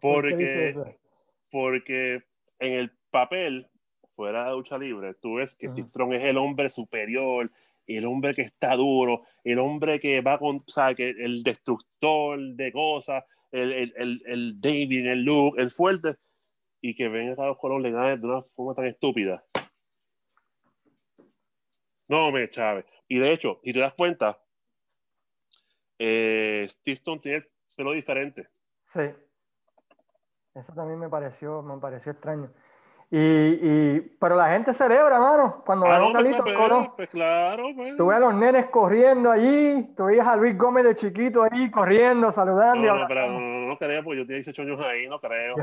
Porque, 0.00 0.96
porque 1.48 2.24
en 2.58 2.72
el 2.72 2.90
papel, 3.12 3.70
fuera 4.16 4.46
de 4.46 4.50
lucha 4.50 4.76
libre, 4.76 5.14
tú 5.14 5.36
ves 5.36 5.54
que 5.54 5.68
Strong 5.68 6.14
es 6.14 6.24
el 6.24 6.38
hombre 6.38 6.68
superior, 6.70 7.48
el 7.86 8.04
hombre 8.06 8.34
que 8.34 8.42
está 8.42 8.74
duro, 8.74 9.22
el 9.44 9.60
hombre 9.60 10.00
que 10.00 10.20
va 10.20 10.40
con, 10.40 10.56
o 10.56 10.64
sea, 10.66 10.92
que 10.96 11.10
el 11.10 11.44
destructor 11.44 12.36
de 12.40 12.72
cosas, 12.72 13.22
el, 13.52 13.72
el, 13.72 13.92
el, 13.96 14.22
el 14.26 14.60
David, 14.60 15.06
el 15.06 15.24
Luke, 15.24 15.60
el 15.60 15.70
fuerte, 15.70 16.16
y 16.80 16.94
que 16.96 17.08
venga 17.08 17.40
a 17.42 17.46
los 17.46 17.58
colores 17.58 17.92
le 17.92 18.16
de 18.16 18.26
una 18.26 18.42
forma 18.42 18.74
tan 18.74 18.86
estúpida. 18.86 19.44
No 22.08 22.32
me 22.32 22.48
Chávez. 22.48 22.84
Y 23.08 23.18
de 23.18 23.32
hecho, 23.32 23.60
si 23.62 23.72
te 23.72 23.78
das 23.78 23.94
cuenta, 23.94 24.42
eh, 25.98 26.68
tiene 26.82 27.36
el 27.36 27.48
pelo 27.76 27.92
diferente. 27.92 28.48
Sí. 28.92 29.02
Eso 30.54 30.74
también 30.74 30.98
me 30.98 31.08
pareció, 31.08 31.62
me 31.62 31.78
pareció 31.78 32.12
extraño. 32.12 32.52
Y, 33.14 33.18
y, 33.18 34.00
pero 34.18 34.36
la 34.36 34.48
gente 34.48 34.72
celebra, 34.72 35.20
mano, 35.20 35.62
cuando 35.66 35.84
ah, 35.84 35.98
no, 35.98 36.12
pues, 36.12 36.34
pues, 36.34 36.88
pues, 36.96 37.10
claro, 37.10 37.68
pues. 37.76 37.94
Tú 37.94 38.06
ves 38.06 38.16
a 38.16 38.20
los 38.20 38.34
nenes 38.34 38.70
corriendo 38.70 39.30
allí, 39.30 39.92
tú 39.94 40.06
veías 40.06 40.26
a 40.26 40.34
Luis 40.34 40.56
Gómez 40.56 40.84
de 40.84 40.94
chiquito 40.94 41.42
ahí 41.42 41.70
corriendo, 41.70 42.32
saludando. 42.32 42.86
No, 42.86 43.00
no, 43.00 43.06
pero 43.06 43.28
no, 43.28 43.68
no, 43.68 43.76
creo, 43.76 44.02
porque 44.02 44.20
yo 44.20 44.26
tenía 44.26 44.38
18 44.38 44.62
años 44.62 44.80
ahí, 44.80 45.06
no 45.08 45.20
creo. 45.20 45.56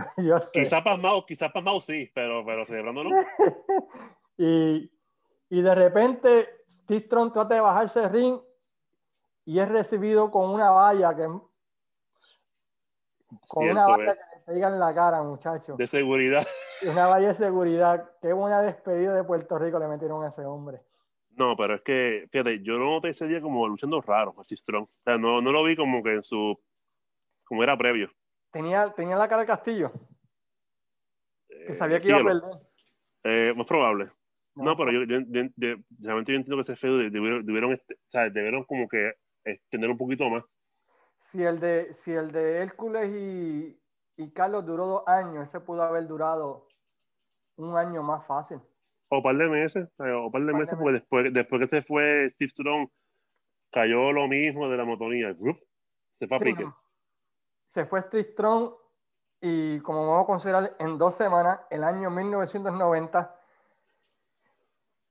Quizás 0.54 0.84
pasmado, 0.84 1.26
quizás 1.26 1.52
pasmado 1.52 1.82
sí, 1.82 2.12
pero, 2.14 2.45
pero 2.45 2.68
celebrando 2.68 3.06
no. 3.06 3.10
y, 4.38 4.91
y 5.50 5.62
de 5.64 5.74
repente 5.74 6.50
Steve 6.70 7.08
trata 7.10 7.56
de 7.56 7.62
bajarse 7.62 8.04
el 8.04 8.12
ring 8.12 8.39
y 9.45 9.60
es 9.60 9.68
recibido 9.68 10.30
con 10.30 10.52
una 10.52 10.70
valla 10.70 11.16
que 11.16 11.26
con 13.47 13.70
una 13.70 13.88
valla 13.88 14.14
que 14.14 14.28
en 14.50 14.80
la 14.80 14.93
cara, 14.93 15.22
muchacho. 15.24 15.76
De 15.76 15.88
seguridad. 15.88 16.45
Una 16.84 17.08
valla 17.08 17.30
de 17.30 17.34
seguridad. 17.36 18.10
Qué 18.22 18.34
buena 18.34 18.62
despedida 18.62 19.14
de 19.14 19.24
Puerto 19.24 19.58
Rico 19.60 19.80
le 19.80 19.88
metieron 19.88 20.24
a 20.24 20.30
ese 20.30 20.45
hombre. 20.45 20.82
No, 21.32 21.56
pero 21.56 21.76
es 21.76 21.82
que, 21.82 22.28
fíjate, 22.32 22.62
yo 22.64 22.78
no 22.78 22.86
noté 22.86 23.10
ese 23.10 23.28
día 23.28 23.41
como 23.41 23.68
luchando 23.68 24.02
raro, 24.02 24.36
a 24.38 24.43
Strong. 24.43 24.84
O 24.84 25.04
sea, 25.04 25.18
no, 25.18 25.41
no 25.41 25.52
lo 25.52 25.64
vi 25.64 25.76
como 25.76 26.04
que 26.04 26.16
en 26.16 26.24
su. 26.24 26.60
como 27.43 27.64
era 27.64 27.78
previo. 27.78 28.12
Tenía, 28.52 28.91
tenía 28.93 29.16
la 29.16 29.30
cara 29.30 29.41
de 29.41 29.47
Castillo. 29.47 29.91
Que 31.47 31.76
sabía 31.76 32.00
que 32.00 32.10
iba 32.10 32.20
a 32.20 32.24
perder. 32.24 32.43
Eh, 33.24 33.54
más 33.56 33.68
probable. 33.68 34.12
No, 34.56 34.76
pero 34.76 34.91
yo, 34.91 35.04
yo, 35.04 35.20
yo, 35.30 35.76
realmente 36.00 36.34
yo 36.34 36.38
entiendo 36.38 36.56
que 36.56 36.62
ese 36.62 36.76
feo 36.76 36.97
debieron, 36.97 37.45
debieron, 37.45 37.72
este, 37.72 37.93
o 37.93 38.10
sea, 38.10 38.30
debieron 38.30 38.64
como 38.66 38.88
que 38.89 39.14
extender 39.45 39.89
un 39.89 39.97
poquito 39.97 40.30
más. 40.30 40.43
Si 41.18 41.43
el 41.43 41.60
de, 41.60 41.93
si 41.93 42.12
el 42.12 42.32
de 42.32 42.58
Hércules 42.58 43.16
y, 43.16 43.80
y 44.20 44.32
Carlos 44.32 44.65
duró 44.65 44.86
dos 44.86 45.07
años, 45.07 45.47
ese 45.47 45.61
pudo 45.61 45.82
haber 45.82 46.05
durado 46.05 46.67
un 47.55 47.78
año 47.78 48.03
más 48.03 48.28
fácil. 48.28 48.59
O 49.07 49.17
un 49.17 49.24
par 49.24 49.38
de 49.38 49.49
meses, 49.49 49.88
o 49.97 50.30
par 50.30 50.43
de 50.43 50.53
meses, 50.53 50.78
porque 50.78 50.99
después, 50.99 51.34
después 51.34 51.61
que 51.61 51.67
se 51.70 51.82
fue 51.82 52.30
Steve 52.30 52.49
Strong, 52.49 52.89
cayó 53.72 54.11
lo 54.11 54.28
mismo 54.28 54.67
de 54.67 54.76
la 54.76 54.84
motonía. 54.84 55.34
Se 56.09 56.28
fue 56.28 56.38
a 56.38 56.39
pique. 56.39 56.67
Se 57.70 57.86
fue 57.86 58.01
Steve 58.01 58.32
Strong 58.34 58.74
y 59.39 59.80
como 59.80 60.05
vamos 60.05 60.24
a 60.24 60.28
considerar 60.28 60.76
en 60.80 60.97
dos 60.97 61.15
semanas, 61.15 61.61
el 61.70 61.86
año 61.86 62.09
1990 62.09 63.39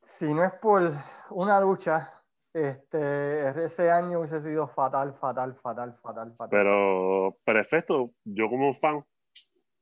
si 0.03 0.33
no 0.33 0.43
es 0.43 0.53
por 0.55 0.93
una 1.31 1.61
lucha, 1.61 2.11
este, 2.53 3.65
ese 3.65 3.91
año 3.91 4.19
hubiese 4.19 4.41
sido 4.43 4.67
fatal, 4.69 5.15
fatal, 5.15 5.55
fatal, 5.55 5.95
fatal, 6.03 6.35
fatal. 6.37 6.49
Pero, 6.51 7.39
perfecto, 7.45 8.13
yo 8.25 8.49
como 8.49 8.73
fan, 8.75 9.05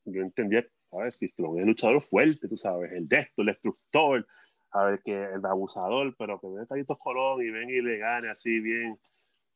yo 0.04 0.22
entendía, 0.22 0.66
¿sabes? 0.90 1.16
Que 1.16 1.26
es 1.26 1.32
el 1.38 1.66
luchador 1.66 2.00
fuerte, 2.00 2.48
tú 2.48 2.56
sabes, 2.56 2.92
el 2.92 3.08
desto, 3.08 3.42
el 3.42 3.46
destructor, 3.46 4.26
a 4.72 4.84
ver, 4.84 5.00
que 5.02 5.24
el 5.24 5.44
abusador, 5.44 6.14
pero 6.18 6.40
que 6.40 6.48
ven 6.48 6.66
Carlitos 6.66 6.98
Colón 6.98 7.42
y 7.42 7.50
ven 7.50 7.70
y 7.70 7.80
le 7.80 7.98
gane 7.98 8.28
así 8.28 8.60
bien, 8.60 8.98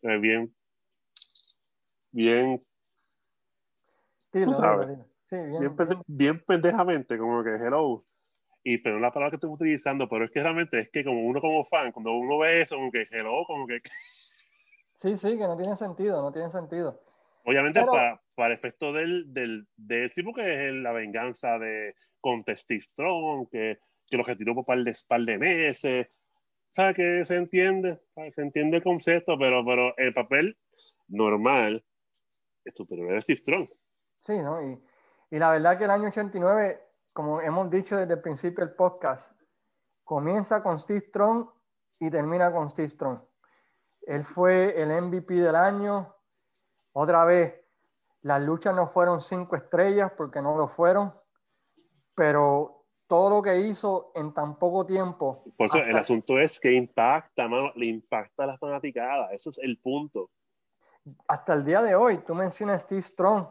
eh, 0.03 0.19
bien, 0.19 0.55
bien, 2.13 2.65
tú 4.33 4.53
sabes, 4.55 4.99
sí, 5.29 5.37
bien, 5.37 5.77
bien, 5.77 6.03
bien 6.07 6.41
pendejamente, 6.47 7.19
como 7.19 7.43
que 7.43 7.57
hello 7.57 8.05
y 8.63 8.79
pero 8.79 8.99
la 8.99 9.11
palabra 9.11 9.31
que 9.31 9.37
estoy 9.37 9.51
utilizando, 9.51 10.09
pero 10.09 10.25
es 10.25 10.31
que 10.31 10.43
realmente 10.43 10.79
es 10.79 10.91
que 10.91 11.05
como 11.05 11.25
uno 11.25 11.41
como 11.41 11.65
fan, 11.65 11.93
cuando 11.93 12.13
uno 12.13 12.39
ve 12.39 12.63
eso, 12.63 12.77
como 12.77 12.91
que 12.91 13.07
hello, 13.11 13.45
como 13.47 13.67
que... 13.67 13.81
Sí, 15.01 15.17
sí, 15.17 15.31
que 15.39 15.47
no 15.47 15.57
tiene 15.57 15.75
sentido, 15.77 16.21
no 16.21 16.31
tiene 16.31 16.51
sentido. 16.51 17.03
Obviamente 17.47 17.83
para, 17.87 18.21
para 18.35 18.49
el 18.49 18.53
efecto 18.53 18.93
del, 18.93 19.33
del, 19.33 19.67
del 19.75 20.13
sí, 20.13 20.23
porque 20.23 20.69
es 20.69 20.75
la 20.75 20.93
venganza 20.93 21.59
de 21.59 21.95
con 22.21 22.45
Steve 22.47 22.83
Strong, 22.83 23.49
que, 23.51 23.79
que 24.11 24.17
lo 24.19 24.23
retiró 24.23 24.55
por 24.55 24.67
par 24.67 24.85
de, 24.85 24.95
par 25.09 25.23
de 25.23 25.39
meses, 25.39 26.11
que 26.95 27.25
se 27.25 27.37
entiende, 27.37 28.01
se 28.35 28.43
entiende 28.43 28.79
el 28.79 28.83
concepto, 28.83 29.39
pero, 29.39 29.65
pero 29.65 29.97
el 29.97 30.15
papel 30.15 30.57
normal 31.09 31.85
es 32.65 32.75
superior 32.75 33.17
a 33.17 33.21
Steve 33.21 33.39
Strong. 33.39 33.69
Sí, 34.23 34.39
¿no? 34.39 34.63
Y, 34.63 34.79
y 35.31 35.39
la 35.39 35.51
verdad 35.51 35.79
que 35.79 35.85
el 35.85 35.91
año 35.91 36.09
89, 36.09 36.81
como 37.13 37.41
hemos 37.41 37.71
dicho 37.71 37.97
desde 37.97 38.15
el 38.15 38.21
principio 38.21 38.65
del 38.65 38.75
podcast, 38.75 39.33
comienza 40.05 40.63
con 40.63 40.79
Steve 40.79 41.01
Strong 41.01 41.49
y 41.99 42.11
termina 42.11 42.53
con 42.53 42.69
Steve 42.69 42.89
Strong. 42.89 43.21
Él 44.03 44.25
fue 44.25 44.81
el 44.81 45.03
MVP 45.03 45.35
del 45.35 45.55
año. 45.55 46.15
Otra 46.93 47.25
vez, 47.25 47.55
las 48.23 48.43
luchas 48.43 48.75
no 48.75 48.89
fueron 48.89 49.21
cinco 49.21 49.57
estrellas 49.57 50.13
porque 50.17 50.43
no 50.43 50.57
lo 50.57 50.69
fueron, 50.69 51.15
pero 52.15 52.87
todo 53.07 53.31
lo 53.31 53.43
que 53.43 53.59
hizo 53.61 54.13
en 54.15 54.33
tan 54.33 54.59
poco 54.59 54.87
tiempo. 54.87 55.45
Por 55.57 55.67
eso 55.67 55.79
el 55.79 55.97
asunto 55.97 56.39
es 56.39 56.61
que 56.61 56.73
impacta, 56.73 57.49
mano, 57.49 57.73
le 57.75 57.87
impacta 57.87 58.45
a 58.45 58.47
la 58.47 58.59
fanaticada. 58.59 59.33
Eso 59.33 59.51
es 59.51 59.59
el 59.59 59.79
punto. 59.79 60.31
Hasta 61.27 61.55
el 61.55 61.65
día 61.65 61.83
de 61.83 61.95
hoy, 61.95 62.19
tú 62.19 62.35
mencionas 62.35 62.83
Steve 62.83 63.03
Strong 63.03 63.47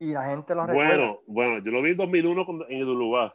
y 0.00 0.12
la 0.12 0.24
gente 0.24 0.54
lo 0.54 0.66
recuerda. 0.66 0.96
Bueno, 0.96 1.20
bueno, 1.26 1.58
yo 1.58 1.70
lo 1.70 1.82
vi 1.82 1.90
en 1.90 1.96
2001 1.98 2.46
en 2.68 2.78
el 2.80 2.88
Uruguay. 2.88 3.30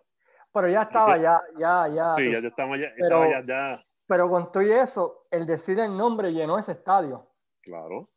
Pero 0.51 0.67
ya 0.67 0.81
estaba, 0.81 1.17
ya, 1.17 1.41
ya, 1.57 1.87
ya. 1.87 2.15
Sí, 2.17 2.31
ya, 2.31 2.39
estaba, 2.39 2.75
ya, 2.75 2.87
pero, 2.97 3.29
ya, 3.29 3.45
ya. 3.45 3.85
Pero 4.07 4.29
con 4.29 4.51
todo 4.51 4.63
y 4.63 4.71
eso, 4.71 5.27
el 5.29 5.45
decir 5.45 5.79
el 5.79 5.95
nombre 5.95 6.33
llenó 6.33 6.57
ese 6.57 6.71
estadio. 6.71 7.29
Claro. 7.61 8.09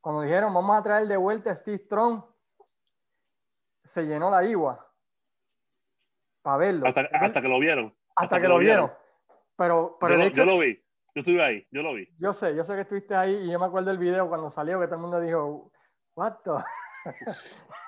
Cuando 0.00 0.22
dijeron, 0.22 0.52
vamos 0.52 0.76
a 0.76 0.82
traer 0.82 1.08
de 1.08 1.16
vuelta 1.16 1.52
a 1.52 1.56
Steve 1.56 1.78
Strong, 1.78 2.22
se 3.82 4.02
llenó 4.04 4.30
la 4.30 4.44
igua 4.44 4.86
para 6.42 6.58
verlo. 6.58 6.86
Hasta, 6.86 7.08
hasta, 7.12 7.40
que 7.40 7.48
lo 7.48 7.58
vieron. 7.58 7.94
Hasta, 8.14 8.40
que, 8.40 8.48
lo 8.48 8.58
vieron. 8.58 8.92
Pero, 9.56 9.96
pero 9.98 10.18
yo, 10.18 10.28
yo, 10.28 10.44
lo 10.44 10.58
vi. 10.58 10.74
Yo 11.14 11.20
estuve 11.20 11.42
ahí. 11.42 11.66
Yo 11.70 11.82
lo 11.82 11.94
vi. 11.94 12.08
Yo 12.18 12.32
sé, 12.34 12.54
yo 12.54 12.64
sé 12.64 12.74
que 12.74 12.82
estuviste 12.82 13.14
ahí 13.14 13.32
y 13.32 13.50
yo 13.50 13.58
me 13.58 13.66
acuerdo 13.66 13.88
del 13.88 13.98
video 13.98 14.28
cuando 14.28 14.50
salió 14.50 14.78
que 14.80 14.86
todo 14.86 14.96
el 14.96 15.02
mundo 15.02 15.20
dijo, 15.20 15.70
what 16.14 16.34
the? 16.44 16.50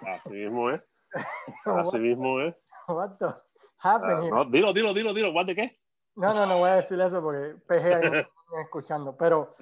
Así 0.06 0.30
mismo 0.32 0.70
es. 0.70 0.86
Así 1.64 1.98
mismo 1.98 2.40
es. 2.40 2.54
What 2.88 3.16
the 3.18 3.26
happened 3.78 4.32
ah, 4.32 4.44
no, 4.44 4.44
dilo, 4.44 4.72
dilo, 4.72 4.94
dilo, 4.94 5.12
dilo. 5.12 5.30
¿What 5.32 5.46
de 5.46 5.54
qué? 5.54 5.80
No, 6.16 6.32
no, 6.32 6.46
no 6.46 6.58
voy 6.58 6.70
a 6.70 6.76
decir 6.76 7.00
eso 7.00 7.20
porque 7.20 7.56
PG 7.66 8.26
escuchando, 8.62 9.16
pero, 9.16 9.54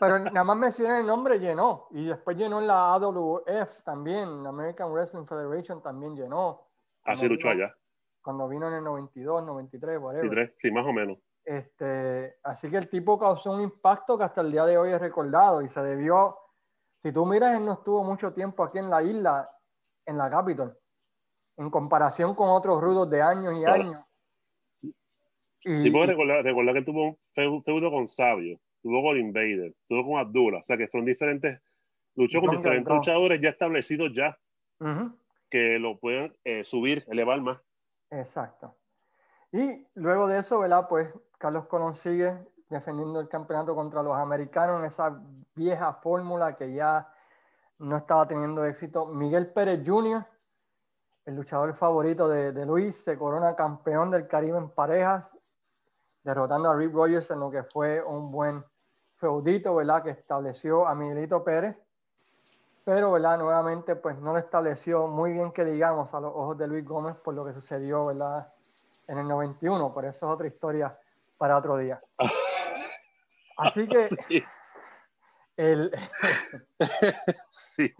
pero 0.00 0.18
nada 0.18 0.44
más 0.44 0.56
mencioné 0.56 1.00
el 1.00 1.06
nombre, 1.06 1.38
llenó. 1.38 1.88
Y 1.92 2.06
después 2.06 2.36
llenó 2.36 2.60
en 2.60 2.66
la 2.66 2.92
AWF 2.94 3.82
también, 3.84 4.46
American 4.46 4.92
Wrestling 4.92 5.26
Federation 5.26 5.82
también 5.82 6.16
llenó. 6.16 6.68
Así 7.04 7.28
luchó 7.28 7.50
allá. 7.50 7.74
Cuando 8.22 8.48
vino 8.48 8.68
en 8.68 8.74
el 8.74 8.84
92, 8.84 9.44
93, 9.44 9.98
whatever. 10.00 10.54
sí, 10.58 10.70
más 10.70 10.86
o 10.86 10.92
menos. 10.92 11.18
Este, 11.44 12.36
así 12.42 12.70
que 12.70 12.78
el 12.78 12.88
tipo 12.88 13.18
causó 13.18 13.52
un 13.52 13.60
impacto 13.60 14.16
que 14.16 14.24
hasta 14.24 14.40
el 14.40 14.50
día 14.50 14.64
de 14.64 14.78
hoy 14.78 14.92
es 14.92 15.00
recordado 15.00 15.60
y 15.60 15.68
se 15.68 15.82
debió, 15.82 16.38
si 17.04 17.12
tú 17.12 17.24
miras, 17.24 17.56
él 17.56 17.64
no 17.64 17.74
estuvo 17.74 18.02
mucho 18.02 18.32
tiempo 18.32 18.64
aquí 18.64 18.78
en 18.78 18.90
la 18.90 19.00
isla, 19.04 19.48
en 20.04 20.18
la 20.18 20.28
Capitol, 20.28 20.76
en 21.58 21.70
comparación 21.70 22.34
con 22.34 22.48
otros 22.48 22.80
rudos 22.80 23.08
de 23.08 23.22
años 23.22 23.54
y 23.54 23.64
años 23.64 24.04
sí, 25.64 25.90
puedo 25.90 26.06
recordar, 26.06 26.44
recordar, 26.44 26.74
que 26.74 26.82
tuvo 26.82 27.08
un 27.08 27.18
feudo 27.32 27.90
con 27.90 28.06
Sabio, 28.06 28.58
tuvo 28.82 29.02
con 29.02 29.18
Invader, 29.18 29.74
tuvo 29.88 30.04
con 30.04 30.18
Abdullah, 30.18 30.58
o 30.58 30.62
sea 30.62 30.76
que 30.76 30.88
fueron 30.88 31.06
diferentes, 31.06 31.60
luchó 32.14 32.40
con 32.40 32.56
diferentes 32.56 32.92
luchadores 32.92 33.40
ya 33.40 33.50
establecidos 33.50 34.12
ya, 34.12 34.38
que 35.50 35.78
lo 35.78 35.98
pueden 35.98 36.36
eh, 36.44 36.64
subir, 36.64 37.04
elevar 37.08 37.40
más. 37.40 37.60
Exacto. 38.10 38.76
Y 39.52 39.86
luego 39.94 40.26
de 40.26 40.38
eso, 40.38 40.58
¿verdad? 40.58 40.88
Pues 40.88 41.08
Carlos 41.38 41.66
Colón 41.66 41.94
sigue 41.94 42.36
defendiendo 42.68 43.20
el 43.20 43.28
campeonato 43.28 43.74
contra 43.74 44.02
los 44.02 44.16
americanos 44.16 44.80
en 44.80 44.86
esa 44.86 45.20
vieja 45.54 45.92
fórmula 45.94 46.56
que 46.56 46.72
ya 46.72 47.08
no 47.78 47.96
estaba 47.96 48.26
teniendo 48.26 48.64
éxito. 48.64 49.06
Miguel 49.06 49.48
Pérez 49.48 49.82
Jr., 49.86 50.24
el 51.26 51.36
luchador 51.36 51.74
favorito 51.74 52.28
de, 52.28 52.66
Luis, 52.66 52.96
se 52.96 53.16
corona 53.16 53.56
campeón 53.56 54.10
del 54.10 54.26
Caribe 54.26 54.58
en 54.58 54.70
parejas 54.70 55.30
derrotando 56.22 56.70
a 56.70 56.76
Rick 56.76 56.92
Rogers 56.92 57.30
en 57.30 57.40
lo 57.40 57.50
que 57.50 57.62
fue 57.62 58.02
un 58.02 58.30
buen 58.30 58.64
feudito, 59.16 59.74
¿verdad? 59.74 60.02
Que 60.02 60.10
estableció 60.10 60.86
a 60.86 60.94
Miguelito 60.94 61.42
Pérez, 61.44 61.76
pero, 62.84 63.12
¿verdad? 63.12 63.38
Nuevamente, 63.38 63.96
pues 63.96 64.18
no 64.18 64.32
lo 64.32 64.38
estableció 64.38 65.06
muy 65.06 65.32
bien 65.32 65.52
que 65.52 65.64
digamos 65.64 66.12
a 66.12 66.20
los 66.20 66.34
ojos 66.34 66.58
de 66.58 66.66
Luis 66.66 66.84
Gómez 66.84 67.16
por 67.16 67.34
lo 67.34 67.44
que 67.44 67.54
sucedió, 67.54 68.06
¿verdad? 68.06 68.52
En 69.06 69.18
el 69.18 69.28
91, 69.28 69.92
por 69.92 70.04
eso 70.04 70.26
es 70.26 70.32
otra 70.32 70.46
historia 70.46 70.98
para 71.38 71.56
otro 71.56 71.76
día. 71.78 72.02
Así 73.56 73.86
que 73.88 74.00
sí. 74.00 74.44
El, 75.56 75.92
sí. 77.48 77.94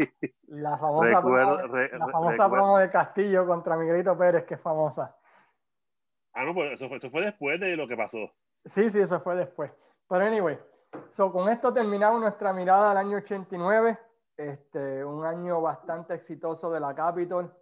la 0.49 0.77
famosa, 0.77 1.11
la 1.13 2.09
famosa 2.11 2.51
promo 2.51 2.79
de 2.79 2.91
Castillo 2.91 3.47
contra 3.47 3.77
Miguelito 3.77 4.19
Pérez, 4.19 4.45
que 4.45 4.55
es 4.55 4.61
famosa. 4.61 5.17
Ah, 6.33 6.45
no, 6.45 6.53
pues 6.53 6.73
eso 6.73 6.89
fue, 6.89 6.97
eso 6.97 7.11
fue 7.11 7.23
después 7.23 7.61
de 7.61 7.77
lo 7.77 7.87
que 7.87 7.97
pasó. 7.97 8.33
Sí, 8.65 8.91
sí, 8.91 8.99
eso 8.99 9.21
fue 9.21 9.37
después. 9.37 9.71
Pero 10.09 10.25
anyway, 10.25 10.59
so, 11.11 11.31
con 11.31 11.49
esto 11.49 11.73
terminamos 11.73 12.21
nuestra 12.21 12.53
mirada 12.53 12.91
al 12.91 12.97
año 12.97 13.19
89, 13.19 13.99
este, 14.37 15.05
un 15.05 15.25
año 15.25 15.61
bastante 15.61 16.15
exitoso 16.15 16.71
de 16.73 16.81
la 16.81 16.93
Capitol. 16.93 17.55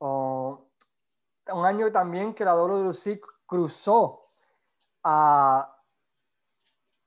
un 0.00 1.66
año 1.66 1.92
también 1.92 2.34
que 2.34 2.46
la 2.46 2.54
WC 2.54 3.20
cruzó 3.44 4.32
a, 5.04 5.77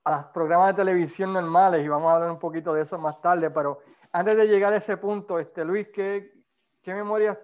a 0.04 0.12
los 0.12 0.26
programas 0.28 0.76
de 0.76 0.84
televisión 0.84 1.34
normales 1.34 1.86
y 1.86 1.88
vamos 1.88 2.12
a 2.12 2.16
hablar 2.16 2.32
un 2.32 2.40
poquito 2.40 2.74
de 2.74 2.82
eso 2.82 2.98
más 2.98 3.22
tarde, 3.22 3.52
pero 3.52 3.80
antes 4.12 4.36
de 4.36 4.48
llegar 4.48 4.74
a 4.74 4.78
ese 4.78 4.98
punto, 4.98 5.40
este, 5.40 5.64
Luis, 5.64 5.88
¿qué, 5.90 6.34
qué 6.82 6.94
memorias 6.94 7.38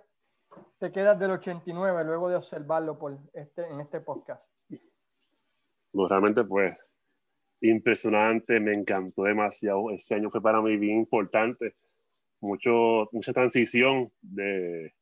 te 0.79 0.91
quedas 0.91 1.19
del 1.19 1.31
89 1.31 2.03
luego 2.03 2.29
de 2.29 2.35
observarlo 2.35 2.97
por 2.97 3.17
este, 3.33 3.67
en 3.67 3.79
este 3.79 4.01
podcast? 4.01 4.43
Realmente 5.93 6.43
pues 6.43 6.77
impresionante, 7.61 8.59
me 8.59 8.73
encantó 8.73 9.23
demasiado. 9.23 9.89
Ese 9.91 10.15
año 10.15 10.29
fue 10.29 10.41
para 10.41 10.61
mí 10.61 10.77
bien 10.77 10.97
importante. 10.97 11.75
Mucho, 12.39 13.09
mucha 13.11 13.33
transición 13.33 14.11
de, 14.21 14.93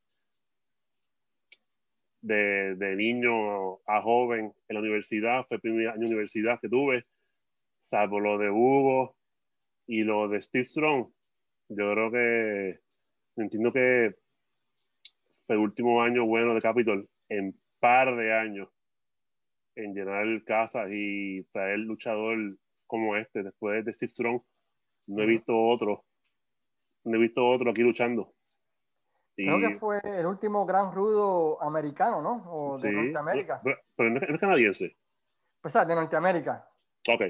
de, 2.21 2.75
de, 2.75 2.95
niño 2.95 3.75
a 3.85 4.01
joven 4.01 4.53
en 4.69 4.73
la 4.73 4.79
universidad. 4.79 5.45
Fue 5.47 5.55
el 5.55 5.61
primer 5.61 5.89
año 5.89 5.99
de 5.99 6.05
universidad 6.05 6.59
que 6.61 6.69
tuve, 6.69 7.05
salvo 7.85 8.19
lo 8.19 8.37
de 8.39 8.49
Hugo 8.49 9.15
y 9.85 10.03
lo 10.03 10.27
de 10.27 10.41
Steve 10.41 10.65
Strong. 10.65 11.07
Yo 11.69 11.91
creo 11.91 12.11
que 12.11 12.79
entiendo 13.37 13.71
que 13.71 14.15
fue 15.41 15.55
el 15.55 15.61
último 15.61 16.01
año 16.01 16.25
bueno 16.25 16.55
de 16.55 16.61
Capitol 16.61 17.07
en 17.29 17.55
par 17.79 18.15
de 18.15 18.33
años 18.33 18.69
en 19.75 19.93
llenar 19.93 20.25
casas 20.45 20.87
y 20.89 21.43
traer 21.51 21.79
luchador 21.79 22.57
como 22.87 23.15
este 23.17 23.43
después 23.43 23.85
de 23.85 23.93
Steve 23.93 24.11
Strong 24.11 24.41
no 25.07 25.23
he 25.23 25.25
visto 25.25 25.55
otro 25.55 26.05
no 27.03 27.17
he 27.17 27.19
visto 27.19 27.47
otro 27.47 27.69
aquí 27.69 27.83
luchando. 27.83 28.33
Creo 29.35 29.59
que 29.59 29.77
fue 29.77 29.99
el 30.03 30.25
último 30.25 30.65
gran 30.65 30.93
rudo 30.93 31.61
americano 31.61 32.21
¿no? 32.21 32.51
o 32.51 32.79
de 32.79 32.91
Norteamérica. 32.91 33.61
pero, 33.95 34.09
no, 34.09 34.19
es 34.21 34.39
canadiense. 34.39 34.97
Pues 35.61 35.73
de 35.73 35.93
Norteamérica. 35.93 36.67
Ok 37.09 37.21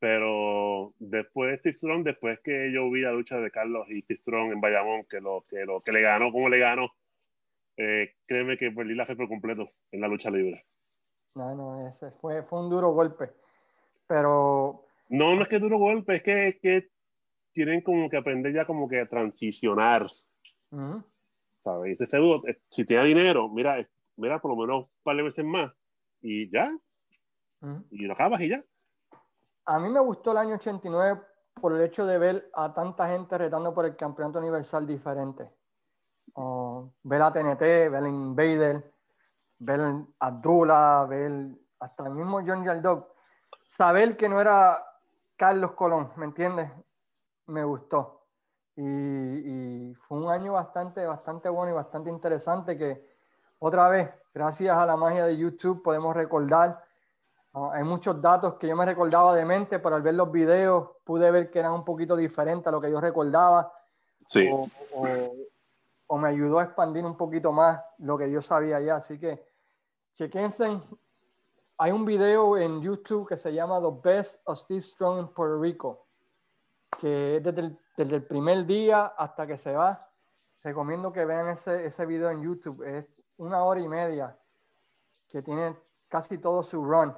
pero 0.00 0.94
después 0.98 1.52
de 1.52 1.58
Steve 1.58 1.76
Strong 1.76 2.04
después 2.04 2.40
que 2.40 2.72
yo 2.72 2.90
vi 2.90 3.02
la 3.02 3.12
lucha 3.12 3.38
de 3.38 3.50
Carlos 3.50 3.86
y 3.88 4.02
Steve 4.02 4.20
Strong 4.20 4.52
en 4.52 4.60
Bayamón 4.60 5.04
que 5.04 5.20
lo 5.20 5.44
que 5.48 5.64
lo 5.64 5.80
que 5.82 5.92
le 5.92 6.00
ganó 6.00 6.32
como 6.32 6.48
le 6.48 6.58
ganó 6.58 6.90
eh, 7.76 8.16
créeme 8.26 8.58
que 8.58 8.70
perdí 8.70 8.94
la 8.94 9.06
fe 9.06 9.16
por 9.16 9.28
completo 9.28 9.70
en 9.90 10.02
la 10.02 10.08
lucha 10.08 10.30
libre. 10.30 10.66
No, 11.34 11.54
no, 11.54 11.88
ese 11.88 12.10
fue, 12.20 12.42
fue 12.42 12.60
un 12.60 12.68
duro 12.68 12.92
golpe. 12.92 13.30
Pero. 14.06 14.84
No, 15.08 15.34
no 15.34 15.42
es 15.42 15.48
que 15.48 15.58
duro 15.58 15.78
golpe, 15.78 16.16
es 16.16 16.22
que, 16.22 16.58
que 16.60 16.90
tienen 17.52 17.80
como 17.80 18.10
que 18.10 18.18
aprender 18.18 18.52
ya 18.52 18.66
como 18.66 18.86
que 18.86 19.00
a 19.00 19.08
transicionar. 19.08 20.10
¿Sabes? 21.64 22.00
Ese 22.00 22.16
eh, 22.16 22.60
si 22.68 22.84
tiene 22.84 23.04
dinero, 23.04 23.48
mira, 23.48 23.88
mira 24.16 24.40
por 24.40 24.50
lo 24.50 24.56
menos 24.58 24.84
un 24.84 25.02
par 25.02 25.16
de 25.16 25.22
veces 25.22 25.44
más 25.44 25.72
y 26.20 26.50
ya. 26.50 26.70
Y 27.90 28.04
lo 28.04 28.12
acabas 28.12 28.40
y 28.42 28.48
ya. 28.48 28.64
A 29.70 29.78
mí 29.78 29.88
me 29.88 30.00
gustó 30.00 30.32
el 30.32 30.38
año 30.38 30.56
89 30.56 31.22
por 31.60 31.72
el 31.72 31.82
hecho 31.82 32.04
de 32.04 32.18
ver 32.18 32.50
a 32.54 32.74
tanta 32.74 33.06
gente 33.08 33.38
retando 33.38 33.72
por 33.72 33.84
el 33.84 33.96
campeonato 33.96 34.38
universal 34.38 34.86
diferente 34.86 35.48
ver 37.02 37.22
a 37.22 37.32
TNT, 37.32 37.60
ver 37.60 38.04
a 38.04 38.08
Invader, 38.08 38.94
ver 39.58 39.80
a 39.80 40.06
Abdullah, 40.20 41.04
ver 41.06 41.56
hasta 41.80 42.06
el 42.06 42.14
mismo 42.14 42.40
John 42.46 42.64
Yaldog, 42.64 43.06
saber 43.70 44.16
que 44.16 44.28
no 44.28 44.40
era 44.40 44.84
Carlos 45.36 45.72
Colón, 45.72 46.12
¿me 46.16 46.26
entiendes? 46.26 46.70
Me 47.46 47.64
gustó. 47.64 48.26
Y, 48.76 49.94
fue 50.06 50.18
un 50.18 50.30
año 50.30 50.54
bastante, 50.54 51.04
bastante 51.04 51.48
bueno 51.48 51.72
y 51.72 51.74
bastante 51.74 52.08
interesante 52.08 52.78
que 52.78 53.06
otra 53.58 53.88
vez, 53.88 54.10
gracias 54.32 54.76
a 54.76 54.86
la 54.86 54.96
magia 54.96 55.26
de 55.26 55.36
YouTube, 55.36 55.82
podemos 55.82 56.14
recordar 56.14 56.82
hay 57.52 57.82
muchos 57.82 58.20
datos 58.22 58.54
que 58.54 58.68
yo 58.68 58.76
me 58.76 58.86
recordaba 58.86 59.34
de 59.34 59.44
mente, 59.44 59.80
pero 59.80 59.96
al 59.96 60.02
ver 60.02 60.14
los 60.14 60.30
videos 60.30 60.90
pude 61.04 61.30
ver 61.30 61.50
que 61.50 61.58
eran 61.58 61.72
un 61.72 61.84
poquito 61.84 62.14
diferentes 62.14 62.66
a 62.68 62.70
lo 62.70 62.80
que 62.80 62.90
yo 62.90 63.00
recordaba. 63.00 63.72
Sí. 64.26 64.48
O, 66.06 66.18
me 66.18 66.28
ayudó 66.28 66.58
a 66.58 66.64
expandir 66.64 67.04
un 67.04 67.16
poquito 67.16 67.52
más 67.52 67.80
lo 67.98 68.18
que 68.18 68.30
yo 68.30 68.40
sabía 68.40 68.80
ya. 68.80 68.96
Así 68.96 69.18
que 69.18 69.44
chequense. 70.14 70.80
Hay 71.78 71.92
un 71.92 72.04
video 72.04 72.56
en 72.56 72.82
YouTube 72.82 73.28
que 73.28 73.36
se 73.36 73.52
llama 73.52 73.80
The 73.80 74.00
Best 74.02 74.42
of 74.44 74.58
Steve 74.58 74.80
Strong 74.80 75.18
in 75.18 75.28
Puerto 75.28 75.60
Rico, 75.60 76.06
que 77.00 77.36
es 77.36 77.42
desde 77.42 77.60
el, 77.62 77.78
desde 77.96 78.16
el 78.16 78.26
primer 78.26 78.66
día 78.66 79.06
hasta 79.06 79.46
que 79.46 79.56
se 79.56 79.72
va. 79.72 80.08
Recomiendo 80.62 81.12
que 81.12 81.24
vean 81.24 81.48
ese, 81.48 81.86
ese 81.86 82.06
video 82.06 82.30
en 82.30 82.42
YouTube. 82.42 82.82
Es 82.82 83.22
una 83.38 83.64
hora 83.64 83.80
y 83.80 83.88
media 83.88 84.36
que 85.28 85.42
tiene 85.42 85.74
casi 86.08 86.38
todo 86.38 86.62
su 86.62 86.84
run, 86.84 87.16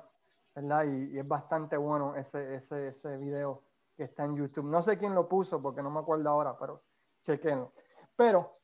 ¿verdad? 0.54 0.84
Y, 0.84 1.18
es 1.18 1.26
bastante 1.26 1.76
bueno 1.76 2.14
ese, 2.16 2.56
ese, 2.56 2.88
ese, 2.88 3.16
video 3.16 3.62
que 3.96 4.04
está 4.04 4.24
en 4.24 4.36
YouTube. 4.36 4.64
No 4.64 4.82
sé 4.82 4.98
quién 4.98 5.14
lo 5.14 5.28
puso 5.28 5.60
porque 5.60 5.82
no 5.82 5.90
me 5.90 6.00
acuerdo 6.00 6.28
ahora, 6.28 6.56
pero 6.58 6.82
chequenlo. 7.22 7.72
Pero 8.16 8.58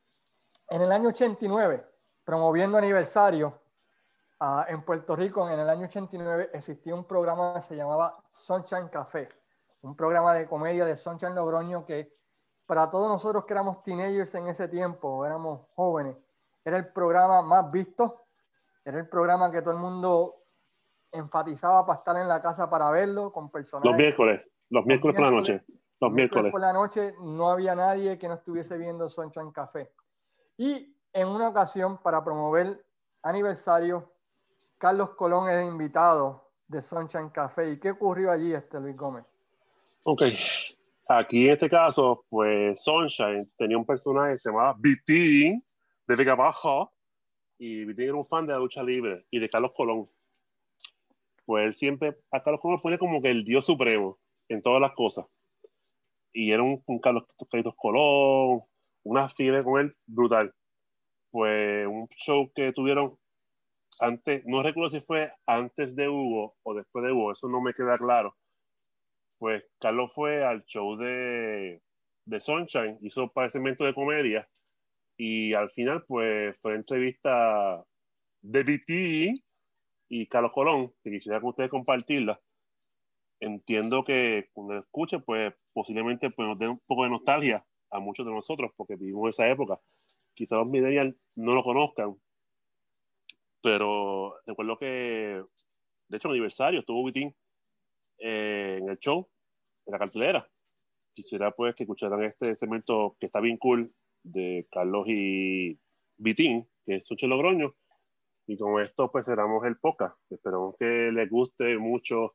en 0.69 0.82
el 0.82 0.93
año 0.93 1.09
89, 1.09 1.86
promoviendo 2.24 2.78
aniversario, 2.78 3.60
uh, 4.40 4.62
en 4.69 4.82
Puerto 4.82 5.16
Rico, 5.16 5.48
en 5.48 5.59
el 5.59 5.69
año 5.69 5.86
89, 5.86 6.51
existía 6.52 6.94
un 6.94 7.05
programa 7.05 7.55
que 7.55 7.62
se 7.62 7.77
llamaba 7.77 8.23
Sunshine 8.32 8.89
Café, 8.89 9.28
un 9.82 9.97
programa 9.97 10.35
de 10.35 10.47
comedia 10.47 10.85
de 10.85 10.97
Sunshine 10.97 11.35
Logroño 11.35 11.85
que 11.85 12.16
para 12.66 12.90
todos 12.90 13.09
nosotros 13.09 13.47
que 13.47 13.55
éramos 13.55 13.82
teenagers 13.82 14.35
en 14.35 14.48
ese 14.48 14.69
tiempo, 14.69 15.24
éramos 15.24 15.66
jóvenes, 15.74 16.16
era 16.65 16.77
el 16.77 16.93
programa 16.93 17.40
más 17.40 17.70
visto 17.70 18.28
era 18.89 19.01
el 19.01 19.06
programa 19.06 19.52
que 19.52 19.60
todo 19.60 19.74
el 19.74 19.81
mundo 19.81 20.38
enfatizaba 21.12 21.86
para 21.86 21.98
estar 21.98 22.16
en 22.16 22.28
la 22.28 22.40
casa 22.43 22.68
para 22.68 22.90
verlo 22.90 23.32
con 23.32 23.51
personas. 23.51 23.85
Los 23.85 23.97
miércoles, 23.97 24.43
los 24.70 24.85
miércoles 24.86 25.16
por 25.16 25.24
la 25.24 25.30
noche. 25.30 25.62
Los 26.01 26.12
miércoles. 26.12 26.52
por 26.52 26.60
la 26.60 26.72
noche 26.72 27.14
no 27.20 27.51
había 27.51 27.74
nadie 27.74 28.18
que 28.18 28.28
no 28.28 28.35
estuviese 28.35 28.78
viendo 28.78 29.09
Sunshine 29.09 29.51
Café. 29.51 29.90
Y 30.56 30.94
en 31.12 31.28
una 31.28 31.48
ocasión, 31.48 31.98
para 31.98 32.22
promover 32.22 32.85
aniversario, 33.22 34.12
Carlos 34.78 35.10
Colón 35.10 35.48
es 35.51 35.66
invitado 35.66 36.51
de 36.68 36.80
Sunshine 36.82 37.30
Café. 37.30 37.72
¿Y 37.72 37.80
qué 37.80 37.90
ocurrió 37.90 38.30
allí, 38.30 38.55
este 38.55 38.78
Luis 38.78 38.97
Gómez? 38.97 39.24
Ok. 40.05 40.22
Aquí 41.09 41.47
en 41.47 41.52
este 41.52 41.68
caso, 41.68 42.24
pues 42.28 42.82
Sunshine 42.82 43.51
tenía 43.56 43.78
un 43.78 43.86
personaje 43.86 44.32
que 44.32 44.39
se 44.39 44.51
llamaba 44.51 44.76
Vitín 44.78 45.64
de 46.06 46.16
Vega 46.16 46.35
Baja, 46.35 46.89
y 47.59 47.85
Vitín 47.85 48.05
era 48.05 48.14
un 48.14 48.24
fan 48.24 48.47
de 48.47 48.52
la 48.52 48.59
lucha 48.59 48.82
libre 48.82 49.26
y 49.30 49.40
de 49.40 49.48
Carlos 49.48 49.72
Colón. 49.74 50.09
Pues 51.48 51.64
él 51.64 51.72
siempre, 51.72 52.14
a 52.30 52.42
Carlos 52.42 52.60
Colón 52.60 52.76
lo 52.76 52.82
pone 52.82 52.98
como 52.98 53.22
que 53.22 53.30
el 53.30 53.42
dios 53.42 53.64
supremo 53.64 54.18
en 54.50 54.60
todas 54.60 54.82
las 54.82 54.92
cosas. 54.92 55.24
Y 56.30 56.52
era 56.52 56.62
un, 56.62 56.82
Carlos, 57.00 57.24
Carlos 57.50 57.74
Colón, 57.74 58.64
una 59.02 59.30
fiebre 59.30 59.64
con 59.64 59.80
él 59.80 59.96
brutal. 60.04 60.54
Pues 61.30 61.86
un 61.86 62.06
show 62.08 62.52
que 62.54 62.74
tuvieron 62.74 63.18
antes, 63.98 64.42
no 64.44 64.62
recuerdo 64.62 64.90
si 64.90 65.00
fue 65.00 65.32
antes 65.46 65.96
de 65.96 66.10
Hugo 66.10 66.54
o 66.64 66.74
después 66.74 67.02
de 67.06 67.12
Hugo, 67.12 67.32
eso 67.32 67.48
no 67.48 67.62
me 67.62 67.72
queda 67.72 67.96
claro. 67.96 68.36
Pues 69.38 69.64
Carlos 69.80 70.12
fue 70.12 70.44
al 70.44 70.66
show 70.66 70.98
de, 70.98 71.80
de 72.26 72.40
Sunshine, 72.40 72.98
hizo 73.00 73.22
un 73.22 73.30
padecimiento 73.30 73.86
de 73.86 73.94
comedia 73.94 74.46
y 75.16 75.54
al 75.54 75.70
final, 75.70 76.04
pues 76.06 76.60
fue 76.60 76.74
entrevista 76.74 77.82
de 78.42 78.64
BT 78.64 79.47
y 80.09 80.26
Carlos 80.26 80.52
Colón, 80.52 80.93
que 81.02 81.10
quisiera 81.10 81.40
con 81.40 81.51
ustedes 81.51 81.70
compartirla. 81.70 82.40
Entiendo 83.40 84.05
que 84.05 84.48
cuando 84.52 84.78
escuchen, 84.78 85.22
pues 85.22 85.55
posiblemente 85.72 86.30
pues, 86.30 86.48
nos 86.48 86.59
dé 86.59 86.68
un 86.68 86.80
poco 86.86 87.05
de 87.05 87.10
nostalgia 87.10 87.64
a 87.90 88.01
muchos 88.01 88.26
de 88.26 88.32
nosotros, 88.32 88.72
porque 88.76 88.97
vivimos 88.97 89.28
esa 89.30 89.48
época. 89.48 89.80
Quizás 90.35 90.59
los 90.59 90.68
millennials 90.68 91.14
no 91.36 91.55
lo 91.55 91.62
conozcan, 91.62 92.16
pero 93.62 94.35
recuerdo 94.47 94.78
que, 94.78 95.43
de 96.09 96.16
hecho, 96.16 96.28
en 96.28 96.32
aniversario 96.32 96.80
estuvo 96.80 97.05
Vitín 97.05 97.35
eh, 98.18 98.78
en 98.80 98.89
el 98.89 98.98
show, 98.98 99.28
en 99.86 99.93
la 99.93 99.98
cartelera. 99.98 100.48
Quisiera 101.14 101.51
pues 101.51 101.74
que 101.74 101.82
escucharan 101.82 102.22
este 102.22 102.55
segmento 102.55 103.16
que 103.18 103.26
está 103.26 103.40
bien 103.40 103.56
cool 103.56 103.93
de 104.22 104.66
Carlos 104.70 105.06
y 105.09 105.78
Vitín, 106.16 106.68
que 106.85 106.97
es 106.97 107.06
Sucho 107.06 107.26
Logroño. 107.26 107.74
Y 108.48 108.56
con 108.56 108.80
esto 108.82 109.12
pues 109.12 109.26
cerramos 109.26 109.62
el 109.66 109.76
podcast. 109.76 110.16
Esperamos 110.30 110.74
que 110.78 111.12
les 111.12 111.28
guste 111.28 111.76
mucho 111.76 112.34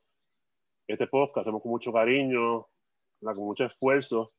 este 0.86 1.08
podcast. 1.08 1.38
Hacemos 1.38 1.60
con 1.60 1.72
mucho 1.72 1.92
cariño, 1.92 2.68
con 3.20 3.38
mucho 3.38 3.64
esfuerzo. 3.64 4.32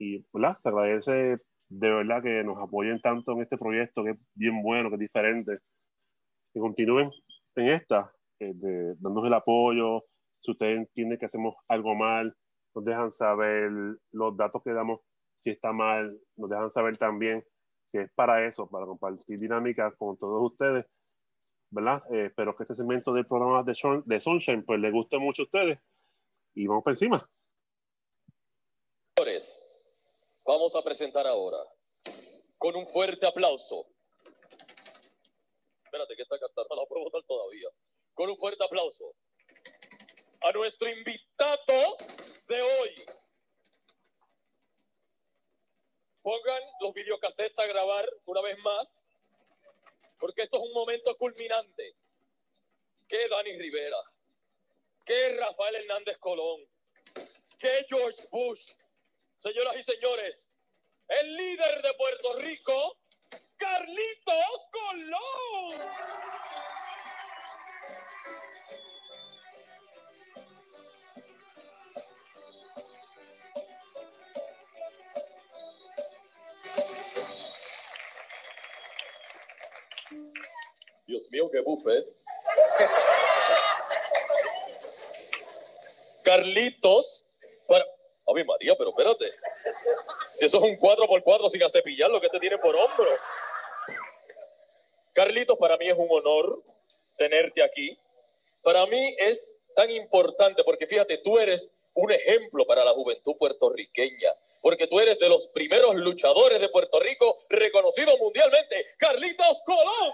Y 0.00 0.26
¿verdad? 0.32 0.56
se 0.56 0.68
agradece 0.68 1.38
de 1.68 1.90
verdad 1.90 2.24
que 2.24 2.42
nos 2.42 2.58
apoyen 2.58 3.00
tanto 3.00 3.32
en 3.32 3.42
este 3.42 3.56
proyecto 3.56 4.02
que 4.02 4.10
es 4.10 4.18
bien 4.34 4.60
bueno, 4.64 4.88
que 4.88 4.96
es 4.96 5.00
diferente. 5.00 5.58
Que 6.52 6.58
continúen 6.58 7.12
en 7.54 7.68
esta, 7.68 8.12
eh, 8.40 8.52
de, 8.52 8.96
dándonos 8.96 9.26
el 9.26 9.34
apoyo. 9.34 10.02
Si 10.40 10.50
ustedes 10.50 10.76
entienden 10.78 11.18
que 11.18 11.26
hacemos 11.26 11.54
algo 11.68 11.94
mal, 11.94 12.36
nos 12.74 12.84
dejan 12.84 13.12
saber 13.12 13.70
los 14.10 14.36
datos 14.36 14.60
que 14.64 14.72
damos 14.72 15.02
si 15.36 15.50
está 15.50 15.72
mal, 15.72 16.18
nos 16.36 16.50
dejan 16.50 16.70
saber 16.70 16.98
también 16.98 17.44
que 17.94 18.02
es 18.02 18.10
para 18.12 18.44
eso, 18.44 18.68
para 18.68 18.86
compartir 18.86 19.38
dinámicas 19.38 19.94
con 19.96 20.18
todos 20.18 20.50
ustedes, 20.50 20.84
¿verdad? 21.70 22.02
Eh, 22.12 22.26
espero 22.26 22.56
que 22.56 22.64
este 22.64 22.74
segmento 22.74 23.12
del 23.12 23.24
programa 23.24 23.62
de, 23.62 23.72
de 24.04 24.20
Sunshine 24.20 24.64
pues 24.64 24.80
le 24.80 24.90
guste 24.90 25.16
mucho 25.16 25.42
a 25.42 25.44
ustedes 25.44 25.78
y 26.54 26.66
vamos 26.66 26.82
por 26.82 26.92
encima. 26.92 27.30
Vamos 30.44 30.74
a 30.74 30.82
presentar 30.82 31.24
ahora 31.28 31.58
con 32.58 32.74
un 32.74 32.84
fuerte 32.88 33.28
aplauso. 33.28 33.86
Espérate 35.84 36.16
que 36.16 36.22
esta 36.22 36.40
carta 36.40 36.62
no 36.68 36.74
la 36.74 36.86
puedo 36.88 37.04
votar 37.04 37.22
todavía. 37.28 37.68
Con 38.12 38.28
un 38.28 38.36
fuerte 38.36 38.64
aplauso 38.64 39.14
a 40.40 40.50
nuestro 40.50 40.88
invitado 40.88 41.96
de 42.48 42.60
hoy. 42.60 43.04
Pongan 46.24 46.62
los 46.80 46.94
videocassettes 46.94 47.58
a 47.58 47.66
grabar 47.66 48.08
una 48.24 48.40
vez 48.40 48.56
más, 48.60 49.04
porque 50.18 50.44
esto 50.44 50.56
es 50.56 50.62
un 50.62 50.72
momento 50.72 51.14
culminante. 51.18 51.96
¿Qué 53.06 53.28
Dani 53.28 53.58
Rivera? 53.58 53.98
¿Qué 55.04 55.36
Rafael 55.36 55.74
Hernández 55.74 56.16
Colón? 56.16 56.66
¿Qué 57.58 57.84
George 57.86 58.22
Bush? 58.30 58.70
Señoras 59.36 59.76
y 59.76 59.82
señores, 59.82 60.48
el 61.08 61.36
líder 61.36 61.82
de 61.82 61.92
Puerto 61.92 62.38
Rico, 62.38 62.96
Carlitos 63.58 64.68
Colón. 64.70 65.78
Dios 81.06 81.30
mío, 81.30 81.50
qué 81.50 81.60
buffet. 81.60 82.04
Carlitos, 86.24 87.24
para... 87.66 87.84
Ave 88.26 88.44
María, 88.44 88.74
pero 88.76 88.90
espérate. 88.90 89.30
Si 90.32 90.46
eso 90.46 90.56
es 90.56 90.62
un 90.62 90.78
4x4 90.78 91.48
sin 91.50 91.62
acepillar 91.62 92.10
lo 92.10 92.18
que 92.20 92.30
te 92.30 92.40
tiene 92.40 92.56
por 92.56 92.74
hombro. 92.74 93.10
Carlitos, 95.12 95.58
para 95.58 95.76
mí 95.76 95.88
es 95.88 95.96
un 95.96 96.08
honor 96.10 96.62
tenerte 97.18 97.62
aquí. 97.62 97.98
Para 98.62 98.86
mí 98.86 99.14
es 99.18 99.54
tan 99.76 99.90
importante 99.90 100.64
porque 100.64 100.86
fíjate, 100.86 101.18
tú 101.18 101.38
eres 101.38 101.70
un 101.92 102.10
ejemplo 102.10 102.66
para 102.66 102.82
la 102.84 102.92
juventud 102.92 103.36
puertorriqueña 103.36 104.30
porque 104.64 104.86
tú 104.86 104.98
eres 104.98 105.18
de 105.18 105.28
los 105.28 105.46
primeros 105.48 105.94
luchadores 105.94 106.58
de 106.58 106.70
Puerto 106.70 106.98
Rico 106.98 107.44
reconocido 107.50 108.16
mundialmente, 108.16 108.94
Carlitos 108.96 109.60
Colón. 109.66 110.10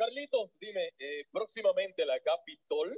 Carlitos, 0.00 0.50
dime, 0.58 0.94
eh, 0.98 1.26
próximamente 1.30 2.06
la 2.06 2.18
Capitol 2.20 2.88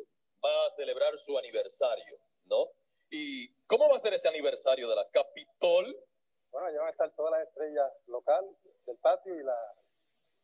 va 0.44 0.66
a 0.66 0.70
celebrar 0.70 1.18
su 1.18 1.36
aniversario, 1.36 2.16
¿no? 2.44 2.68
¿Y 3.10 3.52
cómo 3.66 3.88
va 3.88 3.96
a 3.96 3.98
ser 3.98 4.14
ese 4.14 4.28
aniversario 4.28 4.88
de 4.88 4.94
la 4.94 5.10
Capitol? 5.10 5.96
Bueno, 6.52 6.70
ya 6.70 6.78
van 6.78 6.86
a 6.86 6.90
estar 6.92 7.12
todas 7.16 7.32
las 7.32 7.48
estrellas 7.48 7.90
local 8.06 8.44
del 8.86 8.96
patio 8.98 9.34
y 9.34 9.42
la 9.42 9.56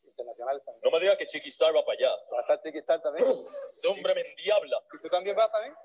internacional 0.02 0.60
también. 0.64 0.80
No 0.82 0.90
me 0.90 0.98
digas 0.98 1.16
que 1.16 1.28
Chiquistar 1.28 1.72
va 1.76 1.84
para 1.84 1.96
allá. 1.96 2.10
Va 2.32 2.38
a 2.38 2.40
estar 2.40 2.60
Chiquistar 2.60 3.00
también. 3.02 3.24
Ese 3.68 3.86
hombre 3.86 4.16
me 4.16 4.22
endiabla. 4.22 4.82
¿Y 4.94 4.98
tú 4.98 5.08
también 5.10 5.36
vas 5.36 5.52
también? 5.52 5.76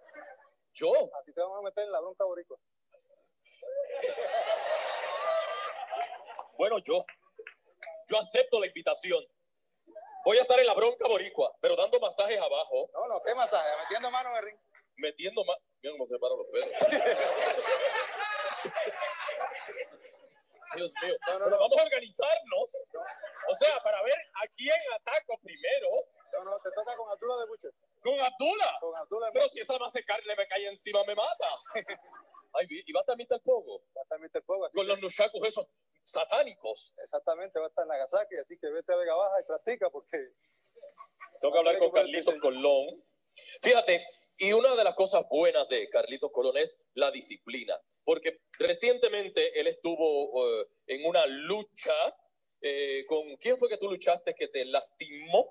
¿Yo? 0.74 0.92
A 0.92 1.24
ti 1.24 1.34
te 1.34 1.40
vamos 1.40 1.60
a 1.60 1.62
meter 1.62 1.84
en 1.84 1.92
la 1.92 2.00
bronca 2.00 2.24
boricua. 2.24 2.58
Bueno, 6.58 6.80
yo, 6.80 7.06
yo 8.08 8.18
acepto 8.18 8.60
la 8.60 8.66
invitación. 8.66 9.24
Voy 10.26 10.38
a 10.38 10.42
estar 10.42 10.58
en 10.58 10.66
la 10.66 10.74
bronca 10.74 11.06
boricua, 11.08 11.54
pero 11.60 11.76
dando 11.76 12.00
masajes 12.00 12.40
abajo. 12.40 12.90
No, 12.94 13.08
no, 13.08 13.22
¿qué 13.22 13.36
masaje? 13.36 13.70
Metiendo 13.82 14.10
mano 14.10 14.30
en 14.30 14.38
el 14.38 14.44
ring. 14.44 14.58
Metiendo 14.96 15.44
más. 15.44 15.58
Mira 15.82 15.98
cómo 15.98 16.08
se 16.08 16.18
paran 16.18 16.38
los 16.38 16.48
pelos. 16.48 16.70
Dios 20.76 20.94
mío. 21.04 21.16
vamos 21.28 21.78
a 21.78 21.84
organizarnos. 21.84 22.78
O 23.50 23.56
sea, 23.56 23.78
para 23.84 24.02
ver 24.04 24.16
a 24.16 24.48
quién 24.56 24.80
ataco 24.96 25.38
primero. 25.44 25.90
No, 26.32 26.46
no, 26.46 26.58
te 26.60 26.72
toca 26.72 26.96
con 26.96 27.12
Abdullah 27.12 27.40
de 27.40 27.46
Buche. 27.46 27.68
¿Con 28.02 28.18
Abdullah? 28.20 28.80
Con 28.80 28.96
Abdullah 28.96 29.30
Pero 29.34 29.50
si 29.50 29.60
esa 29.60 29.78
masa 29.78 30.00
de 30.00 30.06
carne 30.06 30.34
me 30.36 30.48
cae 30.48 30.68
encima, 30.68 31.04
me 31.06 31.16
mata. 31.16 31.50
Ay, 32.54 32.66
y 32.70 32.94
va 32.94 33.02
a 33.02 33.02
estar 33.02 33.18
Mr. 33.18 33.42
Pogo. 33.44 33.84
Va 33.96 34.02
a 34.02 34.04
estar 34.04 34.20
Mr. 34.20 34.42
Pogo. 34.46 34.70
Con 34.72 34.88
los 34.88 35.00
nushakus 35.00 35.48
esos 35.48 35.68
satánicos. 36.04 36.94
Exactamente, 37.04 37.60
va 37.60 37.66
a 37.66 37.70
estar 37.70 37.84
en 37.84 37.90
Nagasaki, 37.90 38.36
así 38.38 38.58
que 38.58 38.70
vete 38.70 38.94
a 38.94 38.96
Vega 38.96 39.16
Baja 39.16 39.42
y 39.42 39.46
practica 39.46 39.90
porque... 39.90 40.18
Tengo 41.40 41.54
que 41.54 41.60
hablar 41.60 41.80
con 41.80 41.92
Carlitos 41.92 42.36
Colón. 42.42 43.04
Fíjate, 43.64 44.06
y 44.38 44.52
una 44.52 44.76
de 44.76 44.84
las 44.84 44.94
cosas 44.94 45.24
buenas 45.30 45.70
de 45.70 45.90
Carlitos 45.90 46.32
Colón 46.34 46.58
es 46.58 46.78
la 46.96 47.12
disciplina, 47.12 47.80
porque 48.04 48.42
recientemente 48.60 49.58
él 49.58 49.68
estuvo 49.68 50.62
eh, 50.62 50.68
en 50.88 51.06
una 51.06 51.26
lucha 51.26 51.94
eh, 52.62 53.06
con... 53.08 53.38
¿Quién 53.38 53.58
fue 53.58 53.70
que 53.70 53.78
tú 53.78 53.90
luchaste 53.90 54.36
que 54.36 54.50
te 54.50 54.66
lastimó? 54.66 55.50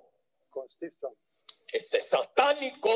Con 0.50 0.68
Steve 0.68 0.92
Strong. 0.92 1.14
Ese 1.72 2.00
satánico. 2.00 2.90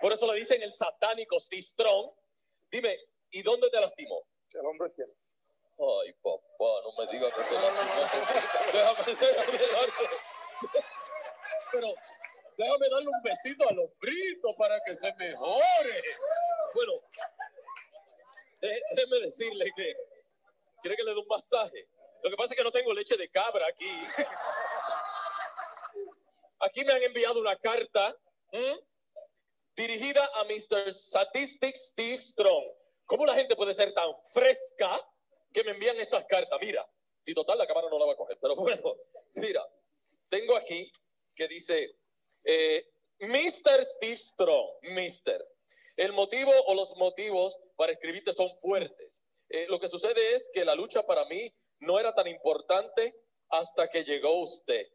Por 0.00 0.14
eso 0.14 0.32
le 0.32 0.38
dicen 0.38 0.62
el 0.62 0.72
satánico 0.72 1.38
Steve 1.38 1.62
Strong. 1.62 2.10
Dime, 2.70 2.96
¿y 3.30 3.42
dónde 3.42 3.68
te 3.68 3.78
lastimó? 3.78 4.26
El 4.54 4.64
hombro 4.64 4.86
izquierdo. 4.86 5.12
Ay, 5.78 6.14
papá, 6.14 6.42
no 6.58 6.92
me 6.98 7.12
digas 7.12 7.34
que 7.34 7.42
te 7.42 7.54
lastimó. 7.54 8.24
Déjame, 8.72 9.18
déjame 9.20 9.58
darle. 9.58 10.08
Pero 11.72 11.94
déjame 12.56 12.88
darle 12.90 13.08
un 13.08 13.22
besito 13.22 13.68
a 13.68 13.72
los 13.72 13.98
britos 13.98 14.54
para 14.56 14.78
que 15.30 15.36
se 15.36 15.42
mejore. 15.42 16.02
Bueno, 16.74 16.92
déjeme 18.60 19.20
decirle 19.20 19.72
que 19.76 19.94
quiere 20.80 20.96
que 20.96 21.02
le 21.02 21.14
dé 21.14 21.18
un 21.18 21.26
masaje. 21.26 21.88
Lo 22.22 22.30
que 22.30 22.36
pasa 22.36 22.54
es 22.54 22.58
que 22.58 22.64
no 22.64 22.72
tengo 22.72 22.92
leche 22.92 23.16
de 23.16 23.28
cabra 23.30 23.66
aquí. 23.66 24.02
Aquí 26.60 26.84
me 26.84 26.92
han 26.92 27.02
enviado 27.02 27.40
una 27.40 27.56
carta 27.56 28.14
dirigida 29.74 30.28
a 30.34 30.44
Mr. 30.44 30.92
Statistics 30.92 31.88
Steve 31.88 32.18
Strong. 32.18 32.64
¿Cómo 33.06 33.24
la 33.26 33.34
gente 33.34 33.56
puede 33.56 33.74
ser 33.74 33.92
tan 33.94 34.10
fresca 34.32 35.00
que 35.52 35.64
me 35.64 35.72
envían 35.72 35.98
estas 35.98 36.24
cartas? 36.26 36.58
Mira, 36.60 36.86
si 37.22 37.34
total 37.34 37.58
la 37.58 37.66
cámara 37.66 37.88
no 37.90 37.98
la 37.98 38.06
va 38.06 38.12
a 38.12 38.16
coger, 38.16 38.38
pero 38.40 38.54
bueno, 38.54 38.96
mira, 39.34 39.66
tengo 40.28 40.56
aquí 40.56 40.92
que 41.34 41.48
dice, 41.48 41.96
eh, 42.44 42.86
Mr. 43.20 43.84
Steve 43.84 44.16
Strong, 44.16 44.68
Mr. 44.82 45.44
El 45.96 46.12
motivo 46.12 46.52
o 46.70 46.74
los 46.74 46.96
motivos 46.96 47.60
para 47.76 47.92
escribirte 47.92 48.32
son 48.32 48.48
fuertes. 48.60 49.22
Eh, 49.48 49.66
lo 49.68 49.80
que 49.80 49.88
sucede 49.88 50.34
es 50.34 50.50
que 50.52 50.64
la 50.64 50.74
lucha 50.74 51.04
para 51.04 51.24
mí 51.24 51.52
no 51.80 51.98
era 51.98 52.14
tan 52.14 52.28
importante 52.28 53.14
hasta 53.48 53.88
que 53.88 54.04
llegó 54.04 54.40
usted. 54.42 54.86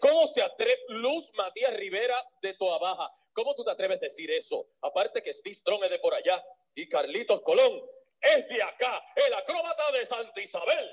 ¿Cómo 0.00 0.26
se 0.26 0.42
atreve 0.42 0.78
Luz 0.88 1.30
Matías 1.34 1.74
Rivera 1.74 2.16
de 2.40 2.54
Toa 2.54 2.78
Baja? 2.78 3.10
¿Cómo 3.32 3.54
tú 3.54 3.64
te 3.64 3.70
atreves 3.70 3.98
a 3.98 4.06
decir 4.06 4.30
eso? 4.30 4.68
Aparte 4.80 5.22
que 5.22 5.32
Steve 5.32 5.54
Strong 5.54 5.84
es 5.84 5.90
de 5.90 5.98
por 5.98 6.14
allá 6.14 6.42
y 6.74 6.88
Carlitos 6.88 7.42
Colón 7.42 7.82
es 8.20 8.48
de 8.48 8.62
acá, 8.62 9.04
el 9.14 9.34
acróbata 9.34 9.92
de 9.92 10.06
Santa 10.06 10.40
Isabel. 10.40 10.90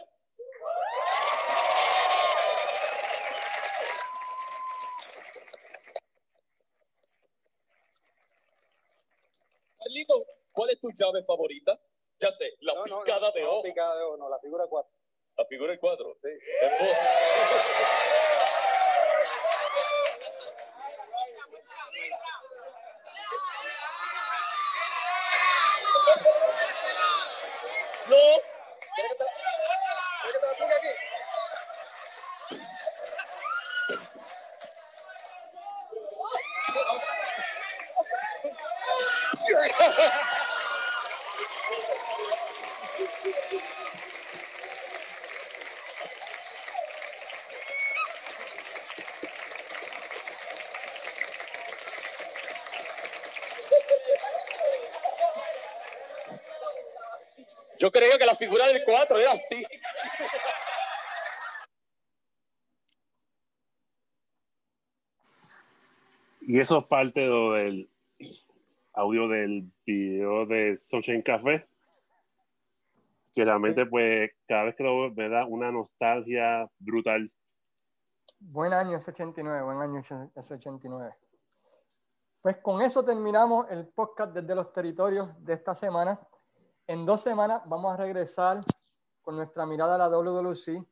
Carlitos, 9.84 10.24
¿cuál 10.52 10.70
es 10.70 10.80
tu 10.80 10.92
llave 10.92 11.24
favorita? 11.24 11.80
Ya 12.20 12.32
sé, 12.32 12.54
la 12.62 12.74
picada 12.84 13.32
de 13.32 13.44
ojo. 13.44 13.58
La 13.58 13.70
picada 13.70 13.98
de 13.98 14.04
ojo, 14.04 14.18
no, 14.18 14.30
la 14.30 14.40
figura 14.40 14.66
4. 14.68 14.92
La 15.38 15.46
figura 15.46 15.78
4. 15.78 16.18
Sí. 16.22 16.30
No. 28.08 28.18
¿Quieres 28.96 29.12
que 29.12 29.18
te 29.18 29.24
la, 29.24 29.30
¿quieres 30.22 30.34
que 30.34 30.40
te 30.40 30.46
la 30.46 30.54
ponga 30.58 30.76
aquí? 30.76 30.90
Yo 57.80 57.92
creía 57.92 58.18
que 58.18 58.26
la 58.26 58.36
figura 58.36 58.66
del 58.68 58.82
4 58.86 59.20
era 59.20 59.34
así. 59.34 59.62
Y 66.40 66.60
eso 66.60 66.80
es 66.80 66.86
parte 66.86 67.22
del 67.22 67.90
audio 69.04 69.28
del 69.28 69.70
video 69.86 70.46
de 70.46 70.78
Sunshine 70.78 71.22
Café. 71.22 71.68
Que 73.34 73.44
realmente, 73.44 73.86
pues, 73.86 74.32
cada 74.48 74.64
vez 74.64 74.76
que 74.76 74.84
lo 74.84 75.02
veo, 75.02 75.12
me 75.12 75.28
da 75.28 75.46
una 75.46 75.72
nostalgia 75.72 76.70
brutal. 76.80 77.30
Buen 78.40 78.72
año 78.72 78.98
ese 78.98 79.12
89, 79.12 79.64
buen 79.64 79.82
año 79.82 80.02
ese 80.36 80.54
89. 80.54 81.14
Pues 82.42 82.58
con 82.58 82.82
eso 82.82 83.04
terminamos 83.04 83.70
el 83.70 83.88
podcast 83.88 84.34
desde 84.34 84.56
los 84.56 84.72
territorios 84.72 85.44
de 85.44 85.54
esta 85.54 85.74
semana. 85.76 86.20
En 86.88 87.06
dos 87.06 87.22
semanas 87.22 87.68
vamos 87.70 87.94
a 87.94 87.98
regresar 87.98 88.60
con 89.22 89.36
nuestra 89.36 89.66
mirada 89.66 89.96
a 89.96 89.98
la 89.98 90.10
WWC. 90.10 90.86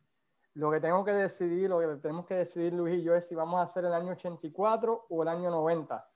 Lo 0.56 0.72
que 0.72 0.80
tengo 0.80 1.06
que 1.06 1.12
decidir, 1.12 1.70
lo 1.70 1.80
que 1.80 2.02
tenemos 2.02 2.26
que 2.26 2.36
decidir 2.36 2.74
Luis 2.74 3.00
y 3.00 3.04
yo 3.04 3.16
es 3.16 3.28
si 3.28 3.36
vamos 3.36 3.60
a 3.60 3.64
hacer 3.64 3.86
el 3.86 3.94
año 3.94 4.14
84 4.14 5.08
o 5.10 5.24
el 5.24 5.28
año 5.28 5.50
90. 5.50 6.10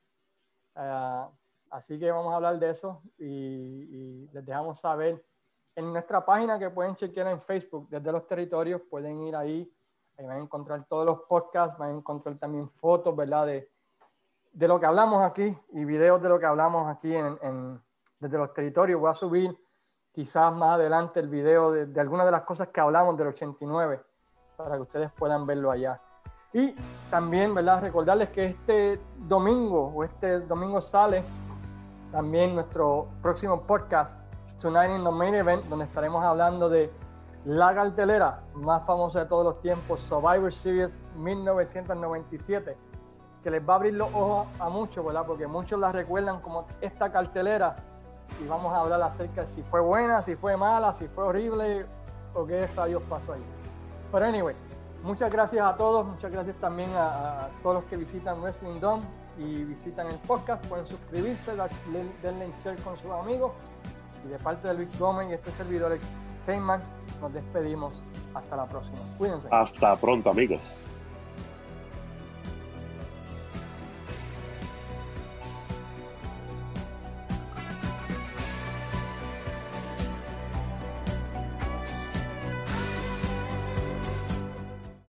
Ah, 0.76 1.30
así 1.76 2.00
que 2.00 2.12
vamos 2.12 2.32
a 2.32 2.38
hablar 2.38 2.60
de 2.60 2.70
eso 2.70 3.02
y, 3.18 4.28
les 4.32 4.46
dejamos 4.46 4.80
saber 4.80 5.24
en 5.76 5.92
nuestra 5.92 6.26
página 6.26 6.58
que 6.58 6.70
pueden 6.70 6.96
chequear 6.96 7.28
en 7.28 7.42
Facebook 7.42 7.88
desde 7.90 8.12
los 8.12 8.26
territorios, 8.28 8.82
pueden 8.90 9.22
ir 9.22 9.36
ahí, 9.36 9.72
ahí 10.18 10.26
van 10.26 10.38
a 10.38 10.42
encontrar 10.42 10.86
todos 10.86 11.06
los 11.06 11.22
podcasts, 11.22 11.78
van 11.78 11.90
a 11.90 11.98
encontrar 11.98 12.38
también 12.38 12.70
fotos, 12.70 13.16
¿verdad? 13.16 13.46
De, 13.46 13.70
de 14.54 14.68
lo 14.70 14.80
que 14.80 14.86
hablamos 14.86 15.22
aquí 15.22 15.56
y 15.74 15.84
videos 15.84 16.22
de 16.22 16.30
lo 16.30 16.40
que 16.40 16.46
hablamos 16.46 16.88
aquí 16.88 17.14
en, 17.14 17.82
desde 18.20 18.38
los 18.38 18.54
territorios. 18.54 19.00
Voy 19.00 19.12
a 19.12 19.14
subir 19.14 19.58
quizás 20.14 20.54
más 20.54 20.76
adelante 20.76 21.20
el 21.20 21.28
video 21.28 21.74
de, 21.74 22.00
algunas 22.00 22.26
de 22.26 22.32
las 22.32 22.44
cosas 22.44 22.70
que 22.70 22.80
hablamos 22.80 23.18
del 23.18 23.28
89 23.28 24.02
para 24.56 24.76
que 24.76 24.82
ustedes 24.82 25.12
puedan 25.12 25.46
verlo 25.46 25.72
allá. 25.72 26.00
Y 26.54 26.74
también, 27.12 27.54
¿verdad? 27.54 27.82
Recordarles 27.82 28.30
que 28.30 28.46
este 28.46 29.02
domingo 29.18 29.92
o 29.94 30.06
este 30.06 30.40
domingo 30.40 30.80
sale 30.80 31.22
también 32.16 32.56
nuestro 32.56 33.10
próximo 33.22 33.64
podcast, 33.64 34.18
Tonight 34.62 34.90
in 34.90 35.04
the 35.04 35.12
Main 35.12 35.36
Event, 35.36 35.66
donde 35.66 35.84
estaremos 35.84 36.24
hablando 36.24 36.70
de 36.70 36.90
la 37.44 37.76
cartelera 37.76 38.40
más 38.54 38.86
famosa 38.86 39.20
de 39.20 39.26
todos 39.26 39.44
los 39.44 39.62
tiempos, 39.62 40.00
Survivor 40.00 40.54
Series 40.54 40.98
1997, 41.18 42.78
que 43.44 43.52
les 43.52 43.68
va 43.68 43.74
a 43.74 43.76
abrir 43.76 43.96
los 43.96 44.08
ojos 44.14 44.48
a 44.62 44.70
muchos, 44.70 45.06
¿verdad? 45.06 45.26
Porque 45.28 45.46
muchos 45.46 45.78
la 45.78 45.92
recuerdan 45.92 46.40
como 46.40 46.66
esta 46.80 47.12
cartelera 47.12 47.76
y 48.42 48.48
vamos 48.48 48.74
a 48.74 48.80
hablar 48.80 49.02
acerca 49.02 49.42
de 49.42 49.48
si 49.48 49.62
fue 49.64 49.82
buena, 49.82 50.22
si 50.22 50.38
fue 50.38 50.56
mala, 50.56 50.94
si 50.94 51.10
fue 51.10 51.26
horrible 51.26 51.86
o 52.34 52.46
qué 52.46 52.66
Dios 52.88 53.04
pasó 53.10 53.34
ahí. 53.34 53.44
Pero 54.10 54.26
anyway, 54.26 54.56
muchas 55.04 55.30
gracias 55.30 55.66
a 55.66 55.76
todos, 55.76 56.06
muchas 56.06 56.32
gracias 56.32 56.56
también 56.62 56.92
a, 56.96 57.50
todos 57.62 57.76
los 57.76 57.84
que 57.84 57.98
visitan 57.98 58.42
Wrestling 58.42 58.80
Dome 58.80 59.04
y 59.38 59.64
visitan 59.64 60.08
el 60.08 60.18
podcast, 60.20 60.66
pueden 60.68 60.88
suscribirse, 60.88 61.52
denle 62.24 62.50
share 62.64 62.80
con 62.82 62.98
sus 62.98 63.12
amigos 63.12 63.52
y 64.26 64.30
de 64.30 64.40
parte 64.40 64.68
de 64.68 64.74
Luis 64.76 65.00
Gómez 65.00 65.30
y 65.30 65.34
este 65.34 65.52
servidor 65.52 65.98
Feynman, 66.46 66.82
nos 67.22 67.34
despedimos 67.34 68.02
hasta 68.34 68.56
la 68.56 68.66
próxima. 68.66 68.98
Cuídense. 69.18 69.48
Hasta 69.52 69.96
pronto 69.98 70.30
amigos. 70.30 70.95